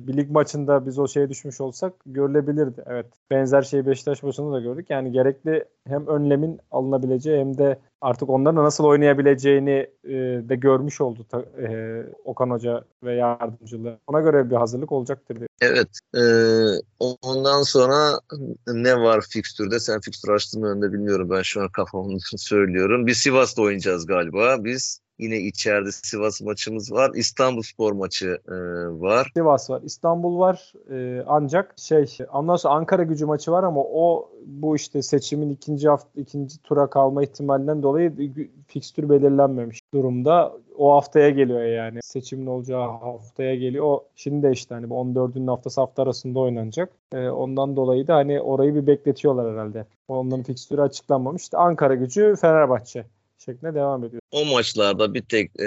bir 0.07 0.17
lig 0.17 0.31
maçında 0.31 0.87
biz 0.87 0.99
o 0.99 1.09
şeye 1.09 1.29
düşmüş 1.29 1.61
olsak 1.61 1.93
görülebilirdi. 2.07 2.83
Evet. 2.87 3.07
Benzer 3.31 3.63
şeyi 3.63 3.87
Beşiktaş 3.87 4.23
maçında 4.23 4.53
da 4.53 4.61
gördük. 4.61 4.91
Yani 4.91 5.13
gerekli 5.13 5.65
hem 5.87 6.07
önlemin 6.07 6.61
alınabileceği 6.71 7.41
hem 7.41 7.59
de 7.59 7.79
artık 8.01 8.31
onların 8.31 8.65
nasıl 8.65 8.85
oynayabileceğini 8.85 9.87
e, 10.05 10.11
de 10.49 10.57
görmüş 10.57 11.01
oldu 11.01 11.25
ta, 11.31 11.41
e, 11.41 12.03
Okan 12.25 12.51
Hoca 12.51 12.85
ve 13.03 13.15
yardımcılığı. 13.15 13.99
Ona 14.07 14.21
göre 14.21 14.51
bir 14.51 14.57
hazırlık 14.57 14.93
olacaktır 14.93 15.37
diye. 15.37 15.48
Evet. 15.61 15.89
E, 16.17 16.21
ondan 17.01 17.63
sonra 17.63 18.21
ne 18.67 18.97
var 18.97 19.25
fikstürde? 19.31 19.81
Sen 19.81 20.01
fikstür 20.01 20.29
açtın 20.29 20.61
mı 20.61 20.69
önünde 20.69 20.93
bilmiyorum. 20.93 21.31
Ben 21.31 21.43
şu 21.43 21.63
an 21.63 21.69
kafamda 21.69 22.19
söylüyorum. 22.37 23.07
Bir 23.07 23.15
Sivas'ta 23.15 23.63
oynayacağız 23.63 24.07
galiba. 24.07 24.65
Biz 24.65 25.01
Yine 25.19 25.39
içeride 25.39 25.93
Sivas 25.93 26.43
maçımız 26.43 26.93
var. 26.93 27.11
İstanbul 27.14 27.62
Spor 27.62 27.93
maçı 27.93 28.39
e, 28.49 28.55
var. 29.01 29.31
Sivas 29.37 29.71
var. 29.71 29.83
İstanbul 29.85 30.39
var. 30.39 30.73
E, 30.91 31.25
ancak 31.27 31.75
şey 31.79 32.07
ondan 32.33 32.59
Ankara 32.64 33.03
gücü 33.03 33.27
maçı 33.27 33.53
var 33.53 33.62
ama 33.62 33.81
o 33.81 34.31
bu 34.47 34.77
işte 34.77 35.03
seçimin 35.03 35.51
ikinci 35.51 35.89
hafta 35.89 36.21
ikinci 36.21 36.62
tura 36.62 36.91
kalma 36.91 37.23
ihtimalinden 37.23 37.83
dolayı 37.83 38.12
fikstür 38.66 39.09
belirlenmemiş 39.09 39.81
durumda. 39.95 40.53
O 40.79 40.95
haftaya 40.95 41.31
geliyor 41.31 41.62
yani. 41.62 41.99
Seçimin 42.03 42.47
olacağı 42.47 42.89
haftaya 42.89 43.55
geliyor. 43.55 43.85
O 43.85 44.05
şimdi 44.16 44.47
de 44.47 44.53
işte 44.53 44.75
hani 44.75 44.87
14'ünün 44.87 45.47
haftası 45.47 45.81
hafta 45.81 46.03
arasında 46.03 46.39
oynanacak. 46.39 46.93
E, 47.12 47.29
ondan 47.29 47.77
dolayı 47.77 48.07
da 48.07 48.14
hani 48.14 48.41
orayı 48.41 48.75
bir 48.75 48.87
bekletiyorlar 48.87 49.53
herhalde. 49.53 49.87
Onların 50.09 50.43
fikstürü 50.43 50.81
açıklanmamış. 50.81 51.43
İşte 51.43 51.57
Ankara 51.57 51.95
gücü 51.95 52.35
Fenerbahçe 52.41 53.05
şeklinde 53.39 53.74
devam 53.74 54.05
ediyor. 54.05 54.22
O 54.30 54.45
maçlarda 54.45 55.14
bir 55.14 55.22
tek 55.22 55.61
e, 55.61 55.66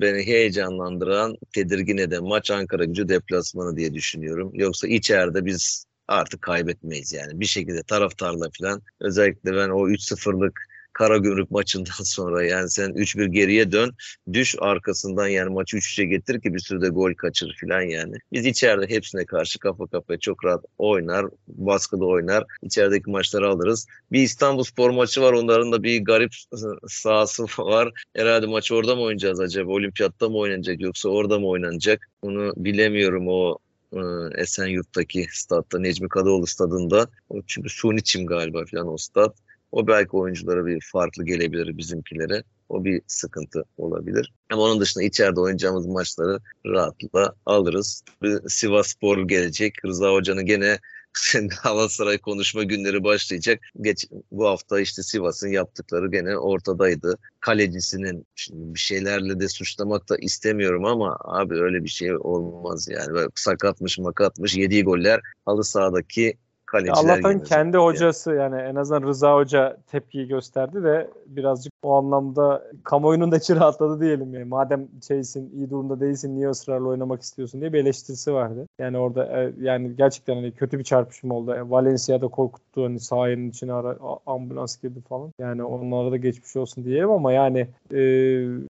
beni 0.00 0.26
heyecanlandıran, 0.26 1.36
tedirgin 1.54 1.98
eden 1.98 2.24
maç 2.24 2.50
Ankara 2.50 2.84
gücü 2.84 3.08
deplasmanı 3.08 3.76
diye 3.76 3.94
düşünüyorum. 3.94 4.50
Yoksa 4.54 4.88
içeride 4.88 5.44
biz 5.44 5.86
artık 6.08 6.42
kaybetmeyiz 6.42 7.12
yani. 7.12 7.40
Bir 7.40 7.46
şekilde 7.46 7.82
taraftarla 7.82 8.48
falan 8.60 8.82
özellikle 9.00 9.52
ben 9.56 9.68
o 9.68 9.88
3-0'lık 9.88 10.60
Karagümrük 10.94 11.50
maçından 11.50 11.84
sonra 12.04 12.44
yani 12.44 12.70
sen 12.70 12.90
3-1 12.90 13.26
geriye 13.26 13.72
dön 13.72 13.94
düş 14.32 14.54
arkasından 14.58 15.26
yani 15.26 15.50
maçı 15.50 15.76
3-3'e 15.76 16.04
getir 16.04 16.40
ki 16.40 16.54
bir 16.54 16.58
sürü 16.58 16.80
de 16.80 16.88
gol 16.88 17.14
kaçır 17.14 17.56
falan 17.60 17.82
yani. 17.82 18.14
Biz 18.32 18.46
içeride 18.46 18.94
hepsine 18.94 19.24
karşı 19.24 19.58
kafa 19.58 19.86
kafaya 19.86 20.18
çok 20.18 20.44
rahat 20.44 20.64
oynar, 20.78 21.26
baskılı 21.48 22.06
oynar. 22.06 22.44
İçerideki 22.62 23.10
maçları 23.10 23.48
alırız. 23.48 23.86
Bir 24.12 24.22
İstanbul 24.22 24.62
Spor 24.62 24.90
maçı 24.90 25.22
var. 25.22 25.32
Onların 25.32 25.72
da 25.72 25.82
bir 25.82 26.04
garip 26.04 26.32
sahası 26.88 27.42
var. 27.58 27.92
Herhalde 28.16 28.46
maçı 28.46 28.74
orada 28.74 28.94
mı 28.94 29.02
oynayacağız 29.02 29.40
acaba? 29.40 29.72
Olimpiyatta 29.72 30.28
mı 30.28 30.36
oynanacak 30.36 30.80
yoksa 30.80 31.08
orada 31.08 31.38
mı 31.38 31.46
oynanacak? 31.46 32.08
Onu 32.22 32.52
bilemiyorum 32.56 33.28
o 33.28 33.58
e, 33.92 34.00
Esenyurt'taki 34.36 35.26
statta 35.30 35.78
Necmi 35.78 36.08
Kadıoğlu 36.08 36.46
stadında. 36.46 37.08
Çünkü 37.46 37.68
suni 37.68 38.02
çim 38.02 38.26
galiba 38.26 38.64
falan 38.70 38.92
o 38.92 38.96
stat. 38.96 39.36
O 39.74 39.86
belki 39.86 40.16
oyunculara 40.16 40.66
bir 40.66 40.88
farklı 40.92 41.24
gelebilir 41.24 41.76
bizimkilere. 41.76 42.42
O 42.68 42.84
bir 42.84 43.02
sıkıntı 43.06 43.64
olabilir. 43.76 44.32
Ama 44.52 44.62
onun 44.62 44.80
dışında 44.80 45.04
içeride 45.04 45.40
oynayacağımız 45.40 45.86
maçları 45.86 46.38
rahatlıkla 46.66 47.34
alırız. 47.46 48.02
Sivas 48.48 48.86
Spor 48.86 49.28
gelecek. 49.28 49.84
Rıza 49.84 50.12
Hoca'nın 50.12 50.46
gene 50.46 50.78
Galatasaray 51.64 52.18
konuşma 52.18 52.62
günleri 52.62 53.04
başlayacak. 53.04 53.60
Geç, 53.80 54.06
bu 54.30 54.46
hafta 54.48 54.80
işte 54.80 55.02
Sivas'ın 55.02 55.48
yaptıkları 55.48 56.10
gene 56.10 56.38
ortadaydı. 56.38 57.18
Kalecisinin 57.40 58.26
şimdi 58.34 58.74
bir 58.74 58.80
şeylerle 58.80 59.40
de 59.40 59.48
suçlamak 59.48 60.08
da 60.08 60.16
istemiyorum 60.16 60.84
ama 60.84 61.16
abi 61.24 61.54
öyle 61.54 61.84
bir 61.84 61.88
şey 61.88 62.16
olmaz 62.16 62.88
yani. 62.88 63.14
Böyle 63.14 63.28
sakatmış 63.34 63.98
makatmış 63.98 64.56
yediği 64.56 64.84
goller 64.84 65.20
halı 65.46 65.64
sahadaki 65.64 66.38
kaleciler 66.74 67.14
Allah'tan 67.14 67.42
kendi 67.42 67.76
hocası 67.76 68.32
yani 68.32 68.60
en 68.60 68.74
azından 68.74 69.02
Rıza 69.02 69.34
Hoca 69.34 69.76
tepkiyi 69.86 70.28
gösterdi 70.28 70.82
de 70.84 71.10
birazcık 71.26 71.72
o 71.82 71.94
anlamda 71.94 72.62
kamuoyunun 72.84 73.32
da 73.32 73.36
içi 73.36 73.56
rahatladı 73.56 74.00
diyelim 74.00 74.34
yani. 74.34 74.44
Madem 74.44 74.88
şeysin 75.08 75.50
iyi 75.56 75.70
durumda 75.70 76.00
değilsin 76.00 76.36
niye 76.36 76.48
ısrarla 76.48 76.88
oynamak 76.88 77.22
istiyorsun 77.22 77.60
diye 77.60 77.72
bir 77.72 77.78
eleştirisi 77.78 78.34
vardı. 78.34 78.66
Yani 78.78 78.98
orada 78.98 79.42
e, 79.42 79.52
yani 79.60 79.96
gerçekten 79.96 80.34
hani 80.34 80.52
kötü 80.52 80.78
bir 80.78 80.84
çarpışma 80.84 81.34
oldu. 81.34 81.54
E, 81.54 81.70
Valencia'da 81.70 82.28
korkuttu 82.28 82.84
hani 82.84 83.00
sahanın 83.00 83.48
içine 83.50 83.72
ara, 83.72 83.96
ambulans 84.26 84.76
girdi 84.82 85.00
falan. 85.08 85.30
Yani 85.40 85.64
onlara 85.64 86.10
da 86.10 86.16
geçmiş 86.16 86.56
olsun 86.56 86.84
diyelim 86.84 87.10
ama 87.10 87.32
yani 87.32 87.68
e, 87.92 88.00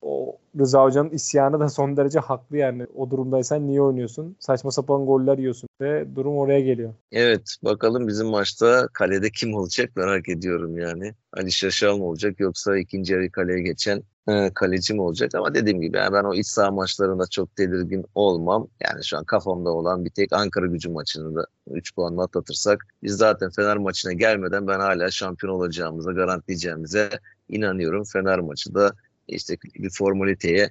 o 0.01 0.35
Rıza 0.59 0.83
Hoca'nın 0.83 1.09
isyanı 1.09 1.59
da 1.59 1.69
son 1.69 1.97
derece 1.97 2.19
haklı 2.19 2.57
yani. 2.57 2.85
O 2.95 3.11
durumdaysan 3.11 3.67
niye 3.67 3.81
oynuyorsun? 3.81 4.35
Saçma 4.39 4.71
sapan 4.71 5.05
goller 5.05 5.37
yiyorsun 5.37 5.69
ve 5.81 6.15
durum 6.15 6.37
oraya 6.37 6.61
geliyor. 6.61 6.93
Evet 7.11 7.55
bakalım 7.63 7.88
bizim 8.07 8.27
maçta 8.27 8.87
kalede 8.93 9.29
kim 9.29 9.53
olacak 9.53 9.95
merak 9.95 10.29
ediyorum 10.29 10.77
yani. 10.77 11.13
Ali 11.33 11.51
Şaşal 11.51 11.97
mı 11.97 12.03
olacak 12.03 12.39
yoksa 12.39 12.77
ikinci 12.77 13.13
yarı 13.13 13.31
kaleye 13.31 13.61
geçen 13.61 14.03
e, 14.27 14.51
kaleci 14.53 14.93
mi 14.93 15.01
olacak 15.01 15.35
ama 15.35 15.55
dediğim 15.55 15.81
gibi 15.81 15.97
yani 15.97 16.13
ben 16.13 16.23
o 16.23 16.33
iç 16.33 16.47
saha 16.47 16.71
maçlarında 16.71 17.27
çok 17.27 17.55
tedirgin 17.55 18.05
olmam. 18.15 18.67
Yani 18.81 19.05
şu 19.05 19.17
an 19.17 19.23
kafamda 19.23 19.69
olan 19.69 20.05
bir 20.05 20.09
tek 20.09 20.33
Ankara 20.33 20.65
gücü 20.65 20.89
maçını 20.89 21.35
da 21.35 21.45
3 21.71 21.95
puanla 21.95 22.23
atlatırsak 22.23 22.87
biz 23.03 23.13
zaten 23.13 23.49
Fener 23.49 23.77
maçına 23.77 24.13
gelmeden 24.13 24.67
ben 24.67 24.79
hala 24.79 25.11
şampiyon 25.11 25.53
olacağımıza 25.53 26.11
garantileyeceğimize 26.11 27.09
inanıyorum. 27.49 28.03
Fener 28.03 28.39
maçı 28.39 28.75
da 28.75 28.93
işte 29.27 29.57
bir 29.75 29.89
formaliteye 29.89 30.69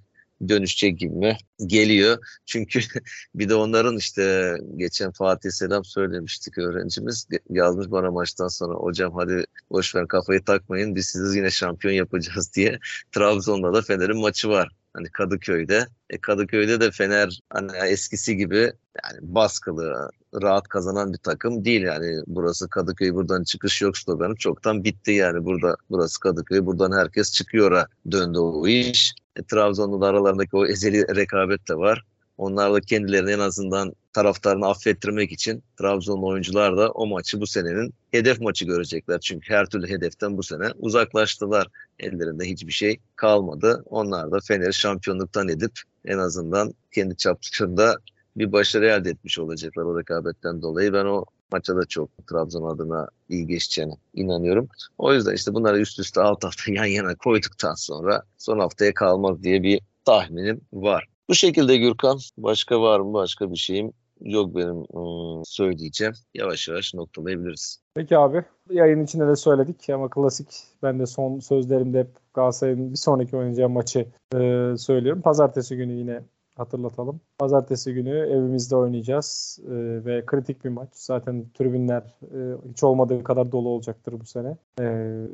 dönüşecek 0.49 0.99
gibi 0.99 1.15
mi 1.15 1.37
geliyor. 1.67 2.19
Çünkü 2.47 2.81
bir 3.35 3.49
de 3.49 3.55
onların 3.55 3.97
işte 3.97 4.55
geçen 4.77 5.13
Fatih 5.13 5.51
Selam 5.51 5.85
söylemiştik 5.85 6.59
öğrencimiz 6.59 7.27
yazmış 7.51 7.91
bana 7.91 8.11
maçtan 8.11 8.49
sonra 8.49 8.75
hocam 8.75 9.15
hadi 9.15 9.45
boşver 9.71 10.09
kafayı 10.09 10.45
takmayın 10.45 10.95
biz 10.95 11.07
sizi 11.07 11.39
yine 11.39 11.51
şampiyon 11.51 11.95
yapacağız 11.95 12.53
diye. 12.57 12.79
Trabzon'da 13.13 13.75
da 13.75 13.83
Fener'in 13.83 14.21
maçı 14.21 14.49
var. 14.49 14.69
Hani 14.95 15.09
Kadıköy'de. 15.09 15.87
E 16.11 16.21
Kadıköy'de 16.21 16.81
de 16.81 16.91
Fener 16.91 17.41
hani 17.51 17.73
eskisi 17.77 18.37
gibi 18.37 18.73
yani 19.05 19.19
baskılı, 19.23 20.11
rahat 20.43 20.69
kazanan 20.69 21.13
bir 21.13 21.19
takım 21.19 21.65
değil 21.65 21.83
yani. 21.83 22.23
Burası 22.27 22.69
Kadıköy 22.69 23.15
buradan 23.15 23.45
çıkış 23.45 23.83
yok 23.83 23.99
sloganı 23.99 24.37
çoktan 24.37 24.85
bitti 24.85 25.13
yani. 25.13 25.45
Burada 25.45 25.77
burası 25.91 26.21
Kadıköy 26.21 26.67
buradan 26.67 26.93
herkes 26.93 27.33
çıkıyor'a 27.33 27.87
döndü 28.11 28.39
o 28.39 28.67
iş. 28.67 29.15
E, 29.39 29.43
Trabzon'un 29.43 30.01
aralarındaki 30.01 30.57
o 30.57 30.67
ezeli 30.67 31.17
rekabet 31.17 31.69
de 31.69 31.77
var. 31.77 32.05
Onlar 32.39 32.75
da 32.75 32.81
kendilerini 32.81 33.31
en 33.31 33.39
azından 33.39 33.93
taraftarını 34.13 34.67
affettirmek 34.67 35.33
için 35.33 35.63
Trabzon 35.79 36.23
oyuncular 36.23 36.77
da 36.77 36.91
o 36.91 37.07
maçı 37.07 37.41
bu 37.41 37.47
senenin 37.47 37.95
hedef 38.11 38.41
maçı 38.41 38.65
görecekler. 38.65 39.21
Çünkü 39.21 39.55
her 39.55 39.67
türlü 39.67 39.89
hedeften 39.89 40.39
bu 40.39 40.43
sene 40.43 40.71
uzaklaştılar. 40.79 41.67
Ellerinde 41.99 42.45
hiçbir 42.45 42.73
şey 42.73 43.01
kalmadı. 43.17 43.83
Onlar 43.87 44.31
da 44.31 44.39
Fener'i 44.41 44.75
şampiyonluktan 44.75 45.49
edip 45.49 45.73
en 46.05 46.19
azından 46.19 46.75
kendi 46.93 47.17
çaplarında 47.17 47.99
bir 48.37 48.53
başarı 48.53 48.87
elde 48.87 49.11
etmiş 49.11 49.39
olacaklar 49.39 49.83
o 49.83 49.99
rekabetten 49.99 50.63
dolayı. 50.63 50.93
Ben 50.93 51.05
o 51.05 51.25
maça 51.53 51.77
da 51.77 51.85
çok 51.85 52.11
Trabzon 52.27 52.75
adına 52.75 53.09
iyi 53.29 53.47
geçeceğine 53.47 53.93
inanıyorum. 54.15 54.69
O 54.99 55.13
yüzden 55.13 55.35
işte 55.35 55.55
bunları 55.55 55.81
üst 55.81 55.99
üste 55.99 56.21
alt 56.21 56.45
hafta 56.45 56.73
yan 56.73 56.85
yana 56.85 57.15
koyduktan 57.15 57.75
sonra 57.75 58.23
son 58.39 58.59
haftaya 58.59 58.95
kalmaz 58.95 59.43
diye 59.43 59.63
bir 59.63 59.81
tahminim 60.05 60.61
var. 60.73 61.09
Bu 61.29 61.35
şekilde 61.35 61.77
Gürkan. 61.77 62.19
Başka 62.39 62.81
var 62.81 63.01
mı? 63.01 63.13
Başka 63.13 63.51
bir 63.51 63.57
şeyim 63.57 63.93
yok 64.21 64.57
benim 64.57 64.85
ım, 64.97 65.43
söyleyeceğim. 65.45 66.15
Yavaş 66.35 66.69
yavaş 66.69 66.95
noktalayabiliriz. 66.95 67.81
Peki 67.95 68.19
abi. 68.19 68.45
Yayın 68.71 69.05
içinde 69.05 69.29
de 69.29 69.37
söyledik 69.37 69.91
ama 69.91 70.11
klasik 70.11 70.49
ben 70.83 70.99
de 70.99 71.07
son 71.07 71.39
sözlerimde 71.39 71.99
hep 71.99 72.09
Galatasaray'ın 72.35 72.91
bir 72.91 72.97
sonraki 72.97 73.37
oynayacağı 73.37 73.69
maçı 73.69 74.09
e, 74.35 74.75
söylüyorum. 74.79 75.23
Pazartesi 75.23 75.77
günü 75.77 75.93
yine 75.93 76.23
hatırlatalım. 76.59 77.21
Pazartesi 77.39 77.95
günü 77.95 78.19
evimizde 78.19 78.77
oynayacağız 78.77 79.59
e, 79.65 79.71
ve 80.05 80.27
kritik 80.27 80.65
bir 80.65 80.71
maç. 80.71 80.89
Zaten 80.93 81.45
tribünler 81.55 82.03
e, 82.23 82.39
hiç 82.71 82.85
olmadığı 82.85 83.25
kadar 83.25 83.53
dolu 83.53 83.69
olacaktır 83.69 84.21
bu 84.21 84.25
sene. 84.25 84.57
E, 84.81 84.85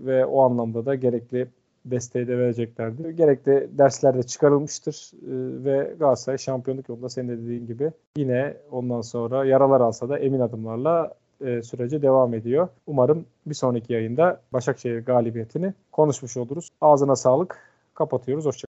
ve 0.06 0.26
o 0.26 0.42
anlamda 0.42 0.86
da 0.86 0.94
gerekli 0.94 1.48
desteği 1.84 2.28
de 2.28 2.38
vereceklerdir. 2.38 3.10
Gerekli 3.10 3.68
dersler 3.78 4.18
de 4.18 4.22
çıkarılmıştır 4.22 5.10
e, 5.14 5.64
ve 5.64 5.94
Galatasaray 5.98 6.38
şampiyonluk 6.38 6.88
yolunda 6.88 7.08
senin 7.08 7.28
de 7.28 7.42
dediğin 7.42 7.66
gibi 7.66 7.92
yine 8.16 8.56
ondan 8.70 9.00
sonra 9.00 9.44
yaralar 9.44 9.80
alsa 9.80 10.08
da 10.08 10.18
emin 10.18 10.40
adımlarla 10.40 11.14
e, 11.40 11.62
sürece 11.62 12.02
devam 12.02 12.34
ediyor. 12.34 12.68
Umarım 12.86 13.26
bir 13.46 13.54
sonraki 13.54 13.92
yayında 13.92 14.40
Başakşehir 14.52 15.04
galibiyetini 15.04 15.74
konuşmuş 15.92 16.36
oluruz. 16.36 16.68
Ağzına 16.80 17.16
sağlık. 17.16 17.58
Kapatıyoruz. 17.94 18.46
Hoşçakalın. 18.46 18.68